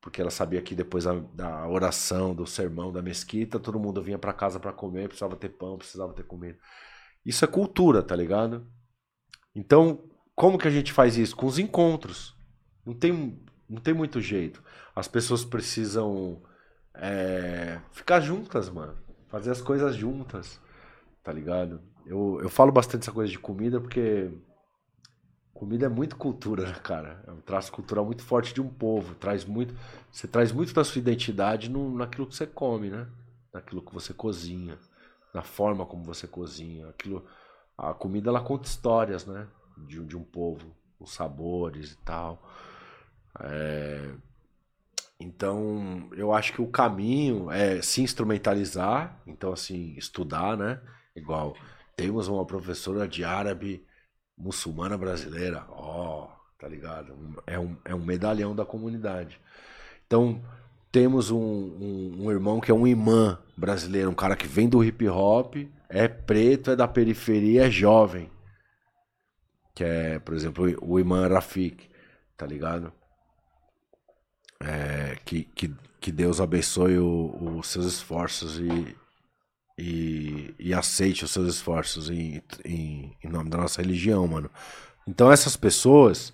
[0.00, 4.18] Porque ela sabia que depois da, da, oração, do sermão, da mesquita, todo mundo vinha
[4.18, 6.58] para casa para comer, precisava ter pão, precisava ter comida.
[7.24, 8.66] Isso é cultura, tá ligado?
[9.56, 10.04] Então,
[10.36, 11.36] como que a gente faz isso?
[11.36, 12.36] Com os encontros.
[12.86, 14.62] Não tem, não tem muito jeito.
[14.96, 16.42] As pessoas precisam
[16.94, 18.96] é, ficar juntas, mano.
[19.28, 20.60] Fazer as coisas juntas.
[21.24, 21.82] tá ligado?
[22.06, 24.30] Eu, eu falo bastante essa coisa de comida porque
[25.54, 27.22] comida é muito cultura, né, cara?
[27.26, 29.14] É um traço cultural muito forte de um povo.
[29.16, 29.74] Traz muito,
[30.12, 33.08] você traz muito da sua identidade no, naquilo que você come, né?
[33.52, 34.78] Naquilo que você cozinha,
[35.34, 36.88] na forma como você cozinha.
[36.88, 37.24] Aquilo,
[37.76, 39.46] a comida ela conta histórias, né?
[39.76, 42.42] De, de um povo, os sabores e tal.
[43.40, 44.10] É...
[45.18, 50.80] Então, eu acho que o caminho é se instrumentalizar, então assim, estudar, né?
[51.14, 51.56] Igual
[51.96, 53.84] temos uma professora de árabe
[54.36, 56.28] muçulmana brasileira, ó, oh,
[56.58, 57.16] tá ligado?
[57.46, 59.40] É um, é um medalhão da comunidade.
[60.06, 60.42] Então,
[60.92, 64.84] temos um, um, um, irmão que é um imã brasileiro, um cara que vem do
[64.84, 65.56] hip hop,
[65.88, 68.30] é preto, é da periferia, é jovem.
[69.74, 71.88] Que é, por exemplo, o imã Rafik,
[72.36, 72.92] tá ligado?
[74.60, 78.96] É, que, que, que Deus abençoe os seus esforços e,
[79.78, 84.50] e, e aceite os seus esforços em, em, em nome da nossa religião, mano.
[85.06, 86.32] Então essas pessoas,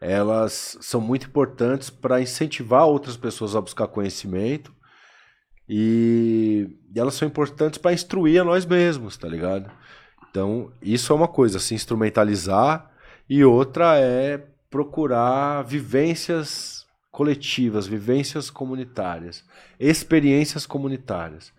[0.00, 4.74] elas são muito importantes para incentivar outras pessoas a buscar conhecimento
[5.68, 9.70] e, e elas são importantes para instruir a nós mesmos, tá ligado?
[10.30, 12.90] Então, isso é uma coisa, se instrumentalizar,
[13.28, 14.38] e outra é
[14.70, 19.44] procurar vivências coletivas, vivências comunitárias,
[19.78, 21.52] experiências comunitárias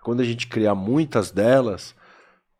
[0.00, 1.94] quando a gente criar muitas delas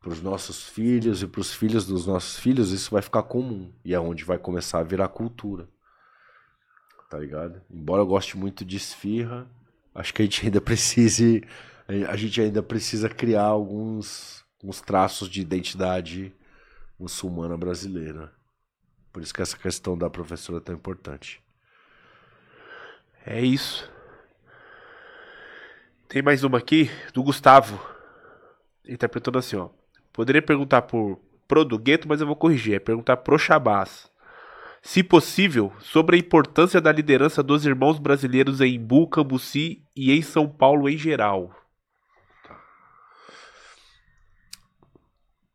[0.00, 3.70] para os nossos filhos e para os filhos dos nossos filhos, isso vai ficar comum
[3.84, 5.68] e é onde vai começar a virar cultura.
[7.10, 7.60] Tá ligado?
[7.70, 9.46] Embora eu goste muito de esfirra,
[9.94, 11.42] acho que a gente ainda precise
[12.08, 16.32] a gente ainda precisa criar alguns, alguns traços de identidade
[16.98, 18.32] muçulmana brasileira.
[19.12, 21.42] Por isso que essa questão da professora é tão importante.
[23.26, 23.90] É isso.
[26.08, 27.80] Tem mais uma aqui, do Gustavo.
[28.86, 29.70] Interpretando assim, ó.
[30.12, 32.74] Poderia perguntar por pro do gueto, mas eu vou corrigir.
[32.74, 34.09] É perguntar pro Shabazz.
[34.82, 40.22] Se possível, sobre a importância da liderança dos irmãos brasileiros em Imbu, Cambuci e em
[40.22, 41.54] São Paulo em geral.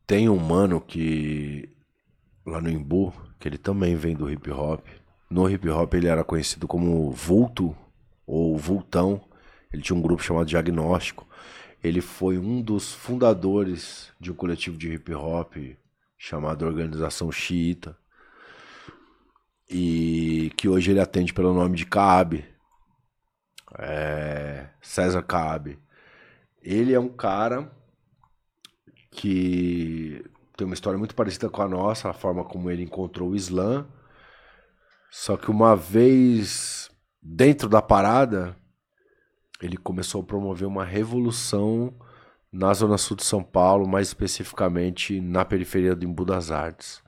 [0.05, 1.67] Tem um mano que
[2.45, 4.85] lá no Imbu, que ele também vem do hip hop.
[5.29, 7.75] No hip hop ele era conhecido como Vulto
[8.27, 9.21] ou Vultão
[9.75, 11.27] ele tinha um grupo chamado Diagnóstico.
[11.83, 15.53] Ele foi um dos fundadores de um coletivo de hip hop
[16.17, 17.97] chamado Organização Xiita.
[19.69, 22.45] E que hoje ele atende pelo nome de Kaab.
[23.77, 25.77] É, César Kaab.
[26.61, 27.71] Ele é um cara
[29.11, 30.23] que
[30.57, 33.87] tem uma história muito parecida com a nossa, a forma como ele encontrou o Islã.
[35.11, 36.89] Só que uma vez
[37.21, 38.55] dentro da parada,
[39.61, 41.93] ele começou a promover uma revolução
[42.51, 47.03] na zona sul de São Paulo, mais especificamente na periferia do Embu das Artes.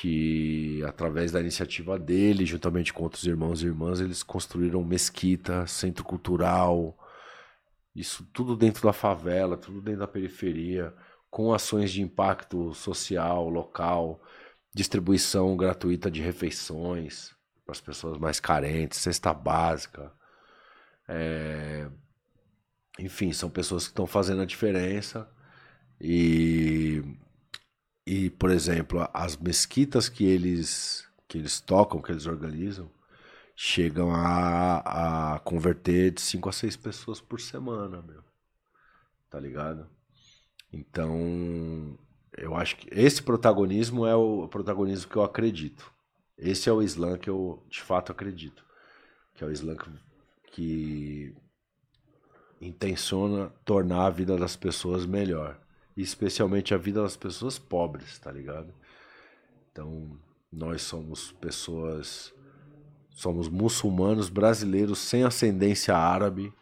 [0.00, 6.04] Que através da iniciativa dele, juntamente com outros irmãos e irmãs, eles construíram mesquita, centro
[6.04, 6.96] cultural,
[7.94, 10.94] isso tudo dentro da favela, tudo dentro da periferia,
[11.28, 14.22] com ações de impacto social, local,
[14.72, 17.34] distribuição gratuita de refeições
[17.64, 20.12] para as pessoas mais carentes, cesta básica,
[21.08, 21.88] é...
[23.00, 25.28] Enfim, são pessoas que estão fazendo a diferença.
[26.00, 27.02] E,
[28.08, 32.90] e, por exemplo, as mesquitas que eles, que eles tocam, que eles organizam,
[33.54, 38.22] chegam a, a converter de 5 a 6 pessoas por semana, meu.
[39.28, 39.86] Tá ligado?
[40.72, 41.98] Então,
[42.34, 45.92] eu acho que esse protagonismo é o protagonismo que eu acredito.
[46.38, 48.64] Esse é o Islã que eu de fato acredito.
[49.34, 49.90] Que é o Islã que
[50.50, 51.34] que
[52.58, 55.60] intenciona tornar a vida das pessoas melhor.
[56.02, 58.72] Especialmente a vida das pessoas pobres, tá ligado?
[59.72, 60.18] Então,
[60.52, 62.32] nós somos pessoas.
[63.10, 66.52] Somos muçulmanos brasileiros sem ascendência árabe,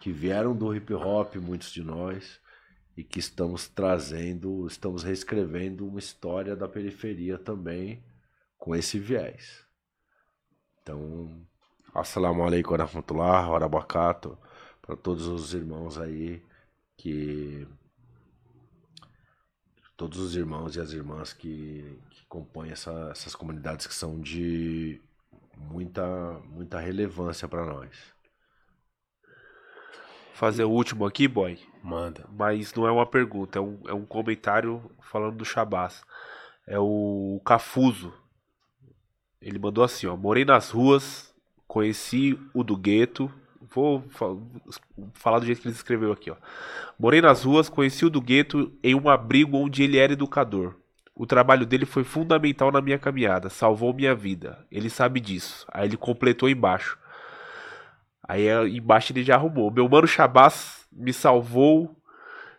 [0.00, 2.40] que vieram do hip hop, muitos de nós,
[2.96, 8.02] e que estamos trazendo, estamos reescrevendo uma história da periferia também
[8.58, 9.64] com esse viés.
[10.82, 11.46] Então,
[11.94, 14.36] Assalamu alaikum wa rahmatullah wa barakatuh.
[14.82, 16.42] Para todos os irmãos aí
[16.96, 17.68] que.
[19.96, 25.00] Todos os irmãos e as irmãs que, que compõem essa, essas comunidades que são de
[25.56, 26.04] muita,
[26.48, 27.90] muita relevância para nós.
[30.32, 31.58] Fazer o último aqui, boy?
[31.82, 32.28] Manda.
[32.32, 36.02] Mas não é uma pergunta, é um, é um comentário falando do Shabazz.
[36.66, 38.12] É o Cafuso.
[39.40, 40.16] Ele mandou assim, ó.
[40.16, 41.34] Morei nas ruas,
[41.66, 43.28] Conheci o do gueto,
[43.72, 44.04] vou
[45.14, 46.36] falar do jeito que ele escreveu aqui, ó.
[46.98, 50.74] Morei nas ruas, conheci o do gueto em um abrigo onde ele era educador.
[51.14, 54.66] O trabalho dele foi fundamental na minha caminhada, salvou minha vida.
[54.70, 55.64] Ele sabe disso.
[55.72, 56.98] Aí ele completou embaixo.
[58.26, 59.70] Aí embaixo ele já arrumou.
[59.70, 61.96] Meu mano Chabás me salvou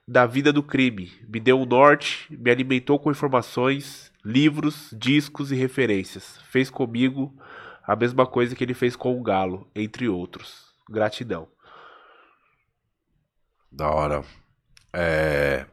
[0.07, 5.55] da vida do crime, me deu um norte, me alimentou com informações, livros, discos e
[5.55, 6.39] referências.
[6.49, 7.33] Fez comigo
[7.85, 10.64] a mesma coisa que ele fez com o Galo, entre outros.
[10.89, 11.47] Gratidão.
[13.71, 14.23] Da hora.
[14.93, 15.65] É...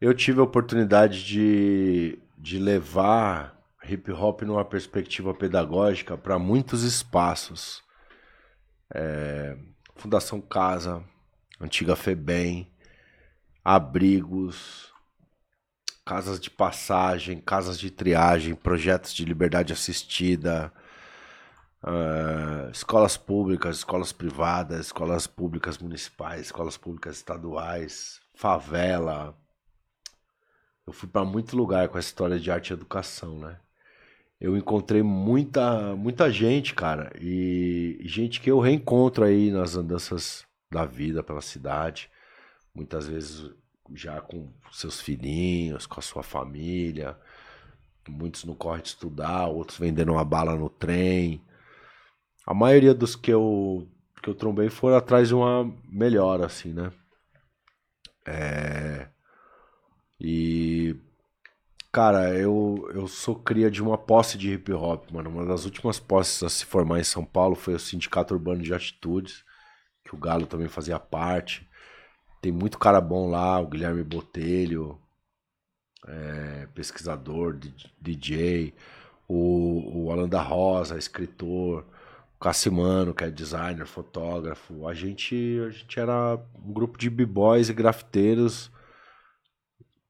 [0.00, 7.82] Eu tive a oportunidade de, de levar hip hop numa perspectiva pedagógica para muitos espaços.
[8.94, 9.56] É...
[9.96, 11.02] Fundação Casa,
[11.58, 12.70] Antiga FEBEM,
[13.64, 14.92] abrigos,
[16.04, 20.70] casas de passagem, casas de triagem, projetos de liberdade assistida,
[21.82, 29.36] uh, escolas públicas, escolas privadas, escolas públicas municipais, escolas públicas estaduais, favela.
[30.86, 33.58] Eu fui para muito lugar com essa história de arte e educação, né?
[34.40, 40.44] Eu encontrei muita, muita gente, cara, e, e gente que eu reencontro aí nas andanças
[40.70, 42.10] da vida pela cidade
[42.76, 43.50] muitas vezes
[43.94, 47.18] já com seus filhinhos, com a sua família.
[48.06, 51.40] Muitos não correm de estudar, outros vendendo uma bala no trem.
[52.46, 53.88] A maioria dos que eu,
[54.22, 56.92] que eu trombei foram atrás de uma melhora, assim, né?
[58.24, 59.08] É...
[60.20, 60.96] E.
[61.92, 65.30] Cara, eu, eu sou cria de uma posse de hip hop, mano.
[65.30, 68.74] Uma das últimas posses a se formar em São Paulo foi o Sindicato Urbano de
[68.74, 69.42] Atitudes,
[70.04, 71.68] que o Galo também fazia parte.
[72.42, 75.00] Tem muito cara bom lá, o Guilherme Botelho,
[76.06, 77.58] é, pesquisador,
[78.00, 78.74] DJ,
[79.28, 81.86] o, o Alan da Rosa, escritor,
[82.46, 84.86] Cassimano, que é designer, fotógrafo.
[84.86, 85.34] A gente,
[85.66, 88.70] a gente era um grupo de b-boys e grafiteiros,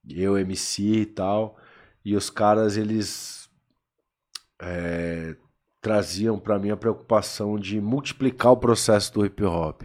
[0.07, 1.57] eu, MC e tal,
[2.05, 3.49] e os caras, eles
[4.61, 5.35] é,
[5.81, 9.85] traziam para mim a preocupação de multiplicar o processo do hip hop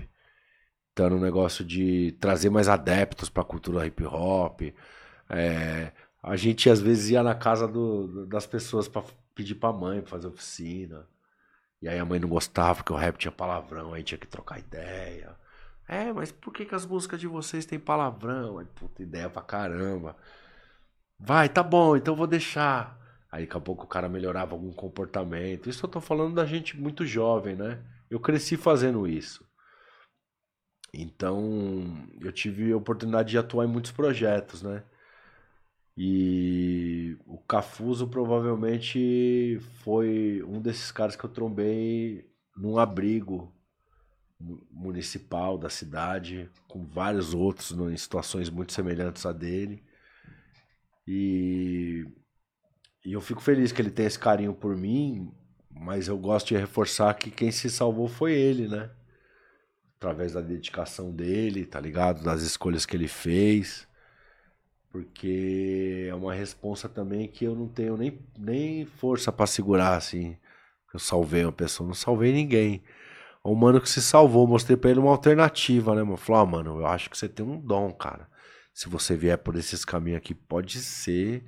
[0.94, 4.62] tá no negócio de trazer mais adeptos para a cultura hip hop.
[5.30, 9.04] É, a gente às vezes ia na casa do, das pessoas para
[9.34, 11.08] pedir para mãe pra fazer oficina.
[11.82, 14.60] E aí a mãe não gostava porque o rap tinha palavrão, aí tinha que trocar
[14.60, 15.36] ideia.
[15.88, 18.60] É, mas por que, que as músicas de vocês têm palavrão?
[18.60, 20.16] Aí, puta ideia pra caramba.
[21.20, 22.98] Vai, tá bom, então vou deixar.
[23.32, 25.70] Aí daqui a pouco o cara melhorava algum comportamento.
[25.70, 27.84] Isso eu tô falando da gente muito jovem, né?
[28.10, 29.46] Eu cresci fazendo isso.
[30.94, 34.84] Então, eu tive a oportunidade de atuar em muitos projetos, né?
[36.04, 43.54] E o Cafuso provavelmente foi um desses caras que eu trombei num abrigo
[44.72, 49.84] municipal da cidade, com vários outros em situações muito semelhantes a dele.
[51.08, 52.04] E,
[53.06, 55.32] e eu fico feliz que ele tem esse carinho por mim,
[55.70, 58.90] mas eu gosto de reforçar que quem se salvou foi ele, né?
[59.98, 62.24] através da dedicação dele, tá ligado?
[62.24, 63.88] Das escolhas que ele fez.
[64.92, 70.38] Porque é uma responsa também que eu não tenho nem, nem força para segurar, assim.
[70.94, 72.84] Eu salvei uma pessoa, não salvei ninguém.
[73.44, 76.18] O mano que se salvou, mostrei pra ele uma alternativa, né, mano?
[76.18, 78.30] Falou, ah, mano, eu acho que você tem um dom, cara.
[78.74, 81.44] Se você vier por esses caminhos aqui, pode ser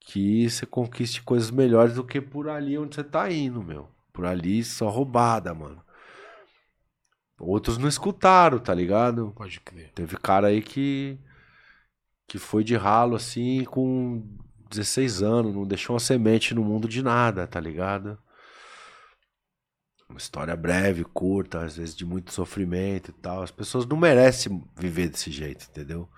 [0.00, 3.88] que você conquiste coisas melhores do que por ali onde você tá indo, meu.
[4.12, 5.82] Por ali só roubada, mano.
[7.38, 9.32] Outros não escutaram, tá ligado?
[9.36, 9.92] Pode crer.
[9.94, 11.18] Teve cara aí que
[12.28, 14.22] que foi de ralo assim com
[14.70, 18.18] 16 anos, não deixou uma semente no mundo de nada, tá ligado?
[20.08, 23.42] Uma história breve, curta, às vezes de muito sofrimento e tal.
[23.42, 26.08] As pessoas não merecem viver desse jeito, entendeu?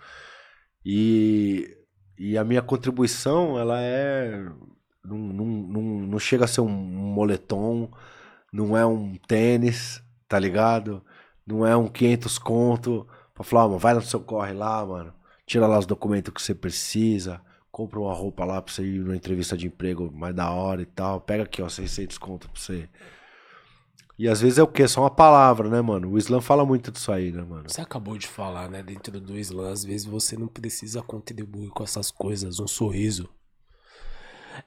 [0.84, 1.76] E,
[2.18, 4.44] e a minha contribuição, ela é.
[5.04, 7.90] Não, não, não, não chega a ser um moletom,
[8.52, 11.04] não é um tênis, tá ligado?
[11.46, 15.19] Não é um 500 conto pra falar, mano, vai no seu corre lá, mano.
[15.50, 17.40] Tira lá os documentos que você precisa.
[17.72, 20.86] Compra uma roupa lá pra você ir numa entrevista de emprego mais da hora e
[20.86, 21.20] tal.
[21.20, 22.88] Pega aqui, ó, 600 conto pra você.
[24.16, 24.86] E às vezes é o quê?
[24.86, 26.12] Só uma palavra, né, mano?
[26.12, 27.64] O Islã fala muito disso aí, né, mano?
[27.66, 28.80] Você acabou de falar, né?
[28.80, 32.60] Dentro do Islã, às vezes você não precisa contribuir com essas coisas.
[32.60, 33.28] Um sorriso.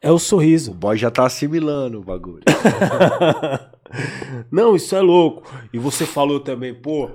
[0.01, 0.71] É o sorriso.
[0.71, 2.43] O boy já tá assimilando o bagulho.
[4.51, 5.49] não, isso é louco.
[5.71, 7.09] E você falou também, pô,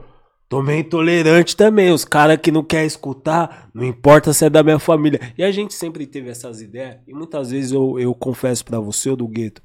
[0.48, 1.92] Tomei intolerante também.
[1.92, 5.20] Os caras que não quer escutar, não importa se é da minha família.
[5.36, 6.98] E a gente sempre teve essas ideias.
[7.06, 9.60] E muitas vezes eu, eu confesso para você, do gueto,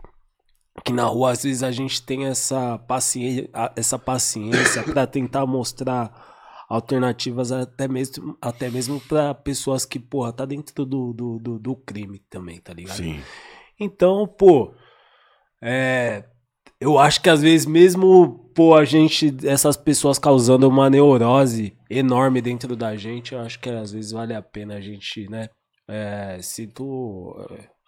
[0.83, 6.33] que na rua às vezes a gente tem essa paciência, essa paciência para tentar mostrar
[6.67, 11.75] alternativas até mesmo até mesmo para pessoas que porra tá dentro do, do, do, do,
[11.75, 12.97] crime também, tá ligado?
[12.97, 13.21] Sim.
[13.79, 14.73] Então, pô,
[15.61, 16.23] é,
[16.79, 22.41] eu acho que às vezes mesmo pô a gente essas pessoas causando uma neurose enorme
[22.41, 25.49] dentro da gente, eu acho que às vezes vale a pena a gente, né?
[25.87, 27.35] É, se tu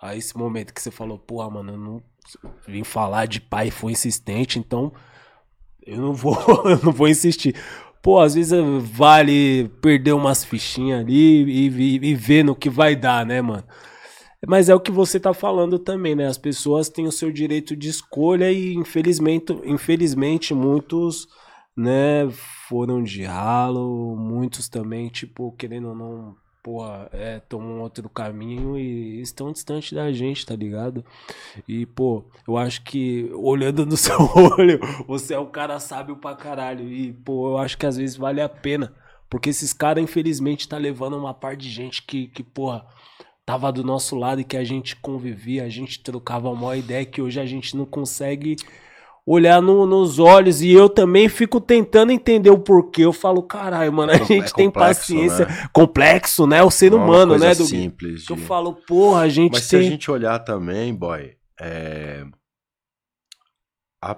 [0.02, 2.04] a esse momento que você falou, porra, mano, eu não
[2.68, 4.92] vim falar de pai foi insistente, então
[5.86, 7.56] eu não vou, eu não vou insistir.
[8.02, 12.96] Pô, às vezes vale perder umas fichinhas ali e, e, e ver no que vai
[12.96, 13.64] dar, né, mano?
[14.48, 16.28] Mas é o que você tá falando também, né?
[16.28, 21.28] As pessoas têm o seu direito de escolha e infelizmente, infelizmente muitos,
[21.76, 22.30] né,
[22.70, 26.36] foram de ralo, muitos também, tipo, querendo ou não,
[26.66, 31.06] porra, é, tomam outro caminho e estão distante da gente, tá ligado?
[31.68, 34.18] E, pô, eu acho que olhando no seu
[34.58, 36.92] olho, você é um cara sábio pra caralho.
[36.92, 38.92] E, pô, eu acho que às vezes vale a pena.
[39.30, 42.88] Porque esses caras, infelizmente, tá levando uma parte de gente que, que, porra,
[43.46, 47.22] tava do nosso lado e que a gente convivia, a gente trocava uma ideia que
[47.22, 48.56] hoje a gente não consegue
[49.26, 53.04] olhar no, nos olhos e eu também fico tentando entender o porquê.
[53.04, 55.46] Eu falo, caralho, mano, a gente é tem paciência.
[55.46, 55.70] Né?
[55.74, 56.62] Complexo, né?
[56.62, 57.56] O ser Não é humano, né?
[57.56, 57.66] Do...
[57.66, 58.24] simples.
[58.24, 58.32] De...
[58.32, 59.82] Eu falo, porra, a gente Mas tem...
[59.82, 62.26] se a gente olhar também, boy, é...
[64.04, 64.18] a...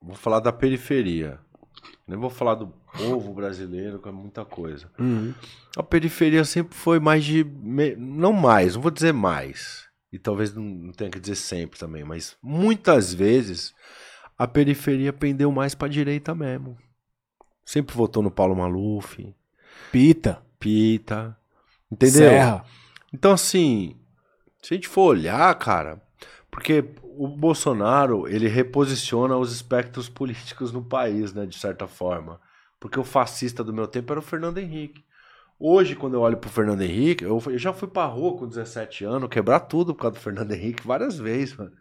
[0.00, 1.38] vou falar da periferia.
[2.08, 4.90] Nem vou falar do povo brasileiro, que é muita coisa.
[4.98, 5.34] Uhum.
[5.76, 7.44] A periferia sempre foi mais de.
[7.98, 9.86] Não mais, não vou dizer mais.
[10.12, 13.74] E talvez não tenha que dizer sempre também, mas muitas vezes
[14.38, 16.76] a periferia pendeu mais pra direita mesmo.
[17.64, 19.34] Sempre votou no Paulo Maluf.
[19.90, 20.42] Pita.
[20.58, 21.36] Pita.
[21.90, 22.30] Entendeu?
[22.30, 22.64] Serra.
[23.12, 23.96] Então, assim,
[24.62, 26.00] se a gente for olhar, cara,
[26.50, 32.40] porque o Bolsonaro, ele reposiciona os espectros políticos no país, né, de certa forma.
[32.86, 35.04] Porque o fascista do meu tempo era o Fernando Henrique.
[35.58, 39.04] Hoje, quando eu olho pro Fernando Henrique, eu, eu já fui pra rua com 17
[39.04, 41.72] anos, quebrar tudo por causa do Fernando Henrique várias vezes, mano.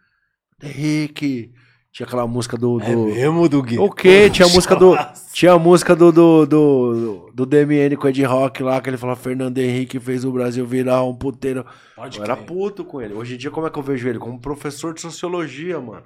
[0.64, 1.54] Henrique,
[1.92, 2.82] tinha aquela música do.
[2.82, 3.10] É do...
[3.10, 3.78] É mesmo, do Gui?
[3.78, 4.30] O quê?
[4.34, 4.96] Tinha a música do.
[5.32, 9.16] Tinha a música do, do, do, do DMN com Ed Rock lá, que ele falou:
[9.16, 11.64] Fernando Henrique fez o Brasil virar um puteiro.
[11.96, 13.14] Pode eu era puto com ele.
[13.14, 14.18] Hoje em dia, como é que eu vejo ele?
[14.18, 16.06] Como professor de sociologia, mano.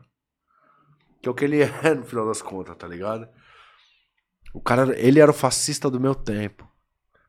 [1.22, 3.30] Que é o que ele é, no final das contas, tá ligado?
[4.54, 6.68] O cara, ele era o fascista do meu tempo.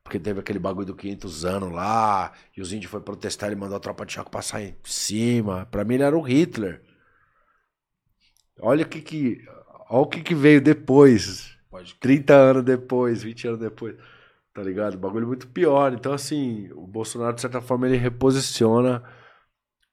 [0.03, 3.77] Porque teve aquele bagulho do 500 anos lá, e os índios foram protestar, ele mandou
[3.77, 5.67] a tropa de choque passar em cima.
[5.67, 6.83] Pra mim, ele era o Hitler.
[8.61, 9.45] Olha o que que,
[9.89, 11.57] olha o que, que veio depois.
[11.71, 11.95] Pode.
[11.95, 13.97] 30 anos depois, 20 anos depois.
[14.53, 14.95] Tá ligado?
[14.95, 15.93] O bagulho é muito pior.
[15.93, 19.03] Então, assim, o Bolsonaro, de certa forma, ele reposiciona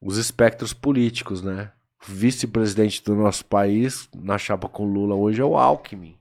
[0.02, 1.72] os espectros políticos, né?
[2.02, 6.18] O vice-presidente do nosso país, na chapa com Lula hoje, é o Alckmin.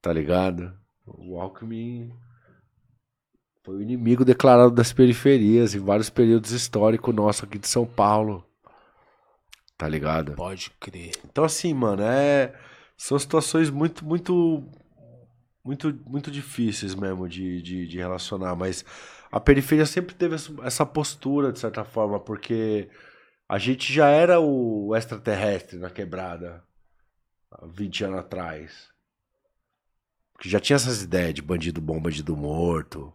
[0.00, 0.72] Tá ligado?
[1.06, 2.10] O Alckmin
[3.62, 8.44] foi o inimigo declarado das periferias em vários períodos históricos nossos aqui de São Paulo.
[9.76, 10.32] Tá ligado?
[10.32, 11.12] Pode crer.
[11.24, 12.54] Então, assim, mano, é.
[12.96, 14.62] São situações muito, muito.
[15.62, 18.82] Muito, muito difíceis mesmo de, de, de relacionar, mas
[19.30, 22.88] a periferia sempre teve essa postura, de certa forma, porque
[23.46, 26.64] a gente já era o extraterrestre na quebrada
[27.62, 28.89] 20 anos atrás.
[30.40, 33.12] Que já tinha essas ideias de bandido bom, bandido morto.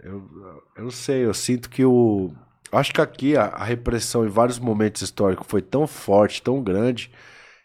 [0.00, 0.28] Eu,
[0.76, 2.32] eu não sei, eu sinto que o,
[2.72, 7.10] Acho que aqui a, a, repressão em vários momentos históricos foi tão forte, tão grande,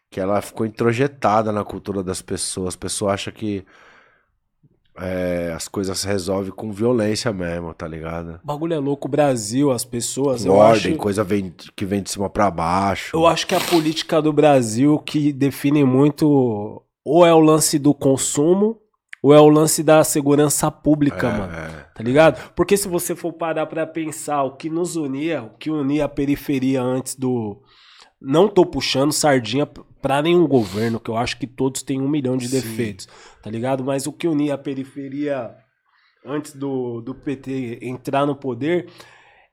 [0.10, 2.69] que ela ficou introjetada na cultura das pessoas.
[2.69, 3.65] As pessoas acham que
[4.98, 8.39] é, as coisas se resolvem com violência mesmo, tá ligado?
[8.43, 10.45] O bagulho é louco, o Brasil, as pessoas.
[10.45, 11.02] Com ordem, acho...
[11.02, 13.15] coisa vem, que vem de cima para baixo.
[13.15, 17.94] Eu acho que a política do Brasil que define muito ou é o lance do
[17.94, 18.82] consumo
[19.23, 21.53] ou é o lance da segurança pública, é, mano?
[21.53, 21.86] É.
[21.94, 22.52] Tá ligado?
[22.56, 26.10] Porque se você for parar pra pensar o que nos unia, o que unia a
[26.10, 27.61] periferia antes do.
[28.19, 32.36] Não tô puxando sardinha pra nenhum governo, que eu acho que todos têm um milhão
[32.36, 32.56] de Sim.
[32.56, 33.07] defeitos,
[33.41, 33.84] tá ligado?
[33.84, 35.52] Mas o que unia a periferia
[36.26, 38.88] antes do, do PT entrar no poder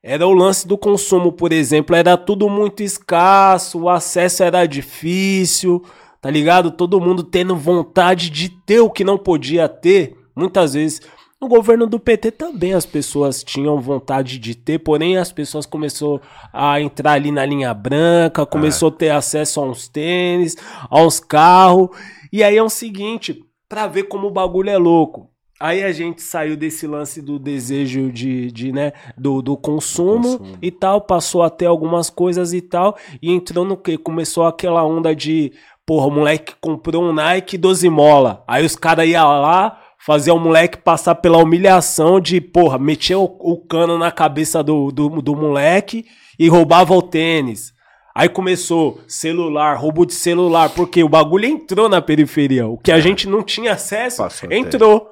[0.02, 1.94] era o lance do consumo, por exemplo.
[1.94, 5.82] Era tudo muito escasso, o acesso era difícil
[6.20, 6.70] tá ligado?
[6.70, 10.16] Todo mundo tendo vontade de ter o que não podia ter.
[10.34, 11.00] Muitas vezes
[11.40, 16.20] no governo do PT também as pessoas tinham vontade de ter, porém as pessoas começou
[16.52, 18.92] a entrar ali na linha branca, começou é.
[18.92, 20.56] a ter acesso a uns tênis,
[20.90, 21.90] a uns carros.
[22.32, 25.30] E aí é o seguinte, para ver como o bagulho é louco.
[25.60, 30.58] Aí a gente saiu desse lance do desejo de, de né, do, do consumo, consumo,
[30.62, 33.98] e tal, passou até algumas coisas e tal, e entrou no que?
[33.98, 35.52] Começou aquela onda de,
[35.88, 38.44] porra, o moleque comprou um Nike 12 mola.
[38.46, 43.24] Aí os caras iam lá, fazer o moleque passar pela humilhação de, porra, meter o,
[43.24, 46.04] o cano na cabeça do, do, do moleque
[46.38, 47.72] e roubava o tênis.
[48.14, 52.66] Aí começou celular, roubo de celular, porque o bagulho entrou na periferia.
[52.66, 53.00] O que a é.
[53.00, 55.10] gente não tinha acesso, Passou entrou.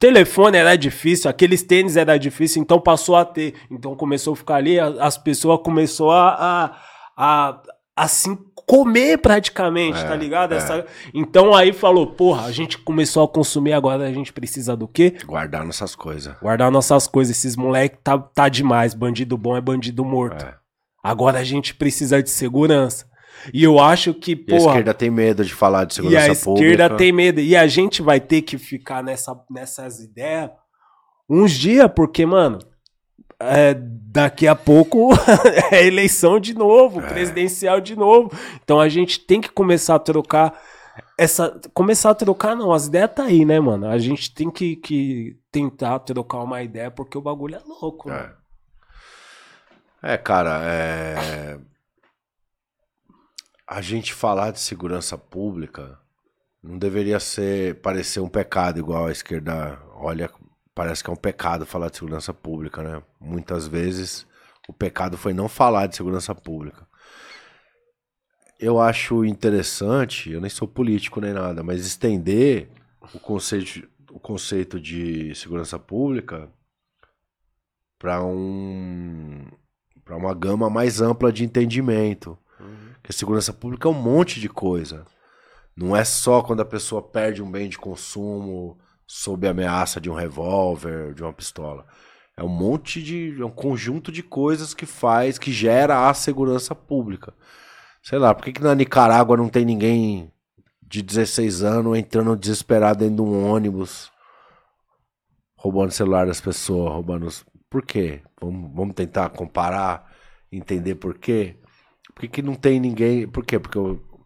[0.00, 3.54] Telefone era difícil, aqueles tênis era difícil, então passou a ter.
[3.70, 6.76] Então começou a ficar ali, as pessoas começou a, a,
[7.16, 7.60] a
[7.98, 8.36] assim
[8.68, 10.52] comer praticamente, tá é, tá ligado?
[10.52, 10.58] É.
[10.58, 10.84] Essa...
[11.14, 15.14] Então aí falou, porra, a gente começou a consumir, agora a gente precisa do quê?
[15.24, 16.36] Guardar nossas coisas.
[16.40, 17.36] Guardar nossas coisas.
[17.36, 18.92] Esses moleque tá, tá demais.
[18.92, 20.44] Bandido bom é bandido morto.
[20.44, 20.54] É.
[21.02, 23.08] Agora a gente precisa de segurança.
[23.54, 24.54] E eu acho que, pô.
[24.54, 26.66] A esquerda tem medo de falar de segurança pública.
[26.66, 26.96] E a esquerda pública.
[26.98, 27.40] tem medo.
[27.40, 30.50] E a gente vai ter que ficar nessa, nessas ideias
[31.30, 32.58] uns dias, porque, mano,
[33.40, 35.10] é, daqui a pouco
[35.70, 37.06] é eleição de novo, é.
[37.06, 38.30] presidencial de novo.
[38.62, 40.60] Então a gente tem que começar a trocar
[41.16, 41.60] essa.
[41.72, 43.88] Começar a trocar, não, as ideias tá aí, né, mano?
[43.88, 48.34] A gente tem que, que tentar trocar uma ideia, porque o bagulho é louco, é.
[50.00, 51.58] É, cara, é...
[53.66, 55.98] a gente falar de segurança pública
[56.62, 60.30] não deveria ser parecer um pecado igual a esquerda olha,
[60.78, 63.02] parece que é um pecado falar de segurança pública, né?
[63.18, 64.24] Muitas vezes
[64.68, 66.86] o pecado foi não falar de segurança pública.
[68.60, 72.68] Eu acho interessante, eu nem sou político nem nada, mas estender
[73.12, 76.48] o conceito, o conceito de segurança pública
[77.98, 79.48] para um
[80.04, 82.38] para uma gama mais ampla de entendimento.
[82.60, 82.92] Uhum.
[83.02, 85.04] Que a segurança pública é um monte de coisa.
[85.76, 88.78] Não é só quando a pessoa perde um bem de consumo
[89.08, 91.86] sob ameaça de um revólver, de uma pistola.
[92.36, 93.40] É um monte de.
[93.40, 97.32] É um conjunto de coisas que faz, que gera a segurança pública.
[98.02, 100.30] Sei lá, por que, que na Nicarágua não tem ninguém
[100.82, 104.10] de 16 anos entrando desesperado dentro de um ônibus,
[105.56, 108.22] roubando o celular das pessoas, roubando os por quê?
[108.40, 110.10] Vamos, vamos tentar comparar,
[110.50, 111.56] entender por quê.
[112.14, 113.28] Por que, que não tem ninguém?
[113.28, 113.58] Por quê?
[113.58, 113.78] Porque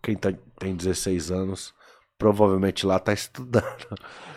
[0.03, 1.75] quem tá, tem 16 anos
[2.23, 3.67] provavelmente lá tá estudando.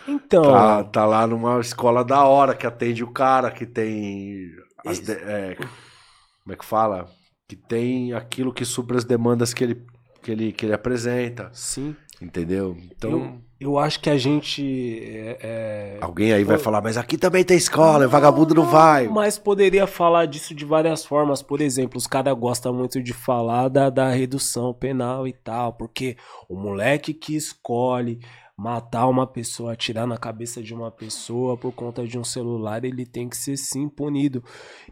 [0.08, 0.42] Então.
[0.42, 4.50] Tá, tá, lá numa escola da hora que atende o cara, que tem.
[4.84, 7.08] As, é, como é que fala?
[7.48, 9.86] Que tem aquilo que supra as demandas que ele,
[10.22, 11.48] que ele, que ele apresenta.
[11.52, 11.94] Sim.
[12.20, 12.76] Entendeu?
[12.80, 13.10] Então.
[13.10, 15.00] Eu, eu acho que a gente.
[15.02, 15.98] É, é...
[16.00, 19.08] Alguém aí vai falar, mas aqui também tem escola, não, vagabundo não, vai.
[19.08, 21.40] Mas poderia falar disso de várias formas.
[21.40, 26.18] Por exemplo, os caras gostam muito de falar da, da redução penal e tal, porque
[26.48, 28.20] o moleque que escolhe
[28.54, 33.06] matar uma pessoa, atirar na cabeça de uma pessoa por conta de um celular, ele
[33.06, 34.44] tem que ser sim punido.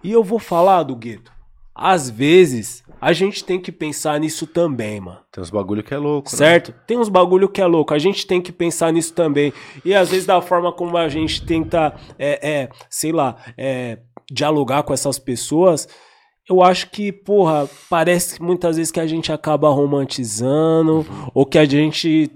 [0.03, 1.34] E eu vou falar do gueto.
[1.75, 5.19] Às vezes, a gente tem que pensar nisso também, mano.
[5.33, 6.37] Tem uns bagulho que é louco, né?
[6.37, 6.69] Certo?
[6.71, 6.79] Né?
[6.87, 7.93] Tem uns bagulho que é louco.
[7.93, 9.53] A gente tem que pensar nisso também.
[9.85, 13.99] E às vezes, da forma como a gente tenta, é, é sei lá, é,
[14.31, 15.89] dialogar com essas pessoas,
[16.49, 21.31] eu acho que, porra, parece muitas vezes que a gente acaba romantizando, uhum.
[21.35, 22.31] ou que a gente,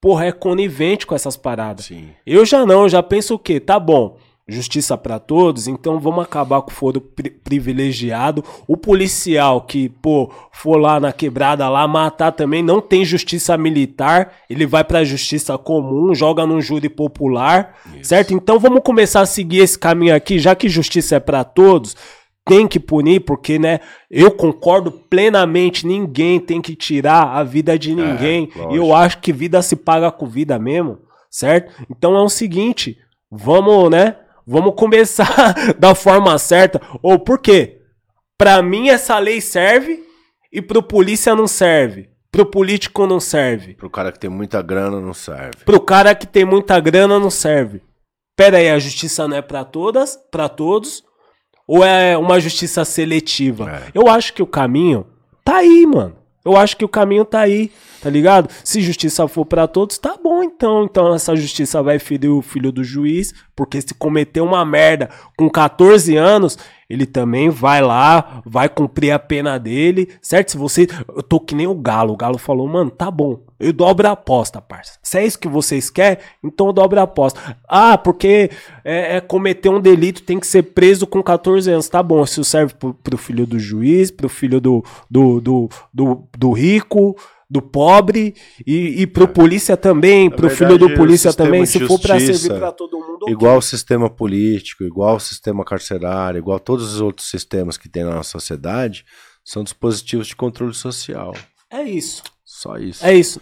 [0.00, 1.86] porra, é conivente com essas paradas.
[1.86, 2.10] Sim.
[2.26, 3.58] Eu já não, eu já penso o quê?
[3.58, 8.42] Tá bom justiça para todos, então vamos acabar com o foro pri privilegiado.
[8.66, 14.32] O policial que, pô, for lá na quebrada lá matar também não tem justiça militar,
[14.50, 18.08] ele vai para a justiça comum, joga num júri popular, Isso.
[18.08, 18.34] certo?
[18.34, 21.96] Então vamos começar a seguir esse caminho aqui, já que justiça é para todos,
[22.44, 27.92] tem que punir, porque, né, eu concordo plenamente, ninguém tem que tirar a vida de
[27.92, 28.50] é, ninguém.
[28.56, 30.98] É, e eu acho que vida se paga com vida mesmo,
[31.30, 31.72] certo?
[31.88, 32.98] Então é o seguinte,
[33.30, 34.16] vamos, né,
[34.46, 36.80] Vamos começar da forma certa.
[37.02, 37.80] Ou por quê?
[38.38, 40.02] Para mim essa lei serve
[40.52, 42.10] e pro polícia não serve.
[42.30, 43.74] Pro político não serve.
[43.74, 45.64] Pro cara que tem muita grana não serve.
[45.64, 47.82] Pro cara que tem muita grana não serve.
[48.34, 51.04] Pera aí, a justiça não é para todas, para todos?
[51.68, 53.70] Ou é uma justiça seletiva?
[53.70, 53.90] É.
[53.94, 55.06] Eu acho que o caminho
[55.44, 56.16] tá aí, mano.
[56.44, 57.70] Eu acho que o caminho tá aí,
[58.00, 58.50] tá ligado?
[58.64, 60.84] Se justiça for para todos, tá bom então.
[60.84, 65.48] Então essa justiça vai ferir o filho do juiz, porque se cometeu uma merda com
[65.48, 66.58] 14 anos,
[66.92, 70.50] ele também vai lá, vai cumprir a pena dele, certo?
[70.50, 70.86] Se você.
[71.08, 72.12] Eu tô que nem o Galo.
[72.12, 73.40] O Galo falou, mano, tá bom.
[73.58, 74.98] Eu dobro a aposta, parça.
[75.02, 77.56] Se é isso que vocês querem, então eu dobro a aposta.
[77.66, 78.50] Ah, porque
[78.84, 81.88] é, é cometer um delito, tem que ser preso com 14 anos.
[81.88, 86.28] Tá bom, isso serve pro, pro filho do juiz, pro filho do, do, do, do,
[86.36, 87.16] do rico,
[87.52, 88.34] do pobre
[88.66, 89.26] e, e pro é.
[89.26, 92.98] polícia também, Na pro verdade, filho do polícia também, se for para servir para todo
[92.98, 93.28] mundo.
[93.28, 98.04] Igual o sistema político, igual o sistema carcerário, igual todos os outros sistemas que tem
[98.04, 99.04] na nossa sociedade,
[99.44, 101.34] são dispositivos de controle social.
[101.70, 102.22] É isso.
[102.42, 103.04] Só isso.
[103.04, 103.38] É isso.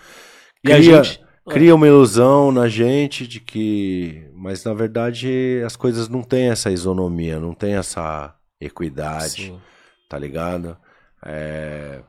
[0.64, 1.20] E cria, gente...
[1.48, 4.28] cria uma ilusão na gente de que.
[4.34, 9.46] Mas na verdade as coisas não têm essa isonomia, não tem essa equidade.
[9.46, 9.60] Sim.
[10.08, 10.76] Tá ligado?
[11.24, 12.00] É,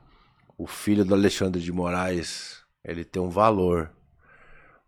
[0.62, 3.90] o filho do Alexandre de Moraes, ele tem um valor.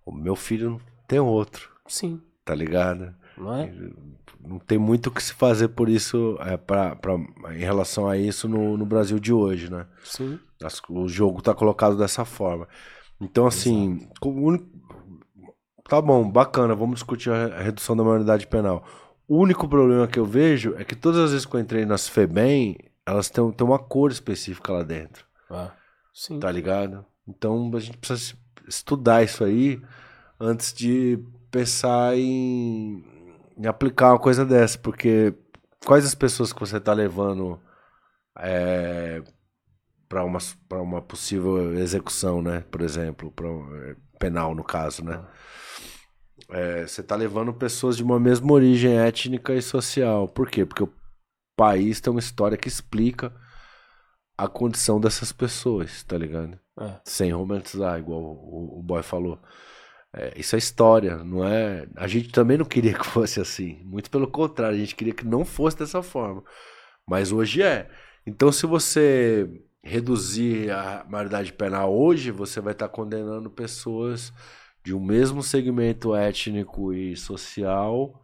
[0.06, 1.72] O meu filho tem outro.
[1.88, 2.22] Sim.
[2.45, 3.16] Tá ligado?
[3.36, 3.74] Não é?
[4.40, 7.16] Não tem muito o que se fazer por isso, é, pra, pra,
[7.56, 9.88] em relação a isso no, no Brasil de hoje, né?
[10.04, 10.40] Sim.
[10.90, 12.68] O jogo tá colocado dessa forma.
[13.20, 14.08] Então, assim,
[15.90, 18.86] tá bom, bacana, vamos discutir a redução da maioridade penal.
[19.28, 22.08] O único problema que eu vejo é que todas as vezes que eu entrei nas
[22.08, 25.33] FEBEM, elas têm, têm uma cor específica lá dentro.
[25.49, 25.72] Ah,
[26.14, 26.40] sim.
[26.40, 27.06] Tá ligado?
[27.28, 28.36] Então a gente precisa
[28.68, 29.82] estudar isso aí
[30.40, 31.20] antes de
[31.52, 33.03] pensar em,
[33.57, 35.34] em aplicar uma coisa dessa, porque
[35.86, 37.60] quais as pessoas que você tá levando
[38.40, 39.22] é,
[40.10, 40.40] para uma,
[40.72, 42.61] uma possível execução, né?
[42.72, 45.24] Por exemplo, pra, é, penal no caso, né?
[46.49, 50.28] É, você tá levando pessoas de uma mesma origem étnica e social.
[50.28, 50.65] Por quê?
[50.65, 50.94] Porque o
[51.56, 53.34] país tem uma história que explica
[54.38, 56.60] a condição dessas pessoas, tá ligado?
[56.80, 57.00] É.
[57.06, 59.40] Sem romantizar, igual o, o boy falou.
[60.12, 61.88] É, isso é história, não é.
[61.96, 63.82] A gente também não queria que fosse assim.
[63.84, 66.44] Muito pelo contrário, a gente queria que não fosse dessa forma.
[67.08, 67.90] Mas hoje é.
[68.26, 69.50] Então, se você
[69.84, 74.32] reduzir a maioridade penal hoje, você vai estar condenando pessoas
[74.84, 78.22] de um mesmo segmento étnico e social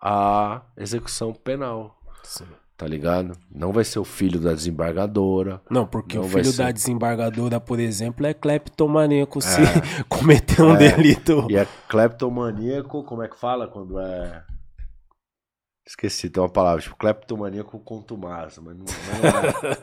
[0.00, 1.98] à execução penal.
[2.22, 2.46] Sim
[2.80, 3.36] tá ligado?
[3.54, 5.60] Não vai ser o filho da desembargadora.
[5.68, 6.62] Não, porque não o filho ser...
[6.64, 9.42] da desembargadora, por exemplo, é cleptomaníaco é.
[9.42, 9.60] se
[10.08, 10.78] cometer um é.
[10.78, 11.46] delito.
[11.50, 14.44] E é cleptomaníaco, como é que fala quando é...
[15.86, 19.76] Esqueci, tem uma palavra, tipo, cleptomaníaco contumaz, mas não, não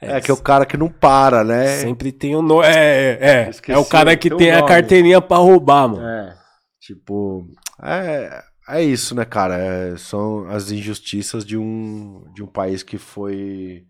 [0.02, 0.16] é.
[0.16, 0.20] é.
[0.20, 1.66] que é o cara que não para, né?
[1.78, 2.66] Sempre tem um nome.
[2.66, 3.78] É, é, é.
[3.78, 6.04] o cara que tem, tem a carteirinha pra roubar, mano.
[6.04, 6.36] É.
[6.80, 7.46] Tipo,
[7.82, 9.56] é, é isso, né, cara?
[9.56, 13.86] É, são as injustiças de um, de um país que foi.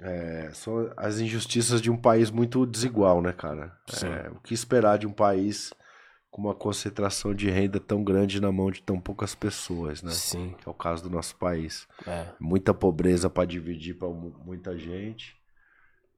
[0.00, 3.72] É, são as injustiças de um país muito desigual, né, cara?
[4.02, 5.72] É, o que esperar de um país
[6.30, 10.10] com uma concentração de renda tão grande na mão de tão poucas pessoas, né?
[10.10, 10.54] Sim.
[10.58, 11.86] Que é o caso do nosso país.
[12.06, 12.26] É.
[12.40, 15.36] Muita pobreza para dividir para muita gente.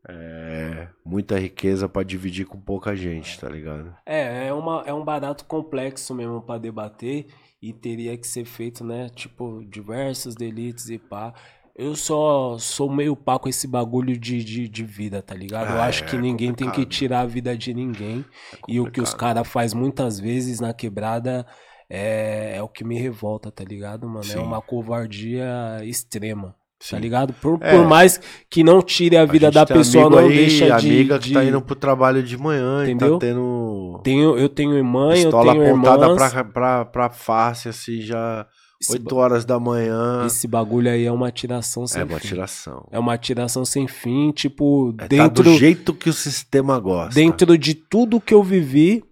[0.09, 3.93] É, muita riqueza para dividir com pouca gente, tá ligado?
[4.07, 7.27] É, é, uma, é um barato complexo mesmo para debater
[7.61, 9.09] e teria que ser feito, né?
[9.09, 11.35] Tipo, diversos delitos e pá.
[11.75, 15.75] Eu só sou meio pá com esse bagulho de, de, de vida, tá ligado?
[15.75, 16.75] Eu acho é, que ninguém complicado.
[16.75, 18.25] tem que tirar a vida de ninguém.
[18.55, 21.45] É e o que os caras faz muitas vezes na quebrada
[21.91, 24.21] é, é o que me revolta, tá ligado, mano?
[24.21, 24.39] É Sim.
[24.39, 26.55] É uma covardia extrema.
[26.79, 26.97] Tá Sim.
[26.97, 27.33] Tá ligado?
[27.35, 27.77] Por, é.
[27.77, 28.21] por mais
[28.51, 30.89] que não tire a vida a da pessoa, não aí, deixa de.
[30.89, 33.19] amiga que tá indo pro trabalho de manhã tá entendeu?
[33.19, 34.01] tá tendo.
[34.05, 36.33] Tenho, eu tenho mãe, eu tenho apontada irmãs.
[36.33, 38.47] pra, pra, pra face, assim, já.
[38.79, 40.27] Esse 8 horas da manhã.
[40.27, 42.09] Esse bagulho aí é uma tiração sem fim.
[42.09, 42.89] É uma tiração.
[42.93, 45.43] É uma tiração sem fim, tipo, é, dentro.
[45.45, 47.15] Tá do jeito que o sistema gosta.
[47.15, 49.03] Dentro de tudo que eu vivi,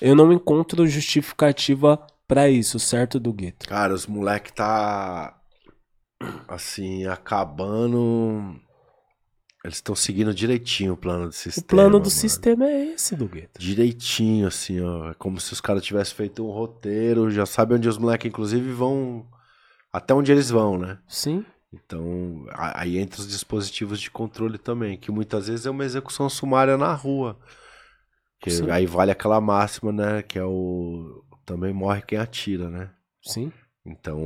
[0.00, 3.66] eu não encontro justificativa para isso, certo, do gueto?
[3.66, 5.39] Cara, os moleque tá
[6.48, 8.60] assim, acabando.
[9.62, 11.64] Eles estão seguindo direitinho o plano do sistema.
[11.64, 12.10] O plano do mano.
[12.10, 13.60] sistema é esse, do Gueto.
[13.60, 15.10] Direitinho, assim, ó.
[15.10, 18.72] É como se os caras tivessem feito um roteiro, já sabe onde os moleques, inclusive,
[18.72, 19.26] vão.
[19.92, 20.98] Até onde eles vão, né?
[21.06, 21.44] Sim.
[21.72, 26.76] Então, aí entra os dispositivos de controle também, que muitas vezes é uma execução sumária
[26.76, 27.38] na rua.
[28.40, 28.70] Que Sim.
[28.70, 30.22] aí vale aquela máxima, né?
[30.22, 31.22] Que é o.
[31.44, 32.90] Também morre quem atira, né?
[33.22, 33.52] Sim.
[33.84, 34.18] Então,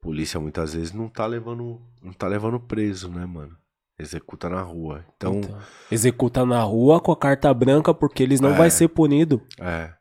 [0.00, 3.56] polícia muitas vezes não tá levando, não tá levando preso, né, mano?
[3.98, 5.04] Executa na rua.
[5.16, 5.58] Então, então
[5.90, 9.42] executa na rua com a carta branca porque eles não é, vai ser punido.
[9.58, 9.92] É.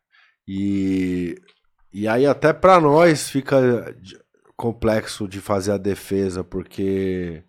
[0.48, 1.36] E
[1.92, 3.94] e aí até para nós fica
[4.56, 7.44] complexo de fazer a defesa porque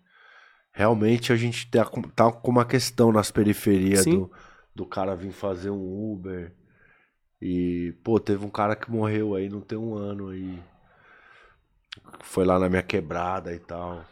[0.73, 4.31] realmente a gente tá com, tá uma questão nas periferias do,
[4.75, 6.53] do cara vir fazer um Uber.
[7.41, 10.59] E, pô, teve um cara que morreu aí, não tem um ano aí
[12.21, 14.03] foi lá na minha quebrada e tal.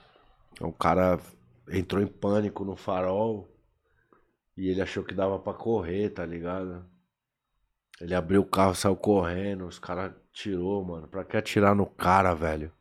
[0.60, 1.19] O cara
[1.69, 3.47] entrou em pânico no farol
[4.57, 6.85] e ele achou que dava para correr, tá ligado?
[8.01, 11.07] Ele abriu o carro, saiu correndo, os caras tirou, mano.
[11.07, 12.72] Pra que atirar no cara, velho?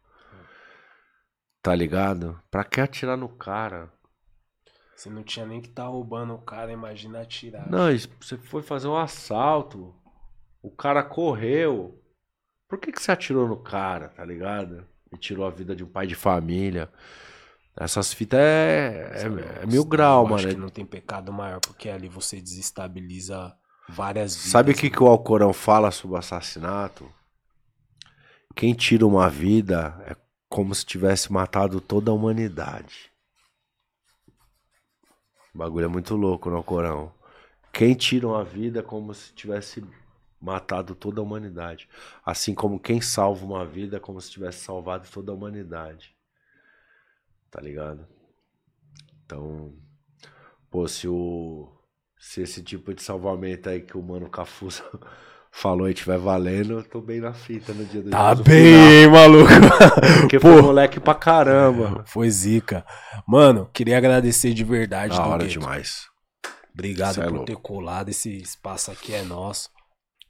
[1.61, 2.41] Tá ligado?
[2.51, 3.93] Pra que atirar no cara?
[4.95, 7.71] Você não tinha nem que tá roubando o cara, imagina atirar.
[7.71, 7.87] Não,
[8.21, 9.95] você foi fazer um assalto.
[10.61, 12.03] O cara correu.
[12.69, 14.87] Por que, que você atirou no cara, tá ligado?
[15.11, 16.91] E tirou a vida de um pai de família.
[17.75, 20.37] Essas fitas é, é, é mil grau, mano.
[20.37, 23.57] Acho que não tem pecado maior, porque ali você desestabiliza
[23.89, 24.51] várias vidas.
[24.51, 27.11] Sabe o que, que o Alcorão fala sobre o assassinato?
[28.55, 30.17] Quem tira uma vida é
[30.49, 33.11] como se tivesse matado toda a humanidade.
[35.55, 37.13] O bagulho é muito louco no Alcorão.
[37.73, 39.85] Quem tira uma vida é como se tivesse
[40.41, 41.89] matado toda a humanidade.
[42.25, 46.15] Assim como quem salva uma vida é como se tivesse salvado toda a humanidade.
[47.51, 48.07] Tá ligado?
[49.25, 49.73] Então,
[50.71, 51.69] pô, se o.
[52.21, 54.83] Se esse tipo de salvamento aí que o mano Cafuso
[55.53, 59.11] falou e tiver valendo, eu tô bem na fita no dia do Tá bem, final.
[59.13, 59.51] maluco.
[60.21, 62.03] Porque Pô, foi moleque pra caramba.
[62.07, 62.85] Foi zica.
[63.27, 65.17] Mano, queria agradecer de verdade.
[65.17, 66.09] Da hora demais.
[66.75, 68.09] Obrigado é por ter colado.
[68.09, 69.71] Esse espaço aqui é nosso.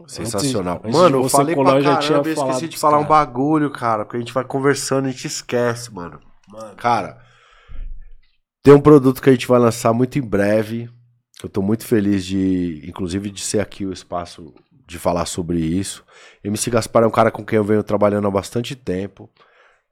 [0.06, 0.80] Sensacional.
[0.84, 3.04] Antes, mano, eu falei colar, pra caramba, já tinha eu esqueci de falar cara.
[3.04, 4.04] um bagulho, cara.
[4.04, 6.20] Porque a gente vai conversando e a gente esquece, mano.
[6.48, 6.76] Mano.
[6.76, 7.20] Cara,
[8.62, 10.88] tem um produto que a gente vai lançar muito em breve.
[11.42, 14.54] Eu tô muito feliz de, inclusive, de ser aqui o espaço
[14.86, 16.04] de falar sobre isso.
[16.42, 19.30] MC Gaspar é um cara com quem eu venho trabalhando há bastante tempo,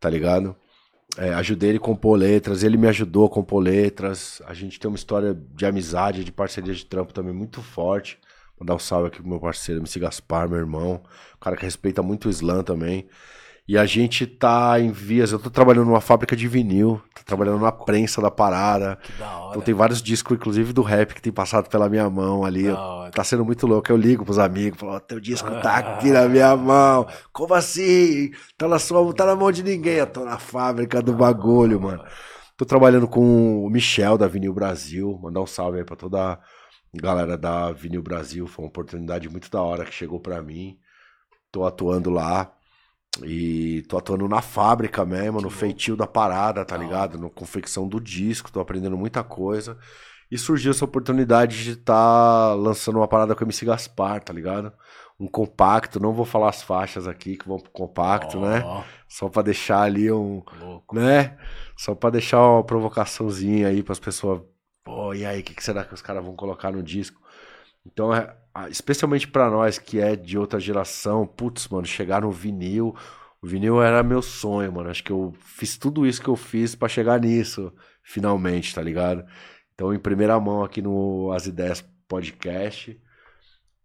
[0.01, 0.57] tá ligado?
[1.19, 4.43] É, ajudei ele a compor letras, ele me ajudou a compor letras.
[4.47, 8.19] A gente tem uma história de amizade, de parceria de trampo também muito forte.
[8.59, 11.03] Vou dar um salve aqui pro meu parceiro, MC Gaspar, meu irmão.
[11.35, 13.07] Um cara que respeita muito o slam também.
[13.69, 15.33] E a gente tá em vias.
[15.33, 18.97] Eu tô trabalhando numa fábrica de vinil, tô trabalhando na prensa da parada.
[19.03, 19.51] Que da hora.
[19.51, 22.67] Então tem vários discos, inclusive do rap, que tem passado pela minha mão ali.
[23.13, 23.91] Tá sendo muito louco.
[23.91, 27.09] Eu ligo pros amigos, falo, teu disco tá aqui na minha mão.
[27.33, 28.31] Como assim?
[28.57, 29.97] Tá na sua tá na mão de ninguém.
[29.97, 32.05] Eu tô na fábrica do bagulho, mano.
[32.57, 35.19] Tô trabalhando com o Michel da Vinil Brasil.
[35.21, 36.39] Mandar um salve aí pra toda a
[36.97, 38.47] galera da Vinil Brasil.
[38.47, 40.79] Foi uma oportunidade muito da hora que chegou pra mim.
[41.51, 42.53] Tô atuando lá.
[43.25, 47.19] E tô atuando na fábrica mesmo, no feitio da parada, tá ligado?
[47.19, 49.79] Na confecção do disco, tô aprendendo muita coisa.
[50.31, 54.33] E surgiu essa oportunidade de estar tá lançando uma parada com o MC Gaspar, tá
[54.33, 54.73] ligado?
[55.19, 58.41] Um compacto, não vou falar as faixas aqui que vão pro compacto, oh.
[58.41, 58.85] né?
[59.09, 60.95] Só para deixar ali um, Louco.
[60.95, 61.39] né?
[61.77, 64.43] Só para deixar uma provocaçãozinha aí para as pessoas,
[64.97, 67.21] pô, e aí, o que, que será que os caras vão colocar no disco?
[67.85, 68.35] Então, é,
[68.71, 72.97] especialmente para nós que é de outra geração, putz, mano, chegar no vinil.
[73.43, 74.89] O vinil era meu sonho, mano.
[74.89, 77.71] Acho que eu fiz tudo isso que eu fiz para chegar nisso,
[78.03, 79.23] finalmente, tá ligado?
[79.75, 82.99] Então, em primeira mão aqui no As Ideias Podcast,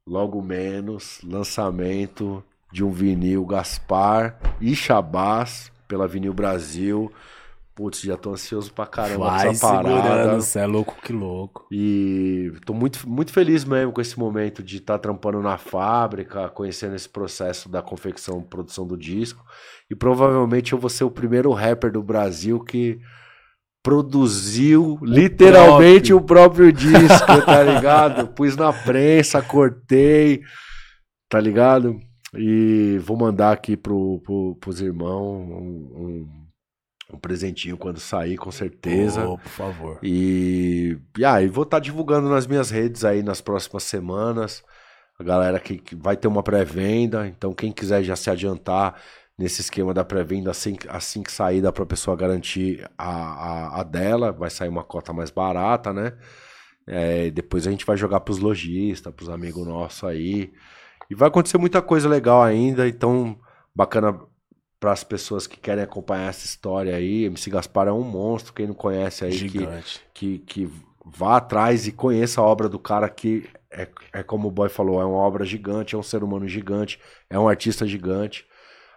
[0.07, 7.11] logo menos, lançamento de um vinil Gaspar e Chabás pela Vinil Brasil.
[7.81, 10.39] Putz, já tô ansioso pra caramba Vai essa parada.
[10.39, 11.65] Você é louco que louco.
[11.71, 16.47] E tô muito, muito feliz mesmo com esse momento de estar tá trampando na fábrica,
[16.49, 19.43] conhecendo esse processo da confecção, produção do disco.
[19.89, 22.99] E provavelmente eu vou ser o primeiro rapper do Brasil que
[23.81, 26.17] produziu o literalmente próprio.
[26.17, 28.27] o próprio disco, tá ligado?
[28.27, 30.43] Pus na prensa, cortei,
[31.27, 31.99] tá ligado?
[32.37, 36.40] E vou mandar aqui pro, pro, pros irmãos um, um
[37.15, 39.25] um presentinho quando sair, com certeza.
[39.27, 39.99] Oh, por favor.
[40.01, 44.63] E, e aí, ah, vou estar tá divulgando nas minhas redes aí nas próximas semanas.
[45.19, 48.95] A galera que, que vai ter uma pré-venda, então quem quiser já se adiantar
[49.37, 53.81] nesse esquema da pré-venda, assim, assim que sair, dá para a pessoa garantir a, a,
[53.81, 56.13] a, dela, vai sair uma cota mais barata, né?
[56.87, 60.51] É, depois a gente vai jogar para os lojistas, para os amigos nossos aí.
[61.09, 63.37] E vai acontecer muita coisa legal ainda, então
[63.75, 64.19] bacana
[64.81, 67.25] para as pessoas que querem acompanhar essa história aí.
[67.25, 70.01] MC Gaspar é um monstro, quem não conhece aí, Gigante.
[70.11, 70.73] que, que, que
[71.05, 74.99] vá atrás e conheça a obra do cara que é, é como o Boy falou,
[74.99, 76.99] é uma obra gigante, é um ser humano gigante,
[77.29, 78.43] é um artista gigante.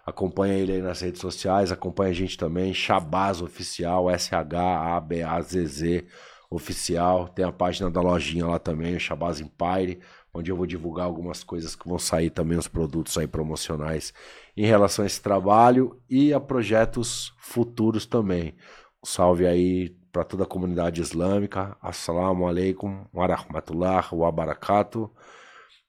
[0.03, 6.07] Acompanha ele aí nas redes sociais, acompanha a gente também, Shabazz Oficial, S-H-A-B-A-Z-Z
[6.49, 7.27] Oficial.
[7.29, 9.99] Tem a página da lojinha lá também, o Shabazz Empire,
[10.35, 14.13] onde eu vou divulgar algumas coisas que vão sair também, os produtos aí promocionais
[14.55, 18.53] em relação a esse trabalho e a projetos futuros também.
[19.01, 21.77] Um salve aí para toda a comunidade islâmica.
[21.81, 25.09] Assalamu alaikum wa rahmatullah wa barakatuh.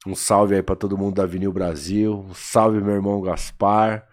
[0.06, 2.24] Um salve aí para todo mundo da Vinil Brasil.
[2.28, 4.06] Um salve meu irmão Gaspar.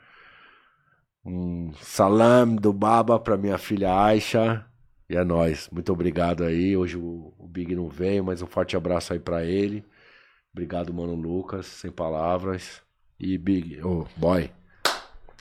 [1.23, 4.65] Um salam do Baba para minha filha Aisha.
[5.07, 5.69] E é nóis.
[5.71, 6.75] Muito obrigado aí.
[6.75, 9.85] Hoje o Big não veio, mas um forte abraço aí para ele.
[10.53, 11.65] Obrigado, mano Lucas.
[11.65, 12.81] Sem palavras.
[13.19, 14.51] E Big, oh, boy.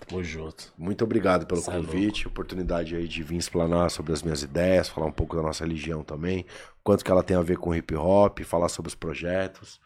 [0.07, 0.73] Tamo junto.
[0.77, 4.43] Muito obrigado pelo Cê é convite, é oportunidade aí de vir explanar sobre as minhas
[4.43, 6.45] ideias, falar um pouco da nossa religião também,
[6.83, 9.81] quanto que ela tem a ver com hip hop, falar sobre os projetos.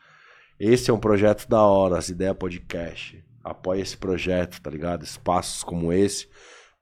[0.59, 3.23] Esse é um projeto da hora, as ideias podcast.
[3.45, 5.05] Apoie esse projeto, tá ligado?
[5.05, 6.29] Espaços como esse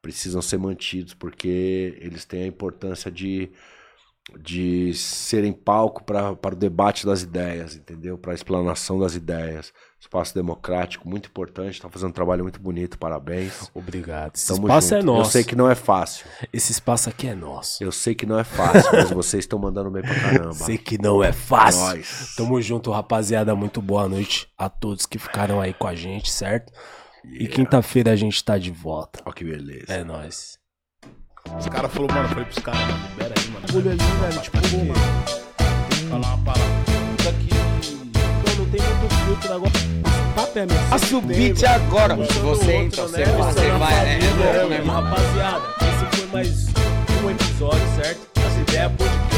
[0.01, 3.51] precisam ser mantidos porque eles têm a importância de
[4.41, 8.17] de serem palco para o debate das ideias, entendeu?
[8.17, 9.73] Para a explanação das ideias.
[10.01, 13.71] Espaço democrático, muito importante, está fazendo um trabalho muito bonito, parabéns.
[13.75, 14.35] Obrigado.
[14.35, 15.11] Esse Tamo espaço é junto.
[15.11, 15.29] é nosso.
[15.29, 16.27] Eu sei que não é fácil.
[16.53, 17.83] Esse espaço aqui é nosso.
[17.83, 20.53] Eu sei que não é fácil, mas vocês estão mandando bem pra caramba.
[20.65, 21.81] Sei que não é fácil.
[21.81, 22.35] Nós.
[22.37, 23.55] Tamo junto, rapaziada.
[23.55, 26.73] Muito boa noite a todos que ficaram aí com a gente, certo?
[27.25, 27.45] Yeah.
[27.45, 29.23] E quinta-feira a gente tá de volta.
[29.25, 29.93] Ó, que beleza.
[29.93, 30.59] É nóis.
[31.53, 33.67] Os caras falaram, mano, eu falei pros caras, mano, libera aí, mano.
[33.67, 34.95] Pulho ali, velho, tipo, mano.
[35.89, 36.09] Tem...
[36.09, 36.75] Falar uma palavra.
[37.19, 37.49] Isso aqui.
[37.55, 39.73] Mano, não tem muito filtro agora.
[40.35, 40.77] Papel, é meu.
[40.91, 42.17] A subite agora.
[42.17, 43.25] Você, então, né?
[43.25, 44.19] você, vai, é né?
[44.19, 44.79] É né?
[44.79, 46.67] né Rapaziada, esse foi mais
[47.23, 48.27] um episódio, certo?
[48.37, 49.34] Essa As ideias podcast.